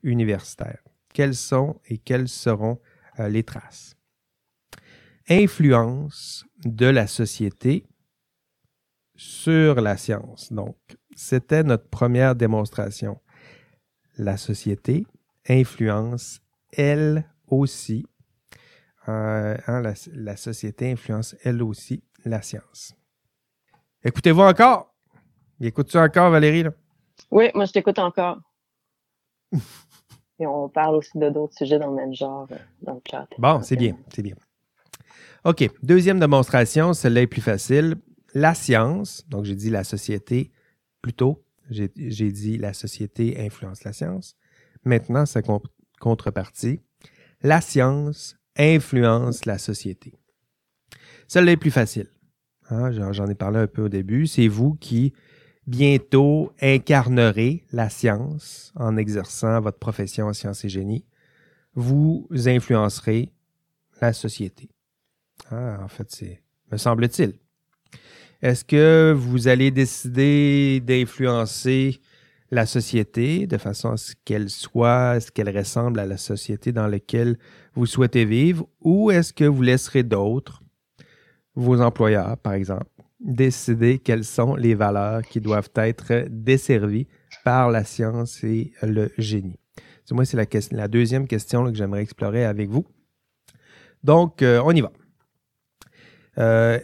universitaire. 0.03 0.83
Quelles 1.13 1.35
sont 1.35 1.81
et 1.87 1.99
quelles 1.99 2.29
seront 2.29 2.81
euh, 3.21 3.29
les 3.29 3.45
traces? 3.45 3.95
Influence 5.29 6.45
de 6.65 6.87
la 6.87 7.07
société 7.07 7.87
sur 9.15 9.81
la 9.81 9.97
science. 9.97 10.53
Donc, 10.53 10.77
c'était 11.15 11.63
notre 11.63 11.89
première 11.89 12.35
démonstration. 12.35 13.21
La 14.17 14.37
société 14.37 15.07
influence, 15.49 16.41
elle 16.73 17.31
aussi, 17.47 18.07
euh, 19.09 19.57
hein, 19.67 19.83
la, 20.13 20.37
société 20.37 20.91
influence, 20.91 21.37
elle 21.43 21.63
aussi, 21.63 22.03
la 22.25 22.43
science. 22.43 22.95
Écoutez-vous 24.05 24.43
encore? 24.43 24.95
Écoutes-tu 25.61 25.99
encore, 25.99 26.31
Valérie? 26.31 26.65
Oui, 27.31 27.51
moi, 27.55 27.65
je 27.65 27.73
t'écoute 27.73 27.99
encore. 27.99 28.39
Et 30.39 30.47
on 30.47 30.69
parle 30.69 30.97
aussi 30.97 31.19
de 31.19 31.29
d'autres 31.31 31.57
sujets 31.57 31.79
dans 31.79 31.91
le 31.91 31.97
même 31.97 32.15
genre 32.15 32.49
euh, 32.51 32.57
dans 32.81 32.95
le 32.95 33.01
chat. 33.09 33.29
Bon, 33.39 33.63
c'est 33.63 33.77
bien, 33.77 33.97
c'est 34.13 34.23
bien. 34.23 34.35
OK, 35.45 35.69
deuxième 35.83 36.19
démonstration, 36.19 36.95
celle-là 36.95 37.23
est 37.23 37.27
plus 37.27 37.43
facile 37.43 37.97
la 38.35 38.55
science, 38.55 39.27
donc 39.29 39.45
j'ai 39.45 39.55
dit 39.55 39.71
la 39.71 39.85
société 39.85 40.51
plutôt, 41.01 41.45
j'ai 41.71 41.89
dit 41.89 42.59
la 42.59 42.73
société 42.73 43.45
influence 43.45 43.85
la 43.85 43.93
science. 43.93 44.37
Maintenant, 44.85 45.27
sa 45.27 45.43
contrepartie, 46.01 46.81
la 47.43 47.61
science 47.61 48.37
influence 48.57 49.45
la 49.45 49.59
société. 49.59 50.15
Celle-là 51.29 51.53
est 51.53 51.57
plus 51.57 51.71
facile. 51.71 52.09
Hein, 52.71 52.91
j'en 53.13 53.27
ai 53.27 53.35
parlé 53.35 53.59
un 53.59 53.67
peu 53.67 53.83
au 53.83 53.89
début. 53.89 54.27
C'est 54.27 54.49
vous 54.49 54.75
qui 54.75 55.13
bientôt 55.67 56.53
incarnerez 56.61 57.65
la 57.73 57.89
science 57.89 58.73
en 58.75 58.97
exerçant 58.97 59.61
votre 59.61 59.79
profession 59.79 60.27
en 60.27 60.33
sciences 60.33 60.65
et 60.65 60.69
génie. 60.69 61.05
Vous 61.75 62.27
influencerez 62.33 63.33
la 64.01 64.13
société. 64.13 64.69
Ah, 65.51 65.79
en 65.83 65.89
fait, 65.89 66.11
c'est, 66.11 66.43
me 66.71 66.77
semble-t-il. 66.77 67.35
Est-ce 68.43 68.65
que 68.65 69.15
vous 69.17 69.49
allez 69.49 69.71
décider 69.71 70.81
d'influencer 70.81 72.01
la 72.53 72.67
société 72.67 73.47
de 73.47 73.57
façon 73.57 73.93
à 73.93 73.97
ce 73.97 74.13
qu'elle 74.27 74.51
soit, 74.51 75.11
à 75.13 75.21
ce 75.21 75.33
qu'elle 75.33 75.57
ressemble 75.57 75.99
à 75.99 76.05
la 76.05 76.19
société 76.19 76.71
dans 76.71 76.87
laquelle 76.87 77.39
vous 77.75 77.87
souhaitez 77.87 78.27
vivre, 78.27 78.69
ou 78.83 79.11
est-ce 79.11 79.33
que 79.33 79.45
vous 79.45 79.63
laisserez 79.63 80.03
d'autres, 80.03 80.63
vos 81.55 81.81
employeurs 81.81 82.37
par 82.37 82.53
exemple, 82.53 82.85
décider 83.21 83.99
quelles 83.99 84.25
sont 84.25 84.55
les 84.55 84.75
valeurs 84.75 85.23
qui 85.23 85.41
doivent 85.41 85.71
être 85.77 86.27
desservies 86.29 87.09
par 87.43 87.71
la 87.71 87.85
science 87.85 88.45
et 88.45 88.73
le 88.83 89.11
génie? 89.17 89.59
Moi, 90.11 90.27
c'est 90.27 90.37
la, 90.37 90.45
la, 90.73 90.89
deuxième 90.89 91.27
question 91.27 91.65
que 91.65 91.75
j'aimerais 91.75 92.03
explorer 92.03 92.45
avec 92.45 92.69
vous. 92.69 92.85
Donc, 94.05 94.43
euh, 94.43 94.61
on 94.63 94.73
y 94.73 94.83
va. 94.83 94.93
Euh, 96.37 96.79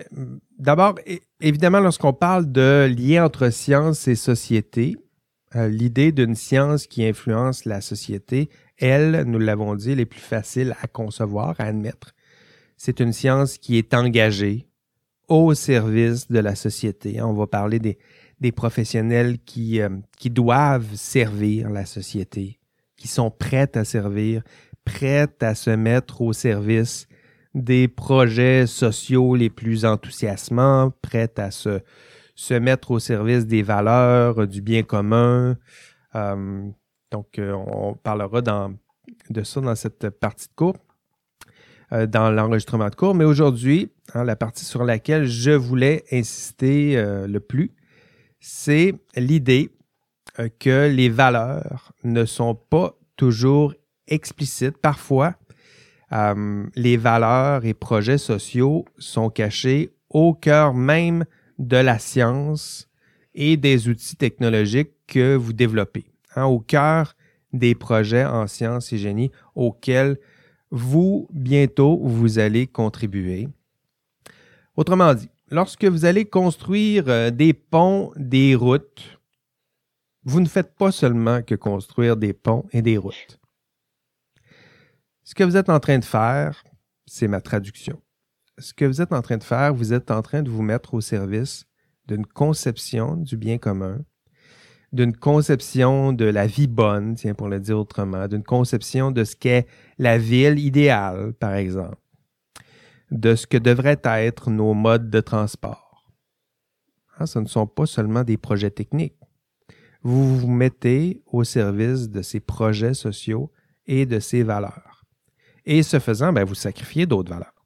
d'abord, 0.58 0.94
évidemment, 1.42 1.80
lorsqu'on 1.80 2.14
parle 2.14 2.50
de 2.50 2.90
lien 2.96 3.26
entre 3.26 3.50
science 3.50 4.08
et 4.08 4.14
société, 4.14 4.96
euh, 5.56 5.68
l'idée 5.68 6.12
d'une 6.12 6.34
science 6.34 6.86
qui 6.86 7.06
influence 7.06 7.64
la 7.64 7.80
société, 7.80 8.50
elle, 8.76 9.24
nous 9.26 9.38
l'avons 9.38 9.74
dit, 9.74 9.92
elle 9.92 10.00
est 10.00 10.06
plus 10.06 10.20
facile 10.20 10.76
à 10.82 10.86
concevoir, 10.86 11.54
à 11.58 11.64
admettre. 11.64 12.14
C'est 12.76 13.00
une 13.00 13.12
science 13.12 13.58
qui 13.58 13.76
est 13.76 13.94
engagée 13.94 14.66
au 15.26 15.54
service 15.54 16.28
de 16.28 16.38
la 16.38 16.54
société. 16.54 17.20
On 17.22 17.32
va 17.32 17.46
parler 17.46 17.78
des, 17.78 18.52
professionnels 18.52 19.38
qui, 19.44 19.80
euh, 19.80 19.88
qui 20.16 20.30
doivent 20.30 20.94
servir 20.94 21.70
la 21.70 21.86
société, 21.86 22.58
qui 22.96 23.08
sont 23.08 23.30
prêts 23.30 23.70
à 23.76 23.84
servir, 23.84 24.42
prêts 24.84 25.28
à 25.40 25.54
se 25.54 25.70
mettre 25.70 26.22
au 26.22 26.32
service 26.32 27.08
des 27.54 27.88
projets 27.88 28.66
sociaux 28.66 29.34
les 29.34 29.50
plus 29.50 29.84
enthousiasmants, 29.84 30.92
prêts 31.02 31.32
à 31.36 31.50
se, 31.50 31.80
se 32.38 32.54
mettre 32.54 32.92
au 32.92 33.00
service 33.00 33.46
des 33.46 33.64
valeurs, 33.64 34.46
du 34.46 34.62
bien 34.62 34.84
commun. 34.84 35.56
Euh, 36.14 36.68
donc, 37.10 37.36
euh, 37.40 37.52
on 37.52 37.94
parlera 37.94 38.40
de 38.40 39.42
ça 39.42 39.60
dans 39.60 39.74
cette 39.74 40.08
partie 40.10 40.46
de 40.46 40.54
cours, 40.54 40.76
euh, 41.92 42.06
dans 42.06 42.30
l'enregistrement 42.30 42.90
de 42.90 42.94
cours. 42.94 43.16
Mais 43.16 43.24
aujourd'hui, 43.24 43.90
hein, 44.14 44.22
la 44.22 44.36
partie 44.36 44.64
sur 44.64 44.84
laquelle 44.84 45.26
je 45.26 45.50
voulais 45.50 46.04
insister 46.12 46.94
le 47.26 47.40
plus, 47.40 47.72
c'est 48.38 48.94
l'idée 49.16 49.72
que 50.60 50.88
les 50.88 51.08
valeurs 51.08 51.92
ne 52.04 52.24
sont 52.24 52.54
pas 52.54 52.94
toujours 53.16 53.74
explicite. 54.06 54.78
Parfois, 54.78 55.34
euh, 56.12 56.64
les 56.76 56.96
valeurs 56.96 57.64
et 57.64 57.74
projets 57.74 58.16
sociaux 58.16 58.84
sont 58.96 59.28
cachés 59.28 59.90
au 60.08 60.34
cœur 60.34 60.72
même 60.72 61.24
de 61.58 61.76
la 61.76 61.98
science 61.98 62.88
et 63.34 63.56
des 63.56 63.88
outils 63.88 64.16
technologiques 64.16 64.92
que 65.06 65.34
vous 65.34 65.52
développez, 65.52 66.06
hein, 66.34 66.44
au 66.44 66.60
cœur 66.60 67.14
des 67.52 67.74
projets 67.74 68.24
en 68.24 68.46
sciences 68.46 68.92
et 68.92 68.98
génie 68.98 69.30
auxquels 69.54 70.18
vous, 70.70 71.28
bientôt, 71.32 71.98
vous 72.02 72.38
allez 72.38 72.66
contribuer. 72.66 73.48
Autrement 74.76 75.14
dit, 75.14 75.30
lorsque 75.50 75.84
vous 75.84 76.04
allez 76.04 76.24
construire 76.24 77.04
euh, 77.08 77.30
des 77.30 77.52
ponts, 77.54 78.12
des 78.16 78.54
routes, 78.54 79.18
vous 80.24 80.40
ne 80.40 80.48
faites 80.48 80.74
pas 80.74 80.92
seulement 80.92 81.42
que 81.42 81.54
construire 81.54 82.16
des 82.16 82.34
ponts 82.34 82.66
et 82.72 82.82
des 82.82 82.98
routes. 82.98 83.40
Ce 85.24 85.34
que 85.34 85.44
vous 85.44 85.56
êtes 85.56 85.70
en 85.70 85.80
train 85.80 85.98
de 85.98 86.04
faire, 86.04 86.62
c'est 87.06 87.28
ma 87.28 87.40
traduction. 87.40 88.00
Ce 88.58 88.74
que 88.74 88.84
vous 88.84 89.00
êtes 89.00 89.12
en 89.12 89.22
train 89.22 89.36
de 89.36 89.44
faire, 89.44 89.72
vous 89.72 89.92
êtes 89.92 90.10
en 90.10 90.20
train 90.20 90.42
de 90.42 90.50
vous 90.50 90.62
mettre 90.62 90.94
au 90.94 91.00
service 91.00 91.66
d'une 92.08 92.26
conception 92.26 93.16
du 93.16 93.36
bien 93.36 93.56
commun, 93.56 94.00
d'une 94.92 95.16
conception 95.16 96.12
de 96.12 96.24
la 96.24 96.46
vie 96.46 96.66
bonne, 96.66 97.14
tiens, 97.14 97.34
pour 97.34 97.48
le 97.48 97.60
dire 97.60 97.78
autrement, 97.78 98.26
d'une 98.26 98.42
conception 98.42 99.12
de 99.12 99.22
ce 99.22 99.36
qu'est 99.36 99.66
la 99.98 100.18
ville 100.18 100.58
idéale, 100.58 101.34
par 101.34 101.54
exemple, 101.54 101.98
de 103.12 103.36
ce 103.36 103.46
que 103.46 103.58
devraient 103.58 104.00
être 104.02 104.50
nos 104.50 104.74
modes 104.74 105.08
de 105.08 105.20
transport. 105.20 106.12
Hein, 107.18 107.26
ce 107.26 107.38
ne 107.38 107.46
sont 107.46 107.66
pas 107.66 107.86
seulement 107.86 108.24
des 108.24 108.38
projets 108.38 108.70
techniques. 108.70 109.18
Vous 110.02 110.36
vous 110.38 110.50
mettez 110.50 111.22
au 111.26 111.44
service 111.44 112.08
de 112.08 112.22
ces 112.22 112.40
projets 112.40 112.94
sociaux 112.94 113.52
et 113.86 114.04
de 114.06 114.18
ces 114.18 114.42
valeurs. 114.42 115.04
Et 115.64 115.82
ce 115.82 115.98
faisant, 115.98 116.32
ben, 116.32 116.44
vous 116.44 116.54
sacrifiez 116.54 117.06
d'autres 117.06 117.30
valeurs. 117.30 117.57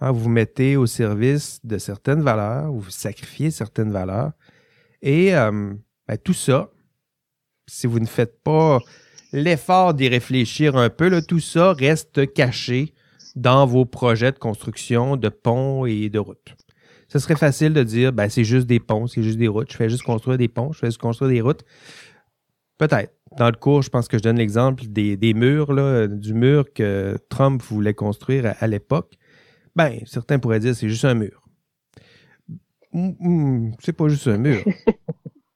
Hein, 0.00 0.12
vous 0.12 0.28
mettez 0.28 0.76
au 0.76 0.86
service 0.86 1.60
de 1.64 1.78
certaines 1.78 2.22
valeurs, 2.22 2.70
vous 2.72 2.90
sacrifiez 2.90 3.50
certaines 3.50 3.90
valeurs. 3.90 4.32
Et 5.02 5.34
euh, 5.34 5.72
ben, 6.06 6.18
tout 6.18 6.34
ça, 6.34 6.70
si 7.66 7.86
vous 7.86 7.98
ne 7.98 8.06
faites 8.06 8.42
pas 8.42 8.78
l'effort 9.32 9.94
d'y 9.94 10.08
réfléchir 10.08 10.76
un 10.76 10.88
peu, 10.88 11.20
tout 11.22 11.40
ça 11.40 11.72
reste 11.72 12.32
caché 12.32 12.94
dans 13.34 13.66
vos 13.66 13.84
projets 13.84 14.32
de 14.32 14.38
construction 14.38 15.16
de 15.16 15.28
ponts 15.28 15.84
et 15.84 16.08
de 16.08 16.18
routes. 16.18 16.54
Ce 17.08 17.18
serait 17.18 17.36
facile 17.36 17.72
de 17.72 17.82
dire, 17.82 18.12
ben, 18.12 18.28
c'est 18.28 18.44
juste 18.44 18.66
des 18.66 18.80
ponts, 18.80 19.06
c'est 19.06 19.22
juste 19.22 19.38
des 19.38 19.48
routes, 19.48 19.72
je 19.72 19.76
fais 19.76 19.88
juste 19.88 20.02
construire 20.02 20.38
des 20.38 20.48
ponts, 20.48 20.72
je 20.72 20.78
fais 20.78 20.86
juste 20.86 21.00
construire 21.00 21.30
des 21.30 21.40
routes. 21.40 21.64
Peut-être. 22.78 23.14
Dans 23.36 23.46
le 23.46 23.56
cours, 23.56 23.82
je 23.82 23.90
pense 23.90 24.08
que 24.08 24.16
je 24.16 24.22
donne 24.22 24.38
l'exemple 24.38 24.84
des, 24.86 25.34
murs, 25.34 26.08
du 26.08 26.32
mur 26.32 26.72
que 26.72 27.16
Trump 27.28 27.62
voulait 27.62 27.92
construire 27.92 28.54
à 28.58 28.66
l'époque. 28.66 29.18
Ben, 29.78 30.00
certains 30.06 30.40
pourraient 30.40 30.58
dire 30.58 30.74
c'est 30.74 30.88
juste 30.88 31.04
un 31.04 31.14
mur. 31.14 31.40
Mm, 32.92 33.12
mm, 33.20 33.76
c'est 33.78 33.92
pas 33.92 34.08
juste 34.08 34.26
un 34.26 34.38
mur. 34.38 34.64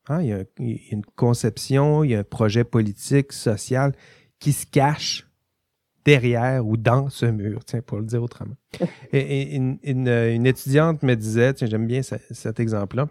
Hein, 0.09 0.21
il, 0.23 0.29
y 0.31 0.33
a, 0.33 0.43
une 0.91 1.05
conception, 1.15 2.03
il 2.03 2.11
y 2.11 2.17
a 2.17 2.19
un 2.19 2.25
projet 2.25 2.65
politique, 2.65 3.33
social 3.33 3.95
qui 4.41 4.53
se 4.53 4.67
cache 4.67 5.29
derrière 6.05 6.67
ou 6.67 6.77
dans 6.77 7.09
ce 7.09 7.25
mur, 7.27 7.65
tiens, 7.65 7.83
pour 7.83 7.99
le 7.99 8.05
dire 8.05 8.21
autrement. 8.21 8.57
Et, 9.13 9.55
une, 9.55 9.79
étudiante 10.45 11.05
me 11.05 11.15
disait, 11.15 11.55
tiens, 11.55 11.69
j'aime 11.69 11.87
bien 11.87 12.03
cet 12.03 12.59
exemple-là. 12.59 13.09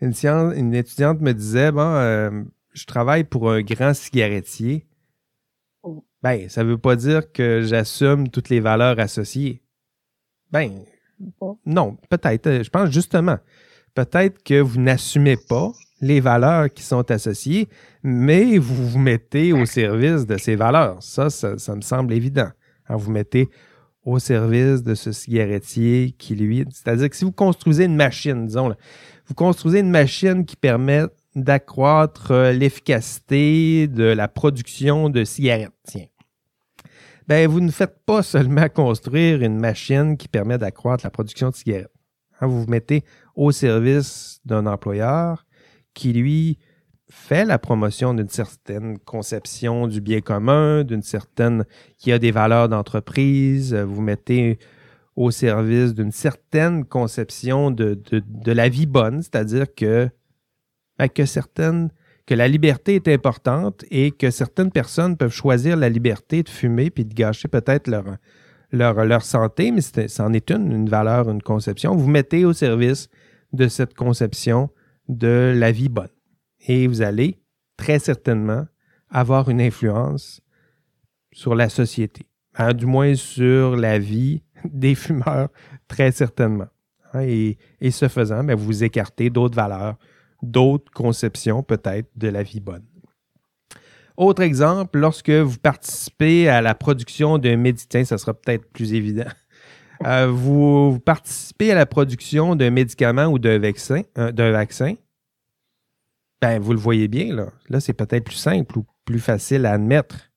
Une, 0.00 0.74
étudiante 0.74 1.20
me 1.20 1.32
disait, 1.32 1.70
bon, 1.70 1.82
euh, 1.82 2.42
je 2.72 2.84
travaille 2.84 3.22
pour 3.22 3.52
un 3.52 3.62
grand 3.62 3.94
cigarettier. 3.94 4.88
Oh. 5.84 6.04
Ben, 6.20 6.48
ça 6.48 6.64
veut 6.64 6.78
pas 6.78 6.96
dire 6.96 7.30
que 7.30 7.62
j'assume 7.62 8.28
toutes 8.28 8.48
les 8.48 8.58
valeurs 8.58 8.98
associées. 8.98 9.62
Ben, 10.52 10.70
non, 11.64 11.96
peut-être. 12.08 12.46
Euh, 12.46 12.62
je 12.62 12.70
pense 12.70 12.90
justement, 12.90 13.38
peut-être 13.94 14.42
que 14.42 14.60
vous 14.60 14.80
n'assumez 14.80 15.36
pas 15.36 15.72
les 16.00 16.20
valeurs 16.20 16.72
qui 16.72 16.82
sont 16.82 17.10
associées, 17.10 17.68
mais 18.02 18.58
vous 18.58 18.88
vous 18.88 18.98
mettez 18.98 19.52
au 19.52 19.64
service 19.64 20.26
de 20.26 20.36
ces 20.36 20.54
valeurs. 20.54 21.02
Ça, 21.02 21.30
ça, 21.30 21.74
me 21.74 21.80
semble 21.80 22.12
évident. 22.12 22.50
Hein, 22.88 22.96
vous 22.96 23.10
mettez 23.10 23.48
au 24.04 24.18
service 24.18 24.82
de 24.82 24.94
ce 24.94 25.10
cigarettier 25.10 26.14
qui, 26.16 26.36
lui, 26.36 26.64
c'est-à-dire 26.70 27.10
que 27.10 27.16
si 27.16 27.24
vous 27.24 27.32
construisez 27.32 27.84
une 27.84 27.96
machine, 27.96 28.46
disons, 28.46 28.72
vous 29.26 29.34
construisez 29.34 29.80
une 29.80 29.90
machine 29.90 30.44
qui 30.44 30.54
permet 30.54 31.04
d'accroître 31.34 32.30
euh, 32.30 32.52
l'efficacité 32.52 33.88
de 33.88 34.04
la 34.04 34.28
production 34.28 35.10
de 35.10 35.24
cigarettes, 35.24 35.72
tiens 35.84 36.06
ben, 37.28 37.48
vous 37.48 37.60
ne 37.60 37.70
faites 37.70 38.04
pas 38.04 38.22
seulement 38.22 38.68
construire 38.68 39.42
une 39.42 39.58
machine 39.58 40.16
qui 40.16 40.28
permet 40.28 40.58
d'accroître 40.58 41.04
la 41.04 41.10
production 41.10 41.50
de 41.50 41.54
cigarettes. 41.54 41.90
Hein, 42.40 42.46
vous 42.46 42.62
vous 42.62 42.70
mettez 42.70 43.04
au 43.34 43.50
service 43.50 44.40
d'un 44.44 44.66
employeur 44.66 45.46
qui, 45.94 46.12
lui, 46.12 46.58
fait 47.08 47.44
la 47.44 47.58
promotion 47.58 48.14
d'une 48.14 48.28
certaine 48.28 48.98
conception 48.98 49.86
du 49.86 50.00
bien 50.00 50.20
commun, 50.20 50.84
d'une 50.84 51.02
certaine 51.02 51.64
qui 51.98 52.12
a 52.12 52.18
des 52.18 52.30
valeurs 52.30 52.68
d'entreprise. 52.68 53.74
Vous 53.74 54.02
mettez 54.02 54.58
au 55.14 55.30
service 55.30 55.94
d'une 55.94 56.12
certaine 56.12 56.84
conception 56.84 57.70
de, 57.70 58.00
de, 58.10 58.52
la 58.52 58.68
vie 58.68 58.86
bonne, 58.86 59.22
c'est-à-dire 59.22 59.74
que, 59.74 60.10
ben, 60.98 61.08
que 61.08 61.24
certaines 61.24 61.90
que 62.26 62.34
la 62.34 62.48
liberté 62.48 62.96
est 62.96 63.08
importante 63.08 63.84
et 63.90 64.10
que 64.10 64.30
certaines 64.30 64.72
personnes 64.72 65.16
peuvent 65.16 65.32
choisir 65.32 65.76
la 65.76 65.88
liberté 65.88 66.42
de 66.42 66.48
fumer 66.48 66.90
puis 66.90 67.04
de 67.04 67.14
gâcher 67.14 67.48
peut-être 67.48 67.88
leur, 68.72 69.22
santé, 69.22 69.70
mais 69.70 69.80
c'en 70.08 70.32
est 70.32 70.50
une, 70.50 70.72
une 70.72 70.88
valeur, 70.88 71.30
une 71.30 71.42
conception. 71.42 71.94
Vous 71.94 72.08
mettez 72.08 72.44
au 72.44 72.52
service 72.52 73.08
de 73.52 73.68
cette 73.68 73.94
conception 73.94 74.70
de 75.08 75.54
la 75.56 75.70
vie 75.70 75.88
bonne. 75.88 76.08
Et 76.66 76.88
vous 76.88 77.00
allez 77.00 77.40
très 77.76 78.00
certainement 78.00 78.66
avoir 79.08 79.48
une 79.48 79.60
influence 79.60 80.40
sur 81.32 81.54
la 81.54 81.68
société, 81.68 82.26
hein, 82.56 82.72
du 82.72 82.86
moins 82.86 83.14
sur 83.14 83.76
la 83.76 83.98
vie 83.98 84.42
des 84.64 84.96
fumeurs, 84.96 85.48
très 85.86 86.10
certainement. 86.10 86.66
Hein, 87.12 87.20
et, 87.20 87.56
et 87.80 87.92
ce 87.92 88.08
faisant, 88.08 88.42
bien, 88.42 88.56
vous 88.56 88.82
écartez 88.82 89.30
d'autres 89.30 89.54
valeurs 89.54 89.96
d'autres 90.42 90.90
conceptions 90.92 91.62
peut-être 91.62 92.08
de 92.16 92.28
la 92.28 92.42
vie 92.42 92.60
bonne. 92.60 92.84
Autre 94.16 94.42
exemple, 94.42 94.98
lorsque 94.98 95.30
vous 95.30 95.58
participez 95.58 96.48
à 96.48 96.62
la 96.62 96.74
production 96.74 97.38
d'un 97.38 97.56
médicament, 97.56 98.04
ça 98.04 98.18
sera 98.18 98.32
peut-être 98.32 98.70
plus 98.72 98.94
évident. 98.94 99.26
Euh, 100.04 100.26
vous, 100.26 100.98
participez 101.00 101.72
à 101.72 101.74
la 101.74 101.86
production 101.86 102.54
d'un 102.54 102.70
médicament 102.70 103.26
ou 103.26 103.38
d'un 103.38 103.58
vaccin, 103.58 104.02
euh, 104.18 104.32
ben, 106.40 106.58
vous 106.60 106.72
le 106.72 106.78
voyez 106.78 107.08
bien, 107.08 107.34
là. 107.34 107.48
Là, 107.68 107.80
c'est 107.80 107.94
peut-être 107.94 108.24
plus 108.24 108.34
simple 108.34 108.78
ou 108.78 108.86
plus 109.04 109.20
facile 109.20 109.64
à 109.64 109.72
admettre. 109.72 110.30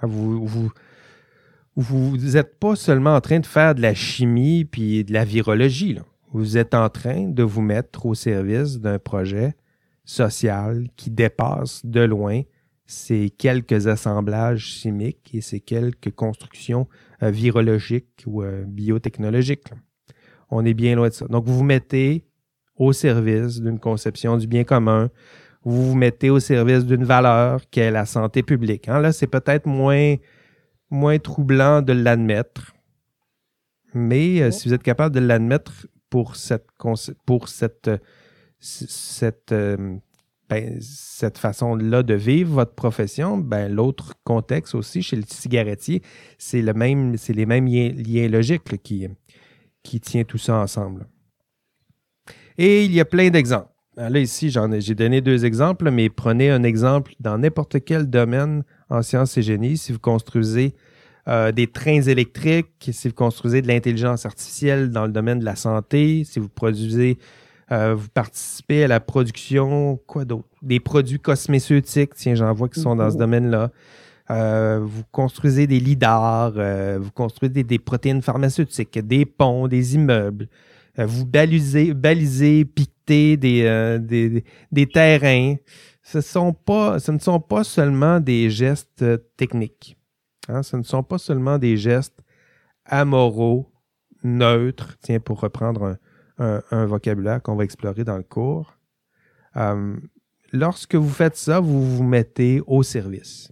Ah, 0.00 0.06
vous, 0.06 0.72
vous, 1.76 2.16
n'êtes 2.16 2.58
pas 2.58 2.74
seulement 2.74 3.14
en 3.14 3.20
train 3.20 3.38
de 3.38 3.46
faire 3.46 3.74
de 3.74 3.82
la 3.82 3.94
chimie 3.94 4.64
puis 4.64 5.04
de 5.04 5.12
la 5.12 5.24
virologie. 5.24 5.98
Vous 6.32 6.56
êtes 6.56 6.74
en 6.74 6.88
train 6.88 7.28
de 7.28 7.42
vous 7.42 7.62
mettre 7.62 8.06
au 8.06 8.14
service 8.14 8.78
d'un 8.78 8.98
projet 8.98 9.54
social 10.04 10.86
qui 10.96 11.10
dépasse 11.10 11.84
de 11.84 12.00
loin 12.00 12.42
ces 12.86 13.30
quelques 13.30 13.86
assemblages 13.86 14.64
chimiques 14.64 15.30
et 15.32 15.40
ces 15.40 15.60
quelques 15.60 16.10
constructions 16.10 16.88
euh, 17.22 17.30
virologiques 17.30 18.24
ou 18.26 18.42
euh, 18.42 18.64
biotechnologiques. 18.66 19.68
On 20.50 20.64
est 20.64 20.74
bien 20.74 20.96
loin 20.96 21.08
de 21.08 21.14
ça. 21.14 21.26
Donc, 21.28 21.44
vous 21.46 21.58
vous 21.58 21.64
mettez 21.64 22.24
au 22.74 22.92
service 22.92 23.60
d'une 23.60 23.78
conception 23.78 24.36
du 24.36 24.48
bien 24.48 24.64
commun, 24.64 25.10
vous 25.62 25.90
vous 25.90 25.94
mettez 25.94 26.30
au 26.30 26.40
service 26.40 26.84
d'une 26.84 27.04
valeur 27.04 27.60
qui 27.70 27.80
est 27.80 27.90
la 27.90 28.06
santé 28.06 28.42
publique. 28.42 28.88
Hein. 28.88 29.00
Là, 29.00 29.12
c'est 29.12 29.26
peut-être 29.26 29.66
moins, 29.66 30.16
moins 30.90 31.18
troublant 31.18 31.82
de 31.82 31.92
l'admettre, 31.92 32.74
mais 33.94 34.42
euh, 34.42 34.50
si 34.50 34.68
vous 34.68 34.74
êtes 34.74 34.82
capable 34.82 35.14
de 35.14 35.20
l'admettre 35.20 35.86
pour 36.10 36.36
cette, 36.36 36.66
pour 37.24 37.48
cette, 37.48 37.90
cette, 38.58 39.52
euh, 39.52 39.96
ben, 40.48 40.78
cette 40.80 41.38
façon-là 41.38 42.02
de 42.02 42.14
vivre 42.14 42.54
votre 42.54 42.74
profession, 42.74 43.38
ben, 43.38 43.72
l'autre 43.72 44.14
contexte 44.24 44.74
aussi 44.74 45.02
chez 45.02 45.16
le 45.16 45.22
cigarettier, 45.26 46.02
c'est 46.36 46.60
le 46.60 46.74
même, 46.74 47.14
les 47.28 47.46
mêmes 47.46 47.66
liens, 47.66 48.28
logiques 48.28 48.82
qui, 48.82 49.06
qui 49.82 50.00
tient 50.00 50.24
tout 50.24 50.38
ça 50.38 50.56
ensemble. 50.56 51.06
Et 52.58 52.84
il 52.84 52.92
y 52.92 53.00
a 53.00 53.04
plein 53.04 53.30
d'exemples. 53.30 53.70
Là, 53.96 54.18
ici, 54.18 54.50
j'ai 54.50 54.94
donné 54.94 55.20
deux 55.20 55.44
exemples, 55.44 55.90
mais 55.90 56.08
prenez 56.08 56.50
un 56.50 56.62
exemple 56.62 57.12
dans 57.20 57.38
n'importe 57.38 57.84
quel 57.84 58.08
domaine 58.08 58.64
en 58.88 59.02
sciences 59.02 59.36
et 59.36 59.42
génie. 59.42 59.76
Si 59.76 59.92
vous 59.92 59.98
construisez 59.98 60.74
euh, 61.30 61.52
des 61.52 61.68
trains 61.68 62.02
électriques, 62.02 62.90
si 62.90 63.06
vous 63.06 63.14
construisez 63.14 63.62
de 63.62 63.68
l'intelligence 63.68 64.26
artificielle 64.26 64.90
dans 64.90 65.06
le 65.06 65.12
domaine 65.12 65.38
de 65.38 65.44
la 65.44 65.54
santé, 65.54 66.24
si 66.24 66.38
vous 66.38 66.48
produisez 66.48 67.18
Euh, 67.72 67.94
vous 67.94 68.08
participez 68.08 68.82
à 68.82 68.88
la 68.88 68.98
production, 68.98 69.96
quoi 70.04 70.24
d'autre? 70.24 70.48
Des 70.60 70.80
produits 70.80 71.20
cosméceutiques, 71.20 72.14
tiens, 72.16 72.34
j'en 72.34 72.52
vois 72.52 72.68
qui 72.68 72.80
sont 72.80 72.96
dans 72.96 73.08
ce 73.08 73.14
mhm. 73.14 73.20
domaine-là. 73.20 73.70
Euh, 74.30 74.80
vous 74.82 75.04
construisez 75.12 75.68
des 75.68 75.78
lidars, 75.78 76.54
vous 76.98 77.12
construisez 77.12 77.62
des, 77.62 77.78
protéines 77.78 78.22
pharmaceutiques, 78.22 78.98
des 78.98 79.24
ponts, 79.24 79.68
des 79.68 79.94
immeubles. 79.94 80.48
vous 80.98 81.26
balisez, 81.26 81.94
balisez 81.94 82.64
piquetez 82.64 83.36
des, 83.36 83.98
des, 84.00 84.42
des, 84.72 84.86
terrains. 84.88 85.54
Ce, 86.02 86.20
sont 86.20 86.52
pas, 86.52 86.98
ce 86.98 87.12
ne 87.12 87.20
sont 87.20 87.38
pas 87.38 87.62
seulement 87.62 88.18
des 88.18 88.50
gestes 88.50 89.04
techniques. 89.36 89.96
Hein? 90.50 90.62
Ce 90.62 90.76
ne 90.76 90.82
sont 90.82 91.02
pas 91.02 91.18
seulement 91.18 91.58
des 91.58 91.76
gestes 91.76 92.22
amoraux, 92.84 93.72
neutres, 94.22 94.96
tiens, 95.00 95.20
pour 95.20 95.40
reprendre 95.40 95.96
un, 96.38 96.86
vocabulaire 96.86 97.42
qu'on 97.42 97.56
va 97.56 97.64
explorer 97.64 98.04
dans 98.04 98.16
le 98.16 98.22
cours. 98.22 98.78
Euh, 99.56 99.96
lorsque 100.52 100.94
vous 100.94 101.10
faites 101.10 101.36
ça, 101.36 101.60
vous 101.60 101.96
vous 101.96 102.02
mettez 102.02 102.62
au 102.66 102.82
service. 102.82 103.50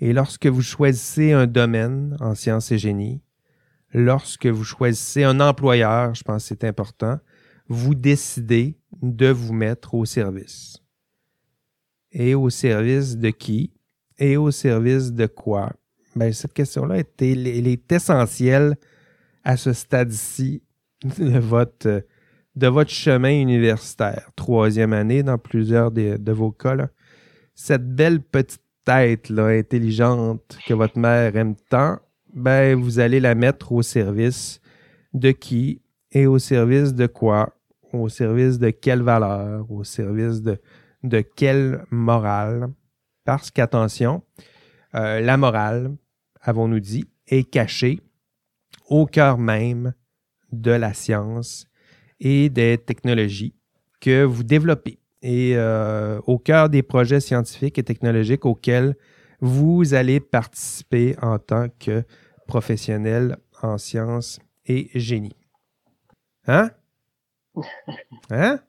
Et 0.00 0.12
lorsque 0.12 0.46
vous 0.46 0.62
choisissez 0.62 1.32
un 1.32 1.46
domaine 1.46 2.16
en 2.20 2.34
sciences 2.34 2.72
et 2.72 2.78
génie, 2.78 3.22
lorsque 3.92 4.46
vous 4.46 4.64
choisissez 4.64 5.24
un 5.24 5.40
employeur, 5.40 6.14
je 6.14 6.22
pense 6.22 6.42
que 6.42 6.48
c'est 6.48 6.64
important, 6.64 7.20
vous 7.68 7.94
décidez 7.94 8.78
de 9.02 9.28
vous 9.28 9.52
mettre 9.52 9.94
au 9.94 10.04
service. 10.04 10.78
Et 12.10 12.34
au 12.34 12.50
service 12.50 13.16
de 13.16 13.30
qui? 13.30 13.72
Et 14.20 14.36
au 14.36 14.50
service 14.50 15.12
de 15.12 15.26
quoi? 15.26 15.72
Ben, 16.14 16.32
cette 16.32 16.52
question-là 16.52 16.98
est, 16.98 17.22
est 17.22 17.92
essentielle 17.92 18.76
à 19.42 19.56
ce 19.56 19.72
stade-ci 19.72 20.62
de 21.18 21.38
votre, 21.38 22.88
chemin 22.88 23.40
universitaire, 23.40 24.30
troisième 24.36 24.92
année 24.92 25.22
dans 25.22 25.38
plusieurs 25.38 25.90
de, 25.90 26.32
vos 26.32 26.52
cas. 26.52 26.88
Cette 27.54 27.94
belle 27.94 28.20
petite 28.20 28.62
tête 28.84 29.30
là, 29.30 29.46
intelligente 29.46 30.58
que 30.66 30.74
votre 30.74 30.98
mère 30.98 31.34
aime 31.36 31.54
tant, 31.70 31.98
ben, 32.34 32.78
vous 32.78 32.98
allez 32.98 33.20
la 33.20 33.34
mettre 33.34 33.72
au 33.72 33.82
service 33.82 34.60
de 35.14 35.30
qui 35.30 35.80
et 36.12 36.26
au 36.26 36.38
service 36.38 36.94
de 36.94 37.06
quoi? 37.06 37.56
Au 37.92 38.08
service 38.08 38.58
de 38.58 38.70
quelle 38.70 39.02
valeur? 39.02 39.70
Au 39.70 39.84
service 39.84 40.42
de 40.42 41.20
quelle 41.20 41.84
morale? 41.90 42.68
Parce 43.24 43.50
qu'attention, 43.50 44.22
euh, 44.94 45.20
la 45.20 45.36
morale, 45.36 45.96
avons-nous 46.40 46.80
dit, 46.80 47.04
est 47.26 47.44
cachée 47.44 48.00
au 48.88 49.06
cœur 49.06 49.38
même 49.38 49.94
de 50.52 50.72
la 50.72 50.94
science 50.94 51.66
et 52.18 52.48
des 52.48 52.78
technologies 52.78 53.54
que 54.00 54.24
vous 54.24 54.42
développez 54.42 54.98
et 55.22 55.52
euh, 55.54 56.20
au 56.26 56.38
cœur 56.38 56.68
des 56.68 56.82
projets 56.82 57.20
scientifiques 57.20 57.78
et 57.78 57.82
technologiques 57.82 58.46
auxquels 58.46 58.96
vous 59.40 59.94
allez 59.94 60.20
participer 60.20 61.16
en 61.22 61.38
tant 61.38 61.68
que 61.78 62.04
professionnel 62.46 63.36
en 63.62 63.78
sciences 63.78 64.40
et 64.66 64.90
génie. 64.94 65.36
Hein? 66.46 66.70
Hein? 68.30 68.60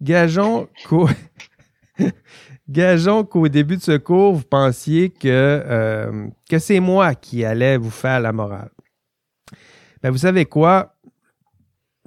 Gageons 0.00 0.68
qu'au, 0.86 1.08
Gageons 2.68 3.24
qu'au 3.24 3.48
début 3.48 3.76
de 3.76 3.82
ce 3.82 3.96
cours, 3.96 4.34
vous 4.34 4.42
pensiez 4.42 5.10
que, 5.10 5.28
euh, 5.28 6.28
c'est 6.58 6.80
moi 6.80 7.14
qui 7.14 7.44
allais 7.44 7.76
vous 7.76 7.90
faire 7.90 8.20
la 8.20 8.32
morale. 8.32 8.70
Ben, 10.02 10.10
vous 10.10 10.18
savez 10.18 10.46
quoi? 10.46 10.96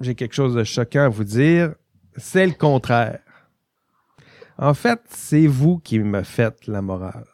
J'ai 0.00 0.14
quelque 0.14 0.34
chose 0.34 0.54
de 0.54 0.64
choquant 0.64 1.04
à 1.04 1.08
vous 1.08 1.24
dire. 1.24 1.74
C'est 2.16 2.46
le 2.46 2.52
contraire. 2.52 3.20
En 4.58 4.74
fait, 4.74 5.00
c'est 5.08 5.46
vous 5.46 5.78
qui 5.78 5.98
me 5.98 6.22
faites 6.22 6.66
la 6.66 6.82
morale. 6.82 7.26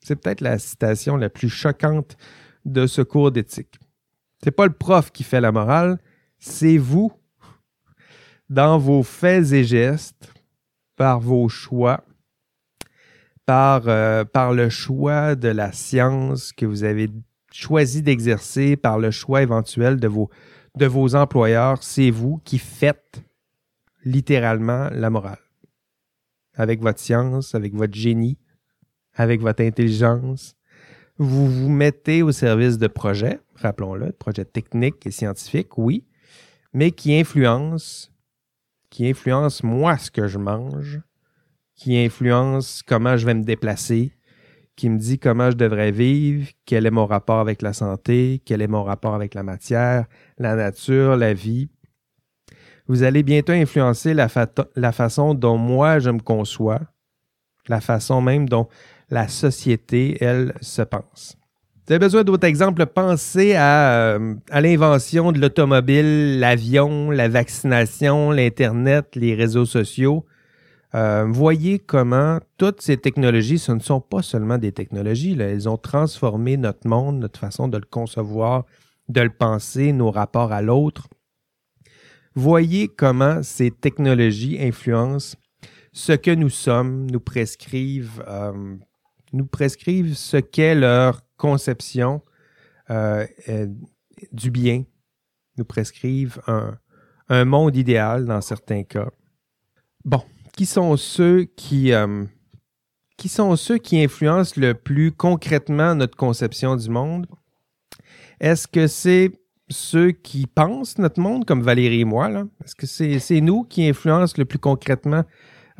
C'est 0.00 0.16
peut-être 0.16 0.40
la 0.40 0.58
citation 0.58 1.16
la 1.16 1.28
plus 1.28 1.50
choquante 1.50 2.16
de 2.64 2.86
ce 2.86 3.02
cours 3.02 3.30
d'éthique. 3.30 3.78
C'est 4.42 4.50
pas 4.50 4.66
le 4.66 4.72
prof 4.72 5.10
qui 5.10 5.24
fait 5.24 5.40
la 5.40 5.52
morale, 5.52 5.98
c'est 6.38 6.78
vous, 6.78 7.12
dans 8.48 8.78
vos 8.78 9.02
faits 9.02 9.52
et 9.52 9.64
gestes, 9.64 10.32
par 10.96 11.20
vos 11.20 11.48
choix, 11.48 12.04
par, 13.46 13.88
euh, 13.88 14.24
par 14.24 14.52
le 14.52 14.68
choix 14.68 15.34
de 15.34 15.48
la 15.48 15.72
science 15.72 16.52
que 16.52 16.66
vous 16.66 16.84
avez 16.84 17.10
choisi 17.52 18.02
d'exercer 18.02 18.76
par 18.76 18.98
le 18.98 19.10
choix 19.10 19.42
éventuel 19.42 20.00
de 20.00 20.08
vos, 20.08 20.30
de 20.76 20.86
vos 20.86 21.14
employeurs, 21.14 21.82
c'est 21.82 22.10
vous 22.10 22.40
qui 22.44 22.58
faites 22.58 23.22
littéralement 24.04 24.88
la 24.90 25.10
morale. 25.10 25.38
Avec 26.54 26.80
votre 26.80 27.00
science, 27.00 27.54
avec 27.54 27.74
votre 27.74 27.94
génie, 27.94 28.38
avec 29.14 29.40
votre 29.40 29.62
intelligence. 29.62 30.56
Vous 31.18 31.48
vous 31.48 31.68
mettez 31.68 32.22
au 32.22 32.32
service 32.32 32.78
de 32.78 32.88
projets, 32.88 33.38
rappelons-le, 33.54 34.06
de 34.06 34.12
projets 34.12 34.44
techniques 34.44 35.06
et 35.06 35.10
scientifiques, 35.10 35.78
oui, 35.78 36.04
mais 36.72 36.90
qui 36.90 37.16
influencent, 37.16 38.10
qui 38.90 39.08
influencent 39.08 39.64
moi 39.64 39.96
ce 39.96 40.10
que 40.10 40.26
je 40.26 40.38
mange, 40.38 41.00
qui 41.76 41.98
influencent 41.98 42.82
comment 42.86 43.16
je 43.16 43.26
vais 43.26 43.34
me 43.34 43.42
déplacer, 43.42 44.12
qui 44.76 44.88
me 44.88 44.98
dit 44.98 45.18
comment 45.18 45.50
je 45.50 45.56
devrais 45.56 45.90
vivre, 45.92 46.48
quel 46.66 46.86
est 46.86 46.90
mon 46.90 47.06
rapport 47.06 47.38
avec 47.38 47.62
la 47.62 47.72
santé, 47.72 48.42
quel 48.44 48.62
est 48.62 48.68
mon 48.68 48.82
rapport 48.82 49.14
avec 49.14 49.34
la 49.34 49.42
matière, 49.42 50.06
la 50.38 50.54
nature, 50.56 51.16
la 51.16 51.32
vie. 51.32 51.68
Vous 52.86 53.02
allez 53.02 53.22
bientôt 53.22 53.52
influencer 53.52 54.14
la, 54.14 54.28
façon 54.28 55.34
dont 55.34 55.56
moi 55.56 56.00
je 56.00 56.10
me 56.10 56.20
conçois, 56.20 56.80
la 57.68 57.80
façon 57.80 58.20
même 58.20 58.48
dont 58.48 58.68
la 59.08 59.28
société, 59.28 60.18
elle, 60.20 60.54
se 60.60 60.82
pense. 60.82 61.36
Vous 61.86 61.92
avez 61.92 61.98
besoin 61.98 62.24
d'autres 62.24 62.46
exemples? 62.46 62.86
Pensez 62.86 63.54
à, 63.54 64.14
euh, 64.14 64.34
à 64.50 64.60
l'invention 64.60 65.32
de 65.32 65.38
l'automobile, 65.38 66.40
l'avion, 66.40 67.10
la 67.10 67.28
vaccination, 67.28 68.30
l'Internet, 68.30 69.14
les 69.14 69.34
réseaux 69.34 69.66
sociaux. 69.66 70.24
Euh, 70.94 71.26
voyez 71.28 71.80
comment 71.80 72.38
toutes 72.56 72.80
ces 72.80 72.96
technologies, 72.96 73.58
ce 73.58 73.72
ne 73.72 73.80
sont 73.80 74.00
pas 74.00 74.22
seulement 74.22 74.58
des 74.58 74.70
technologies, 74.70 75.36
elles 75.38 75.68
ont 75.68 75.76
transformé 75.76 76.56
notre 76.56 76.86
monde, 76.86 77.18
notre 77.18 77.40
façon 77.40 77.66
de 77.66 77.78
le 77.78 77.84
concevoir, 77.84 78.64
de 79.08 79.20
le 79.20 79.30
penser, 79.30 79.92
nos 79.92 80.12
rapports 80.12 80.52
à 80.52 80.62
l'autre. 80.62 81.08
Voyez 82.36 82.88
comment 82.88 83.42
ces 83.42 83.72
technologies 83.72 84.56
influencent 84.60 85.36
ce 85.92 86.12
que 86.12 86.30
nous 86.30 86.50
sommes, 86.50 87.10
nous 87.10 87.20
prescrivent, 87.20 88.24
euh, 88.28 88.76
nous 89.32 89.46
prescrivent 89.46 90.14
ce 90.14 90.36
qu'est 90.36 90.74
leur 90.74 91.22
conception 91.36 92.22
euh, 92.90 93.26
du 94.32 94.50
bien, 94.50 94.84
nous 95.56 95.64
prescrivent 95.64 96.40
un 97.28 97.44
monde 97.44 97.76
idéal 97.76 98.26
dans 98.26 98.40
certains 98.40 98.84
cas. 98.84 99.10
Bon, 100.04 100.22
qui 100.56 100.66
sont 100.66 100.96
ceux 100.96 101.44
qui, 101.44 101.92
euh, 101.92 102.24
qui 103.16 103.28
sont 103.28 103.56
ceux 103.56 103.78
qui 103.78 104.02
influencent 104.02 104.54
le 104.56 104.74
plus 104.74 105.12
concrètement 105.12 105.94
notre 105.94 106.16
conception 106.16 106.76
du 106.76 106.88
monde? 106.90 107.26
Est-ce 108.40 108.68
que 108.68 108.86
c'est 108.86 109.32
ceux 109.68 110.10
qui 110.12 110.46
pensent 110.46 110.98
notre 110.98 111.20
monde, 111.20 111.44
comme 111.44 111.62
Valérie 111.62 112.00
et 112.00 112.04
moi? 112.04 112.28
Est-ce 112.64 112.74
que 112.74 112.86
c'est 112.86 113.40
nous 113.40 113.64
qui 113.64 113.88
influencent 113.88 114.34
le 114.38 114.44
plus 114.44 114.58
concrètement 114.58 115.24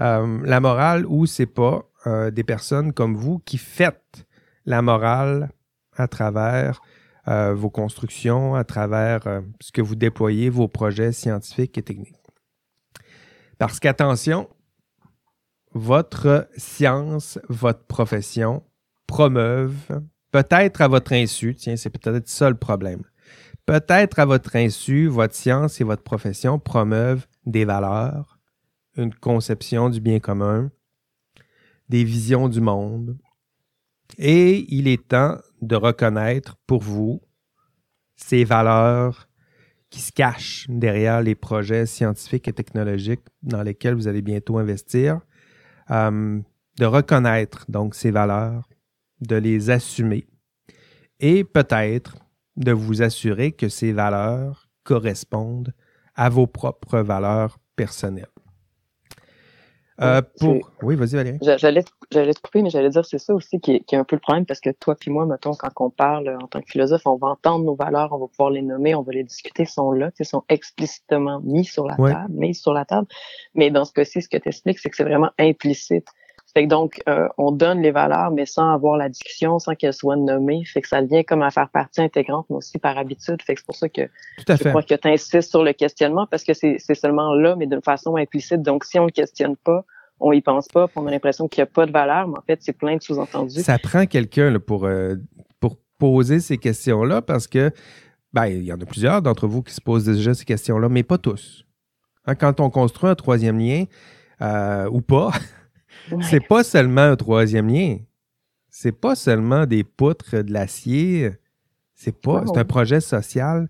euh, 0.00 0.40
la 0.44 0.60
morale 0.60 1.06
ou 1.06 1.26
c'est 1.26 1.46
pas 1.46 1.82
euh, 2.06 2.30
des 2.30 2.42
personnes 2.42 2.92
comme 2.92 3.16
vous 3.16 3.38
qui 3.38 3.58
faites 3.58 4.26
la 4.66 4.82
morale 4.82 5.50
à 5.96 6.08
travers 6.08 6.80
vos 7.26 7.70
constructions, 7.70 8.54
à 8.54 8.64
travers 8.64 9.22
ce 9.58 9.72
que 9.72 9.80
vous 9.80 9.94
déployez, 9.94 10.50
vos 10.50 10.68
projets 10.68 11.10
scientifiques 11.12 11.78
et 11.78 11.82
techniques? 11.82 12.18
Parce 13.56 13.80
qu'attention, 13.80 14.48
votre 15.74 16.48
science, 16.56 17.38
votre 17.48 17.84
profession 17.84 18.62
promeuvent, 19.06 20.00
peut-être 20.30 20.80
à 20.80 20.88
votre 20.88 21.12
insu, 21.12 21.54
tiens, 21.56 21.76
c'est 21.76 21.90
peut-être 21.90 22.28
ça 22.28 22.48
le 22.48 22.56
problème. 22.56 23.02
Peut-être 23.66 24.20
à 24.20 24.24
votre 24.24 24.56
insu, 24.56 25.08
votre 25.08 25.34
science 25.34 25.80
et 25.80 25.84
votre 25.84 26.02
profession 26.02 26.58
promeuvent 26.58 27.26
des 27.44 27.64
valeurs, 27.64 28.38
une 28.96 29.14
conception 29.14 29.90
du 29.90 30.00
bien 30.00 30.20
commun, 30.20 30.70
des 31.88 32.04
visions 32.04 32.48
du 32.48 32.60
monde. 32.60 33.18
Et 34.18 34.66
il 34.72 34.86
est 34.86 35.08
temps 35.08 35.38
de 35.60 35.76
reconnaître 35.76 36.56
pour 36.66 36.82
vous 36.82 37.20
ces 38.16 38.44
valeurs 38.44 39.28
qui 39.90 40.00
se 40.00 40.12
cachent 40.12 40.66
derrière 40.68 41.20
les 41.22 41.34
projets 41.34 41.86
scientifiques 41.86 42.48
et 42.48 42.52
technologiques 42.52 43.26
dans 43.42 43.62
lesquels 43.62 43.94
vous 43.94 44.08
allez 44.08 44.22
bientôt 44.22 44.58
investir 44.58 45.20
euh, 45.90 46.40
de 46.78 46.84
reconnaître 46.84 47.64
donc 47.68 47.94
ces 47.94 48.10
valeurs, 48.10 48.68
de 49.20 49.36
les 49.36 49.70
assumer 49.70 50.26
et 51.20 51.44
peut-être 51.44 52.16
de 52.56 52.72
vous 52.72 53.02
assurer 53.02 53.52
que 53.52 53.68
ces 53.68 53.92
valeurs 53.92 54.68
correspondent 54.84 55.72
à 56.14 56.28
vos 56.28 56.46
propres 56.46 57.00
valeurs 57.00 57.58
personnelles. 57.76 58.33
Euh, 60.00 60.22
pour... 60.40 60.72
Oui, 60.82 60.96
vas-y 60.96 61.14
Valérie. 61.14 61.38
J'allais, 61.40 61.84
j'allais 62.10 62.34
te 62.34 62.40
couper, 62.40 62.62
mais 62.62 62.70
j'allais 62.70 62.90
dire 62.90 63.04
c'est 63.04 63.18
ça 63.18 63.32
aussi 63.32 63.60
qui 63.60 63.76
est, 63.76 63.80
qui 63.80 63.94
est, 63.94 63.98
un 63.98 64.04
peu 64.04 64.16
le 64.16 64.20
problème 64.20 64.44
parce 64.44 64.60
que 64.60 64.70
toi 64.70 64.96
puis 64.96 65.10
moi, 65.10 65.24
mettons, 65.24 65.52
quand 65.52 65.70
on 65.78 65.90
parle 65.90 66.36
en 66.40 66.48
tant 66.48 66.60
que 66.60 66.68
philosophe, 66.68 67.02
on 67.06 67.16
va 67.16 67.28
entendre 67.28 67.64
nos 67.64 67.76
valeurs, 67.76 68.12
on 68.12 68.18
va 68.18 68.26
pouvoir 68.26 68.50
les 68.50 68.62
nommer, 68.62 68.94
on 68.94 69.02
va 69.02 69.12
les 69.12 69.22
discuter, 69.22 69.64
sont 69.64 69.92
là, 69.92 70.10
ils 70.18 70.26
sont 70.26 70.42
explicitement 70.48 71.40
mis 71.44 71.64
sur 71.64 71.86
la 71.86 71.96
table, 71.96 72.32
mis 72.34 72.54
sur 72.54 72.72
la 72.72 72.84
table. 72.84 73.06
Mais 73.54 73.70
dans 73.70 73.84
ce 73.84 73.92
cas-ci, 73.92 74.22
ce 74.22 74.28
que 74.28 74.36
tu 74.36 74.48
expliques, 74.48 74.80
c'est 74.80 74.90
que 74.90 74.96
c'est 74.96 75.04
vraiment 75.04 75.30
implicite. 75.38 76.08
Fait 76.54 76.64
que 76.64 76.68
donc, 76.68 77.02
euh, 77.08 77.28
on 77.36 77.50
donne 77.50 77.82
les 77.82 77.90
valeurs, 77.90 78.30
mais 78.30 78.46
sans 78.46 78.72
avoir 78.72 78.96
la 78.96 79.08
discussion, 79.08 79.58
sans 79.58 79.74
qu'elles 79.74 79.92
soient 79.92 80.16
nommées. 80.16 80.64
Fait 80.64 80.80
que 80.80 80.88
ça 80.88 81.02
devient 81.02 81.24
comme 81.24 81.42
à 81.42 81.50
faire 81.50 81.68
partie 81.68 82.00
intégrante, 82.00 82.46
mais 82.48 82.56
aussi 82.56 82.78
par 82.78 82.96
habitude. 82.96 83.42
Fait 83.42 83.54
que 83.54 83.60
c'est 83.60 83.66
pour 83.66 83.74
ça 83.74 83.88
que 83.88 84.02
je 84.38 84.68
crois 84.68 84.82
que 84.84 84.94
tu 84.94 85.08
insistes 85.08 85.50
sur 85.50 85.64
le 85.64 85.72
questionnement, 85.72 86.28
parce 86.28 86.44
que 86.44 86.54
c'est 86.54 86.78
seulement 86.94 87.34
là, 87.34 87.56
mais 87.56 87.66
d'une 87.66 87.82
façon 87.82 88.16
implicite. 88.16 88.62
Donc, 88.62 88.84
si 88.84 89.00
on 89.00 89.06
le 89.06 89.10
questionne 89.10 89.56
pas, 89.56 89.84
on 90.20 90.30
y 90.32 90.40
pense 90.40 90.68
pas, 90.68 90.88
on 90.94 91.06
a 91.08 91.10
l'impression 91.10 91.48
qu'il 91.48 91.60
n'y 91.60 91.68
a 91.68 91.72
pas 91.72 91.86
de 91.86 91.92
valeur, 91.92 92.28
mais 92.28 92.38
en 92.38 92.42
fait, 92.42 92.60
c'est 92.62 92.72
plein 92.72 92.96
de 92.96 93.02
sous-entendus. 93.02 93.62
Ça 93.62 93.78
prend 93.78 94.06
quelqu'un 94.06 94.56
pour, 94.60 94.84
euh, 94.84 95.16
pour 95.58 95.76
poser 95.98 96.38
ces 96.38 96.56
questions-là, 96.56 97.20
parce 97.20 97.48
que 97.48 97.72
ben, 98.32 98.46
il 98.46 98.64
y 98.64 98.72
en 98.72 98.80
a 98.80 98.86
plusieurs 98.86 99.22
d'entre 99.22 99.48
vous 99.48 99.62
qui 99.62 99.74
se 99.74 99.80
posent 99.80 100.04
déjà 100.04 100.34
ces 100.34 100.44
questions-là, 100.44 100.88
mais 100.88 101.02
pas 101.02 101.18
tous. 101.18 101.64
Hein, 102.26 102.36
quand 102.36 102.60
on 102.60 102.70
construit 102.70 103.10
un 103.10 103.14
troisième 103.16 103.58
lien, 103.58 103.84
euh, 104.40 104.88
ou 104.90 105.00
pas, 105.00 105.30
C'est 106.22 106.46
pas 106.46 106.64
seulement 106.64 107.02
un 107.02 107.16
troisième 107.16 107.68
lien. 107.68 107.98
C'est 108.68 108.92
pas 108.92 109.14
seulement 109.14 109.66
des 109.66 109.84
poutres 109.84 110.42
de 110.42 110.52
l'acier. 110.52 111.30
C'est 111.94 112.20
pas. 112.20 112.44
C'est 112.46 112.58
un 112.58 112.64
projet 112.64 113.00
social, 113.00 113.68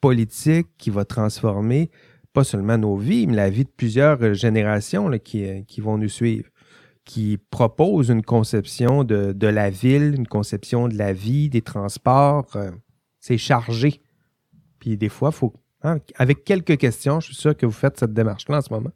politique 0.00 0.66
qui 0.76 0.90
va 0.90 1.04
transformer 1.04 1.90
pas 2.32 2.44
seulement 2.44 2.78
nos 2.78 2.96
vies, 2.96 3.26
mais 3.26 3.34
la 3.34 3.50
vie 3.50 3.64
de 3.64 3.70
plusieurs 3.70 4.34
générations 4.34 5.10
qui, 5.18 5.64
qui, 5.66 5.80
vont 5.80 5.98
nous 5.98 6.08
suivre, 6.08 6.48
qui 7.04 7.38
propose 7.50 8.10
une 8.10 8.22
conception 8.22 9.04
de, 9.04 9.32
de, 9.32 9.46
la 9.46 9.70
ville, 9.70 10.14
une 10.16 10.28
conception 10.28 10.88
de 10.88 10.96
la 10.96 11.12
vie, 11.12 11.48
des 11.48 11.62
transports. 11.62 12.54
Euh, 12.56 12.70
c'est 13.18 13.38
chargé. 13.38 14.00
Puis 14.78 14.96
des 14.96 15.08
fois, 15.08 15.32
faut, 15.32 15.52
hein, 15.82 15.98
avec 16.16 16.44
quelques 16.44 16.78
questions, 16.78 17.20
je 17.20 17.26
suis 17.26 17.34
sûr 17.34 17.56
que 17.56 17.66
vous 17.66 17.72
faites 17.72 17.98
cette 17.98 18.12
démarche-là 18.12 18.58
en 18.58 18.62
ce 18.62 18.72
moment. 18.72 18.92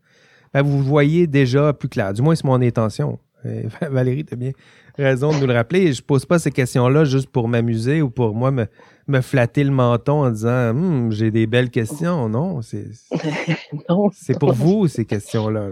Ben, 0.54 0.62
vous 0.62 0.82
voyez 0.82 1.26
déjà 1.26 1.72
plus 1.72 1.88
clair. 1.88 2.12
Du 2.12 2.22
moins, 2.22 2.36
c'est 2.36 2.44
mon 2.44 2.62
intention. 2.62 3.18
Valérie, 3.82 4.24
tu 4.24 4.34
as 4.34 4.36
bien 4.36 4.52
raison 4.96 5.32
de 5.32 5.40
nous 5.40 5.46
le 5.46 5.52
rappeler. 5.52 5.92
Je 5.92 6.02
pose 6.02 6.24
pas 6.24 6.38
ces 6.38 6.50
questions-là 6.50 7.04
juste 7.04 7.28
pour 7.28 7.48
m'amuser 7.48 8.00
ou 8.00 8.08
pour 8.08 8.34
moi 8.34 8.50
me, 8.50 9.20
flatter 9.20 9.64
le 9.64 9.70
menton 9.70 10.24
en 10.24 10.30
disant 10.30 10.70
hum, 10.70 11.12
j'ai 11.12 11.30
des 11.30 11.46
belles 11.46 11.70
questions. 11.70 12.28
Non, 12.28 12.62
c'est 12.62 12.86
c'est 14.12 14.38
pour 14.38 14.52
vous 14.52 14.88
ces 14.88 15.04
questions-là. 15.04 15.70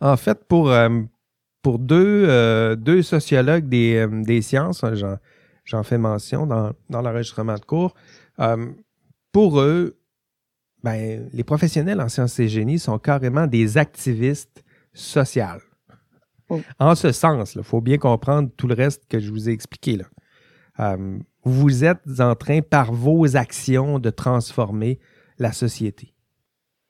En 0.00 0.16
fait, 0.16 0.44
pour, 0.48 0.70
euh, 0.70 0.88
pour 1.62 1.78
deux, 1.78 2.24
euh, 2.26 2.74
deux 2.74 3.02
sociologues 3.02 3.68
des, 3.68 3.96
euh, 3.96 4.22
des 4.22 4.40
sciences, 4.40 4.82
hein, 4.82 4.94
j'en 5.64 5.82
fais 5.82 5.98
mention 5.98 6.46
dans, 6.46 6.72
dans 6.88 7.02
l'enregistrement 7.02 7.54
de 7.54 7.64
cours, 7.64 7.94
pour 9.32 9.60
eux, 9.60 9.99
ben, 10.82 11.28
les 11.32 11.44
professionnels 11.44 12.00
en 12.00 12.08
sciences 12.08 12.38
et 12.38 12.48
génie 12.48 12.78
sont 12.78 12.98
carrément 12.98 13.46
des 13.46 13.78
activistes 13.78 14.64
sociaux. 14.92 15.44
Oh. 16.48 16.60
En 16.78 16.94
ce 16.94 17.12
sens, 17.12 17.54
il 17.54 17.62
faut 17.62 17.80
bien 17.80 17.98
comprendre 17.98 18.50
tout 18.56 18.66
le 18.66 18.74
reste 18.74 19.06
que 19.08 19.20
je 19.20 19.30
vous 19.30 19.48
ai 19.48 19.52
expliqué. 19.52 19.96
Là. 19.96 20.04
Euh, 20.80 21.18
vous 21.44 21.84
êtes 21.84 22.20
en 22.20 22.34
train, 22.34 22.60
par 22.60 22.92
vos 22.92 23.36
actions, 23.36 23.98
de 23.98 24.10
transformer 24.10 24.98
la 25.38 25.52
société. 25.52 26.12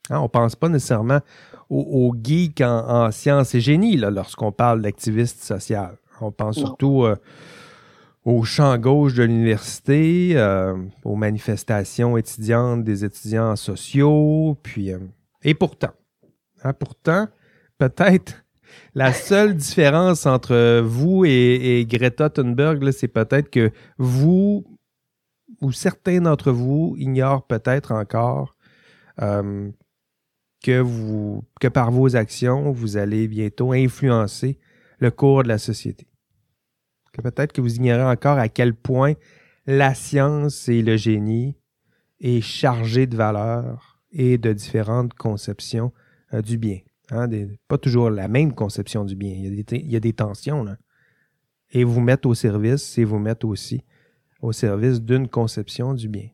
Hein, 0.09 0.18
on 0.18 0.24
ne 0.24 0.28
pense 0.28 0.57
pas 0.57 0.68
nécessairement 0.68 1.20
aux, 1.68 2.14
geeks 2.20 2.62
en, 2.62 3.11
sciences 3.12 3.55
et 3.55 3.61
génie 3.61 3.97
lorsqu'on 3.97 4.51
parle 4.51 4.82
d'activistes 4.82 5.43
social. 5.43 5.97
On 6.20 6.32
pense 6.32 6.57
surtout 6.57 7.05
euh, 7.05 7.16
au 8.25 8.45
champ 8.45 8.77
gauche 8.77 9.14
de 9.14 9.23
l'université, 9.23 10.33
euh, 10.35 10.77
aux 11.05 11.16
manifestations 11.16 12.16
étudiantes 12.16 12.85
des 12.85 13.05
étudiants 13.05 13.57
sociaux, 13.57 14.59
puis 14.62 14.93
euh, 14.93 14.99
et 15.43 15.55
pourtant, 15.55 15.93
hein, 16.62 16.73
pourtant, 16.75 17.29
peut-être 17.79 18.45
la 18.95 19.12
seule 19.12 19.55
différence 19.55 20.27
entre 20.27 20.81
vous 20.81 21.25
et, 21.25 21.87
Greta 21.89 22.29
Thunberg, 22.29 22.91
c'est 22.91 23.09
peut-être 23.09 23.51
que 23.51 23.71
vous 23.99 24.64
ou 25.61 25.73
certains 25.73 26.21
d'entre 26.21 26.53
vous 26.53 26.95
ignorent 26.99 27.47
peut-être 27.47 27.93
encore 27.93 28.55
euh, 29.21 29.71
que 30.62 30.79
vous 30.79 31.43
que 31.59 31.68
par 31.68 31.91
vos 31.91 32.16
actions, 32.16 32.71
vous 32.71 32.97
allez 32.97 33.29
bientôt 33.29 33.73
influencer 33.73 34.59
le 34.99 35.11
cours 35.11 35.43
de 35.43 35.49
la 35.49 35.59
société 35.59 36.10
peut-être 37.13 37.53
que 37.53 37.61
vous 37.61 37.77
ignorez 37.77 38.05
encore 38.05 38.39
à 38.39 38.49
quel 38.49 38.75
point 38.75 39.15
la 39.67 39.95
science 39.95 40.69
et 40.69 40.83
le 40.83 40.97
génie 40.97 41.57
est 42.21 42.41
chargé 42.41 43.07
de 43.07 43.17
valeurs 43.17 44.01
et 44.13 44.39
de 44.39 44.53
différentes 44.53 45.15
conceptions 45.15 45.93
euh, 46.35 46.43
du 46.43 46.59
bien. 46.59 46.79
Hein, 47.11 47.29
pas 47.67 47.79
toujours 47.79 48.11
la 48.11 48.29
même 48.29 48.55
conception 48.55 49.05
du 49.05 49.17
bien. 49.17 49.33
Il 49.33 49.91
y 49.91 49.97
a 49.97 50.01
des, 50.01 50.13
tensions. 50.13 50.63
Là. 50.63 50.77
Et 51.73 51.83
vous 51.83 52.01
mettre 52.01 52.29
au 52.29 52.35
service, 52.35 52.83
c'est 52.83 53.05
vous 53.05 53.19
mettre 53.19 53.47
aussi 53.47 53.83
au 54.41 54.53
service 54.53 55.01
d'une 55.01 55.29
conception 55.29 55.93
du 55.93 56.09
bien. 56.09 56.29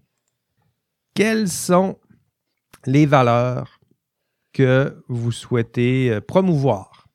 Quelles 1.14 1.48
sont 1.48 1.98
les 2.84 3.06
valeurs 3.06 3.80
que 4.52 5.02
vous 5.08 5.32
souhaitez 5.32 6.10
euh, 6.10 6.20
promouvoir? 6.20 7.05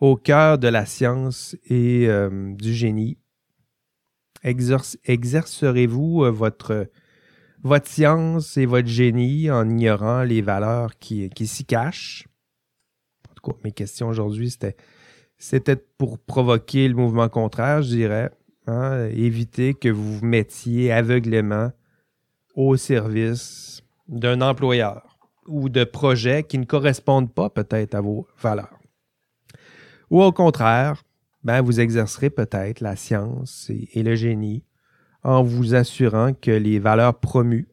Au 0.00 0.16
cœur 0.16 0.58
de 0.58 0.68
la 0.68 0.86
science 0.86 1.56
et 1.66 2.06
euh, 2.08 2.52
du 2.54 2.72
génie. 2.72 3.18
exercerez-vous 4.42 6.24
euh, 6.24 6.30
votre, 6.30 6.88
science 7.84 8.56
et 8.56 8.66
votre 8.66 8.88
génie 8.88 9.50
en 9.50 9.68
ignorant 9.68 10.22
les 10.22 10.42
valeurs 10.42 10.98
qui, 10.98 11.30
s'y 11.46 11.64
cachent? 11.64 12.26
En 13.30 13.34
tout 13.34 13.50
cas, 13.50 13.58
mes 13.64 13.72
questions 13.72 14.08
aujourd'hui, 14.08 14.50
c'était, 14.50 14.76
c'était 15.36 15.76
pour 15.76 16.18
provoquer 16.18 16.88
le 16.88 16.94
mouvement 16.94 17.28
contraire, 17.28 17.82
je 17.82 17.88
dirais. 17.88 18.30
Hein, 18.66 19.08
éviter 19.14 19.72
que 19.72 19.88
vous 19.88 20.18
vous 20.18 20.26
mettiez 20.26 20.92
aveuglément 20.92 21.72
au 22.54 22.76
service 22.76 23.82
d'un 24.08 24.42
employeur 24.42 25.18
ou 25.46 25.70
de 25.70 25.84
projets 25.84 26.44
qui 26.44 26.58
ne 26.58 26.64
correspondent 26.64 27.32
pas 27.32 27.48
peut-être 27.48 27.94
à 27.94 28.02
vos 28.02 28.26
valeurs. 28.38 28.77
Ou 30.10 30.22
au 30.22 30.32
contraire, 30.32 31.02
ben, 31.44 31.60
vous 31.60 31.80
exercerez 31.80 32.30
peut-être 32.30 32.80
la 32.80 32.96
science 32.96 33.70
et, 33.70 34.02
le 34.02 34.14
génie 34.14 34.64
en 35.22 35.42
vous 35.42 35.74
assurant 35.74 36.32
que 36.32 36.50
les 36.50 36.78
valeurs 36.78 37.18
promues 37.18 37.68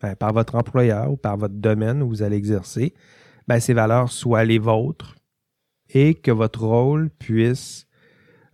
ben, 0.00 0.14
par 0.16 0.32
votre 0.32 0.54
employeur 0.54 1.10
ou 1.10 1.16
par 1.16 1.36
votre 1.36 1.54
domaine 1.54 2.02
où 2.02 2.08
vous 2.08 2.22
allez 2.22 2.36
exercer, 2.36 2.94
ben, 3.48 3.60
ces 3.60 3.74
valeurs 3.74 4.10
soient 4.10 4.44
les 4.44 4.58
vôtres 4.58 5.16
et 5.90 6.14
que 6.14 6.30
votre 6.30 6.62
rôle 6.62 7.10
puisse 7.10 7.86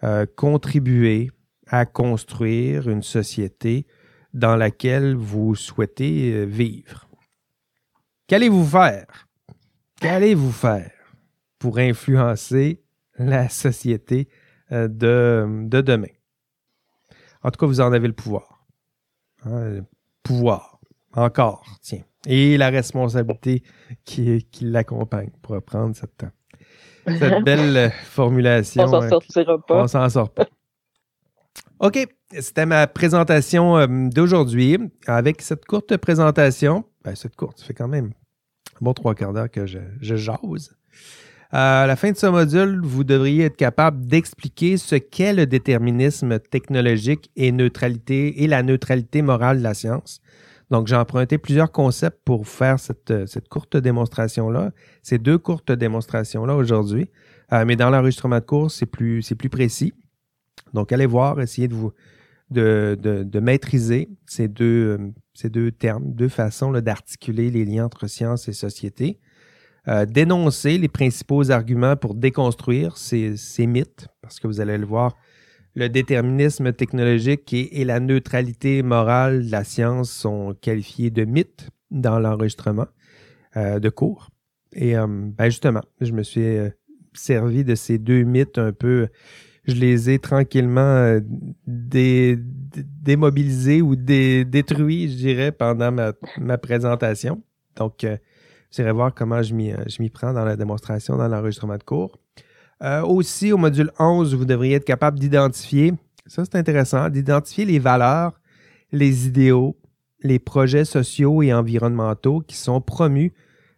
euh, 0.05 0.27
contribuer 0.37 1.31
à 1.67 1.87
construire 1.87 2.89
une 2.89 3.03
société 3.03 3.87
dans 4.33 4.57
laquelle 4.57 5.15
vous 5.15 5.55
souhaitez 5.55 6.33
euh, 6.33 6.45
vivre. 6.45 7.09
Qu'allez-vous 8.27 8.65
faire? 8.65 9.29
Qu'allez-vous 10.01 10.53
faire? 10.53 10.98
Pour 11.59 11.79
influencer 11.79 12.83
la 13.19 13.49
société 13.49 14.29
euh, 14.73 14.89
de, 14.89 15.65
de 15.65 15.81
demain. 15.81 16.09
En 17.43 17.51
tout 17.51 17.59
cas, 17.59 17.67
vous 17.67 17.81
en 17.81 17.93
avez 17.93 18.07
le 18.07 18.15
pouvoir. 18.15 18.67
Hein, 19.45 19.69
le 19.69 19.85
pouvoir. 20.23 20.79
Encore, 21.15 21.65
tiens. 21.83 22.03
Et 22.27 22.57
la 22.57 22.69
responsabilité 22.69 23.63
qui, 24.05 24.45
qui 24.51 24.65
l'accompagne, 24.65 25.31
pour 25.43 25.55
reprendre 25.55 25.97
cette, 25.97 26.27
cette 27.07 27.45
belle 27.45 27.91
formulation. 27.91 28.85
On 28.85 28.89
s'en 28.89 29.03
euh, 29.03 29.09
sortira 29.09 29.59
pas. 29.65 29.83
On 29.83 29.89
s'en 29.89 30.09
sort 30.09 30.31
pas. 30.31 30.47
OK, 31.81 32.07
c'était 32.41 32.67
ma 32.67 32.87
présentation 32.87 33.79
euh, 33.79 33.87
d'aujourd'hui. 33.87 34.79
Avec 35.07 35.43
cette 35.43 35.65
courte 35.65 35.97
présentation, 35.97 36.85
ben, 37.05 37.15
cette 37.15 37.37
courte, 37.37 37.61
ça 37.61 37.67
fait 37.67 37.75
quand 37.75 37.89
même 37.89 38.13
un 38.75 38.79
bon 38.85 38.93
trois 38.93 39.15
quarts 39.15 39.33
d'heure 39.33 39.51
que 39.51 39.67
je, 39.67 39.79
je 40.01 40.17
jase. 40.17 40.77
À 41.51 41.87
la 41.87 41.97
fin 41.97 42.13
de 42.13 42.17
ce 42.17 42.27
module, 42.27 42.81
vous 42.83 43.05
devriez 43.05 43.45
être 43.45 43.57
capable 43.57 44.07
d'expliquer 44.07 44.77
ce 44.77 44.97
qu'est 44.97 45.33
le 45.33 45.47
déterminisme 45.47 46.39
technologique 46.39 47.31
et 47.37 47.53
neutralité 47.53 48.43
et 48.43 48.47
la 48.47 48.63
neutralité 48.63 49.23
morale 49.23 49.59
de 49.59 49.63
la 49.63 49.73
science. 49.73 50.21
Donc, 50.71 50.89
j'ai 50.89 50.97
emprunté 50.97 51.39
plusieurs 51.39 51.73
concepts 51.73 52.21
pour 52.27 52.47
faire 52.47 52.79
cette, 52.79 53.27
cette 53.27 53.49
courte 53.49 53.79
démonstration-là, 53.79 54.73
ces 55.03 55.17
deux 55.17 55.39
courtes 55.39 55.73
démonstrations-là 55.73 56.55
aujourd'hui. 56.55 57.09
Euh, 57.55 57.65
mais 57.67 57.77
dans 57.77 57.89
l'enregistrement 57.89 58.41
de 58.41 58.45
cours, 58.45 58.71
c'est 58.71 58.85
plus, 58.85 59.23
plus 59.39 59.49
précis. 59.49 59.95
Donc, 60.75 60.93
allez 60.93 61.07
voir, 61.07 61.41
essayez 61.41 61.69
de 61.69 61.75
vous 61.75 61.93
de, 62.51 62.97
de, 63.01 63.23
de 63.23 63.41
maîtriser 63.41 64.09
ces 64.27 64.49
deux, 64.49 64.99
ces 65.35 65.51
deux 65.51 65.71
termes, 65.71 66.13
deux 66.13 66.29
façons 66.29 66.73
d'articuler 66.73 67.51
les 67.51 67.65
liens 67.65 67.87
entre 67.87 68.07
science 68.07 68.49
et 68.49 68.53
société. 68.53 69.19
Euh, 69.89 70.05
dénoncer 70.05 70.77
les 70.77 70.89
principaux 70.89 71.51
arguments 71.51 71.97
pour 71.97 72.15
déconstruire 72.15 72.99
ces, 72.99 73.39
mythes, 73.61 74.09
parce 74.21 74.39
que 74.39 74.47
vous 74.47 74.61
allez 74.61 74.77
le 74.77 74.85
voir, 74.85 75.17
le 75.75 75.89
déterminisme 75.89 76.75
technologique 76.75 77.55
et, 77.55 77.87
la 77.87 77.99
neutralité 77.99 78.83
morale 78.83 79.47
de 79.47 79.51
la 79.51 79.65
science 79.65 80.11
sont 80.11 80.55
qualifiés 80.61 81.11
de 81.11 81.25
mythes 81.25 81.71
dans 81.91 82.19
l'enregistrement 82.19 82.89
euh, 83.57 83.79
de 83.79 83.89
cours. 83.89 84.29
Et 84.75 84.99
euh, 84.99 85.07
ben 85.09 85.47
justement, 85.47 85.81
je 86.03 86.13
me 86.13 86.23
suis 86.23 86.59
servi 87.15 87.65
de 87.65 87.75
ces 87.75 87.97
deux 87.97 88.25
mythes 88.25 88.59
un 88.59 88.73
peu, 88.73 89.09
je 89.65 89.75
les 89.75 90.11
ai 90.11 90.19
tranquillement 90.19 91.19
démobilisés 91.67 93.81
ou 93.81 93.97
détruits, 93.97 95.11
je 95.11 95.17
dirais, 95.17 95.53
pendant 95.53 96.13
ma, 96.39 96.59
présentation. 96.59 97.43
Donc, 97.77 98.05
irez 98.77 98.93
voir 98.93 99.15
comment 99.15 99.37
euh, 99.37 99.43
je 99.43 100.03
m'y 100.03 100.11
prends 100.11 100.33
dans 100.33 100.45
la 100.45 100.57
démonstration, 100.57 101.17
dans 101.17 101.29
l'enregistrement 101.29 101.77
de 101.77 101.83
cours. 101.83 102.19
Euh, 102.83 103.03
aussi, 103.03 103.53
au 103.53 103.57
module 103.57 103.91
11, 103.99 104.35
vous 104.35 104.45
devriez 104.45 104.77
être 104.77 104.85
capable 104.85 105.19
d'identifier, 105.19 105.95
ça 106.27 106.45
c'est 106.45 106.57
intéressant, 106.57 107.09
d'identifier 107.09 107.65
les 107.65 107.79
valeurs, 107.79 108.39
les 108.93 109.27
idéaux, 109.27 109.77
les 110.21 110.39
projets 110.39 110.85
sociaux 110.85 111.43
et 111.43 111.53
environnementaux 111.53 112.41
qui 112.41 112.57
sont 112.57 112.81
promus 112.81 113.33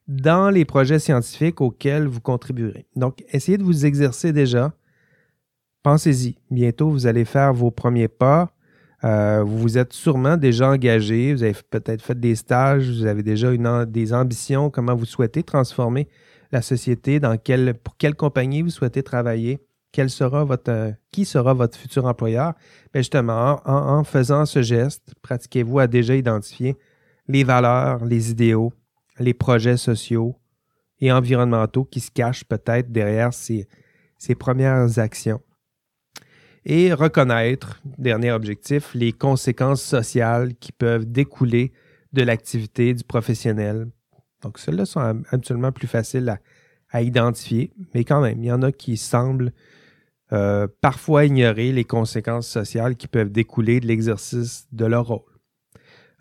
dans 0.08 0.50
les 0.50 0.64
projets 0.64 0.98
scientifiques 0.98 1.60
auxquels 1.60 2.06
vous 2.06 2.20
contribuerez. 2.20 2.86
Donc, 2.96 3.24
essayez 3.30 3.58
de 3.58 3.62
vous 3.62 3.86
exercer 3.86 4.32
déjà. 4.32 4.72
Pensez-y. 5.82 6.36
Bientôt, 6.50 6.90
vous 6.90 7.06
allez 7.06 7.24
faire 7.24 7.54
vos 7.54 7.70
premiers 7.70 8.08
pas. 8.08 8.52
Euh, 9.04 9.42
vous 9.44 9.78
êtes 9.78 9.92
sûrement 9.92 10.36
déjà 10.36 10.70
engagé, 10.70 11.32
vous 11.32 11.42
avez 11.42 11.56
peut-être 11.70 12.02
fait 12.02 12.18
des 12.18 12.34
stages, 12.34 12.88
vous 12.90 13.06
avez 13.06 13.22
déjà 13.22 13.50
une, 13.50 13.86
des 13.86 14.12
ambitions, 14.12 14.68
comment 14.68 14.94
vous 14.94 15.06
souhaitez 15.06 15.42
transformer 15.42 16.08
la 16.52 16.60
société, 16.60 17.18
dans 17.18 17.38
quelle, 17.38 17.74
pour 17.74 17.96
quelle 17.96 18.14
compagnie 18.14 18.60
vous 18.60 18.70
souhaitez 18.70 19.02
travailler, 19.02 19.58
quel 19.92 20.10
sera 20.10 20.44
votre, 20.44 20.92
qui 21.10 21.24
sera 21.24 21.54
votre 21.54 21.78
futur 21.78 22.04
employeur? 22.04 22.52
Bien 22.92 23.00
justement, 23.00 23.60
en, 23.64 24.04
faisant 24.04 24.44
ce 24.44 24.60
geste, 24.60 25.14
pratiquez-vous 25.22 25.78
à 25.78 25.86
déjà 25.86 26.14
identifier 26.14 26.76
les 27.26 27.44
valeurs, 27.44 28.04
les 28.04 28.30
idéaux, 28.30 28.72
les 29.18 29.34
projets 29.34 29.76
sociaux 29.76 30.36
et 31.00 31.10
environnementaux 31.10 31.84
qui 31.84 32.00
se 32.00 32.10
cachent 32.10 32.44
peut-être 32.44 32.92
derrière 32.92 33.32
ces 33.32 33.66
premières 34.38 34.98
actions 34.98 35.40
et 36.64 36.92
reconnaître, 36.92 37.80
dernier 37.98 38.32
objectif, 38.32 38.94
les 38.94 39.12
conséquences 39.12 39.82
sociales 39.82 40.54
qui 40.56 40.72
peuvent 40.72 41.10
découler 41.10 41.72
de 42.12 42.22
l'activité 42.22 42.92
du 42.94 43.04
professionnel. 43.04 43.88
Donc, 44.42 44.58
celles-là 44.58 44.84
sont 44.84 45.22
absolument 45.30 45.72
plus 45.72 45.86
faciles 45.86 46.28
à, 46.92 47.02
identifier, 47.02 47.72
mais 47.94 48.02
quand 48.02 48.20
même, 48.20 48.42
il 48.42 48.46
y 48.46 48.52
en 48.52 48.62
a 48.62 48.72
qui 48.72 48.96
semblent 48.96 49.52
euh, 50.32 50.66
parfois 50.80 51.24
ignorer 51.24 51.70
les 51.70 51.84
conséquences 51.84 52.48
sociales 52.48 52.96
qui 52.96 53.06
peuvent 53.06 53.30
découler 53.30 53.78
de 53.78 53.86
l'exercice 53.86 54.66
de 54.72 54.86
leur 54.86 55.06
rôle. 55.06 55.20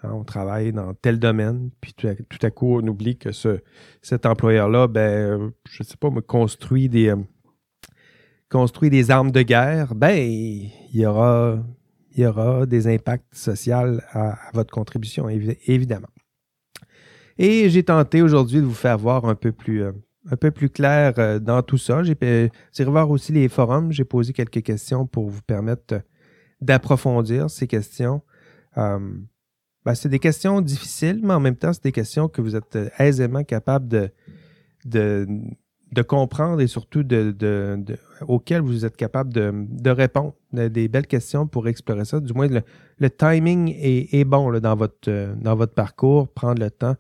Hein, 0.03 0.11
on 0.13 0.23
travaille 0.23 0.71
dans 0.71 0.93
tel 0.93 1.17
domaine, 1.17 1.71
puis 1.81 1.93
tout 1.93 2.07
à, 2.41 2.51
coup, 2.51 2.79
on 2.79 2.87
oublie 2.87 3.17
que 3.17 3.31
ce, 3.31 3.61
cet 4.03 4.27
employeur-là, 4.27 4.87
ben, 4.87 5.51
je 5.67 5.83
ne 5.83 5.87
sais 5.87 5.97
pas, 5.97 6.11
me 6.11 6.21
construit 6.21 6.87
des, 6.87 7.09
euh, 7.09 7.17
construit 8.49 8.89
des 8.89 9.11
armes 9.11 9.31
de 9.31 9.41
guerre, 9.41 9.95
ben, 9.95 10.17
il 10.17 10.71
y 10.93 11.05
aura, 11.05 11.59
il 12.11 12.23
y 12.23 12.25
aura 12.25 12.65
des 12.65 12.87
impacts 12.87 13.33
sociaux 13.33 13.99
à, 14.11 14.37
votre 14.53 14.73
contribution, 14.73 15.29
évidemment. 15.29 16.09
Et 17.37 17.69
j'ai 17.69 17.83
tenté 17.83 18.21
aujourd'hui 18.21 18.59
de 18.59 18.65
vous 18.65 18.73
faire 18.73 18.97
voir 18.97 19.25
un 19.25 19.35
peu 19.35 19.51
plus, 19.53 19.83
euh, 19.83 19.93
un 20.29 20.35
peu 20.35 20.51
plus 20.51 20.69
clair 20.69 21.13
euh, 21.17 21.39
dans 21.39 21.61
tout 21.61 21.77
ça. 21.77 22.03
J'ai 22.03 22.17
revoir 22.79 23.09
aussi 23.09 23.31
les 23.31 23.47
forums. 23.47 23.93
J'ai 23.93 24.03
posé 24.03 24.33
quelques 24.33 24.61
questions 24.61 25.05
pour 25.05 25.29
vous 25.29 25.41
permettre 25.43 26.01
d'approfondir 26.59 27.49
ces 27.49 27.65
questions. 27.65 28.21
Euh, 28.77 28.99
ben, 29.85 29.95
c'est 29.95 30.09
des 30.09 30.19
questions 30.19 30.59
difficiles, 30.59 31.21
mais 31.23 31.33
en 31.33 31.39
même 31.39 31.55
temps, 31.55 31.71
c'est 31.71 31.83
des 31.83 31.93
questions 31.93 32.27
que 32.27 32.41
vous 32.41 32.57
êtes 32.57 32.77
aisément 32.97 33.45
capable 33.45 33.87
de, 33.87 34.11
de, 34.83 35.25
de 35.91 36.01
comprendre 36.01 36.61
et 36.61 36.67
surtout 36.67 37.03
de, 37.03 37.31
de, 37.31 37.97
auxquelles 38.27 38.61
vous 38.61 38.85
êtes 38.85 38.95
capable 38.95 39.33
de, 39.33 39.89
répondre. 39.89 40.33
Des 40.51 40.87
belles 40.87 41.07
questions 41.07 41.45
pour 41.47 41.67
explorer 41.67 42.05
ça. 42.05 42.19
Du 42.19 42.33
moins, 42.33 42.47
le, 42.47 43.09
timing 43.09 43.75
est, 43.79 44.23
bon 44.23 44.51
dans, 44.59 44.75
votre, 44.75 45.35
dans 45.35 45.55
votre 45.55 45.73
parcours. 45.73 46.27
Prendre 46.27 46.61
le 46.61 46.71
temps 46.71 46.95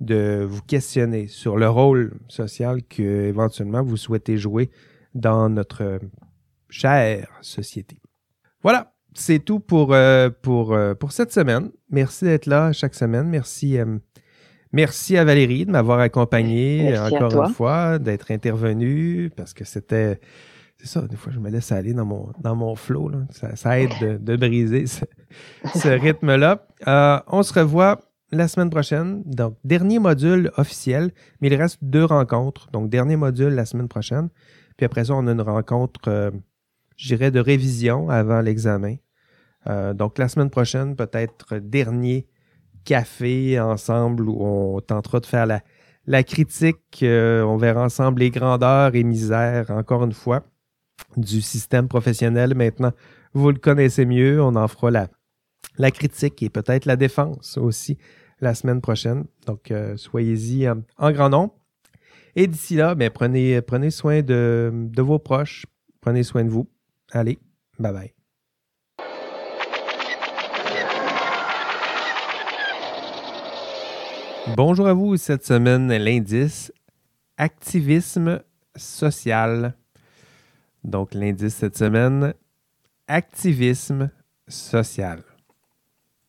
de 0.00 0.46
vous 0.48 0.62
questionner 0.62 1.28
sur 1.28 1.56
le 1.56 1.68
rôle 1.68 2.14
social 2.28 2.82
que 2.82 3.02
éventuellement 3.02 3.82
vous 3.82 3.96
souhaitez 3.96 4.36
jouer 4.36 4.70
dans 5.14 5.48
notre 5.48 5.98
chère 6.68 7.28
société. 7.40 8.00
Voilà, 8.62 8.92
c'est 9.14 9.40
tout 9.40 9.60
pour, 9.60 9.92
euh, 9.92 10.30
pour, 10.42 10.72
euh, 10.72 10.94
pour 10.94 11.12
cette 11.12 11.32
semaine. 11.32 11.70
Merci 11.90 12.24
d'être 12.24 12.46
là 12.46 12.72
chaque 12.72 12.94
semaine. 12.94 13.28
Merci. 13.28 13.78
Euh, 13.78 13.98
Merci 14.72 15.16
à 15.16 15.24
Valérie 15.24 15.66
de 15.66 15.72
m'avoir 15.72 15.98
accompagné 15.98 16.96
encore 16.98 17.44
une 17.44 17.52
fois, 17.52 17.98
d'être 17.98 18.30
intervenue, 18.30 19.30
parce 19.34 19.52
que 19.52 19.64
c'était. 19.64 20.20
C'est 20.78 20.86
ça, 20.86 21.02
des 21.02 21.16
fois, 21.16 21.30
je 21.30 21.38
me 21.38 21.50
laisse 21.50 21.72
aller 21.72 21.92
dans 21.92 22.06
mon, 22.06 22.32
dans 22.40 22.56
mon 22.56 22.74
flow. 22.74 23.10
Ça, 23.30 23.78
aide 23.78 24.22
de, 24.22 24.36
briser 24.36 24.86
ce, 24.86 25.04
rythme-là. 25.88 26.66
Euh, 26.88 27.20
on 27.26 27.42
se 27.42 27.52
revoit 27.52 28.00
la 28.32 28.48
semaine 28.48 28.70
prochaine. 28.70 29.22
Donc, 29.26 29.58
dernier 29.62 29.98
module 29.98 30.50
officiel, 30.56 31.12
mais 31.40 31.48
il 31.48 31.54
reste 31.54 31.78
deux 31.82 32.04
rencontres. 32.04 32.70
Donc, 32.70 32.88
dernier 32.88 33.16
module 33.16 33.52
la 33.52 33.66
semaine 33.66 33.88
prochaine. 33.88 34.30
Puis 34.78 34.86
après 34.86 35.04
ça, 35.04 35.14
on 35.14 35.26
a 35.26 35.32
une 35.32 35.42
rencontre, 35.42 36.00
euh, 36.08 36.30
je 36.96 37.08
dirais, 37.08 37.30
de 37.30 37.40
révision 37.40 38.08
avant 38.08 38.40
l'examen. 38.40 38.96
Euh, 39.66 39.92
donc, 39.92 40.16
la 40.16 40.28
semaine 40.28 40.48
prochaine, 40.48 40.96
peut-être 40.96 41.58
dernier 41.58 42.26
café 42.90 43.60
ensemble 43.60 44.28
où 44.28 44.36
on 44.40 44.80
tentera 44.80 45.20
de 45.20 45.26
faire 45.26 45.46
la, 45.46 45.62
la 46.06 46.24
critique. 46.24 47.04
Euh, 47.04 47.42
on 47.42 47.56
verra 47.56 47.84
ensemble 47.84 48.18
les 48.18 48.30
grandeurs 48.30 48.96
et 48.96 49.04
misères, 49.04 49.70
encore 49.70 50.02
une 50.02 50.12
fois, 50.12 50.42
du 51.16 51.40
système 51.40 51.86
professionnel. 51.86 52.56
Maintenant, 52.56 52.90
vous 53.32 53.52
le 53.52 53.58
connaissez 53.58 54.06
mieux. 54.06 54.42
On 54.42 54.56
en 54.56 54.66
fera 54.66 54.90
la, 54.90 55.08
la 55.78 55.92
critique 55.92 56.42
et 56.42 56.50
peut-être 56.50 56.84
la 56.84 56.96
défense 56.96 57.58
aussi 57.58 57.96
la 58.40 58.54
semaine 58.54 58.80
prochaine. 58.80 59.24
Donc, 59.46 59.70
euh, 59.70 59.96
soyez-y 59.96 60.68
en, 60.68 61.12
grand 61.12 61.28
nombre. 61.28 61.54
Et 62.34 62.48
d'ici 62.48 62.74
là, 62.74 62.96
ben, 62.96 63.08
prenez, 63.10 63.62
prenez 63.62 63.92
soin 63.92 64.22
de, 64.22 64.72
de 64.74 65.02
vos 65.02 65.20
proches. 65.20 65.64
Prenez 66.00 66.24
soin 66.24 66.42
de 66.42 66.50
vous. 66.50 66.68
Allez, 67.12 67.38
bye 67.78 67.92
bye. 67.92 68.19
Bonjour 74.46 74.88
à 74.88 74.94
vous 74.94 75.18
cette 75.18 75.44
semaine, 75.44 75.92
l'indice 75.92 76.72
activisme 77.36 78.42
social. 78.74 79.74
Donc 80.82 81.12
l'indice 81.12 81.56
cette 81.56 81.76
semaine, 81.76 82.32
activisme 83.06 84.10
social. 84.48 85.22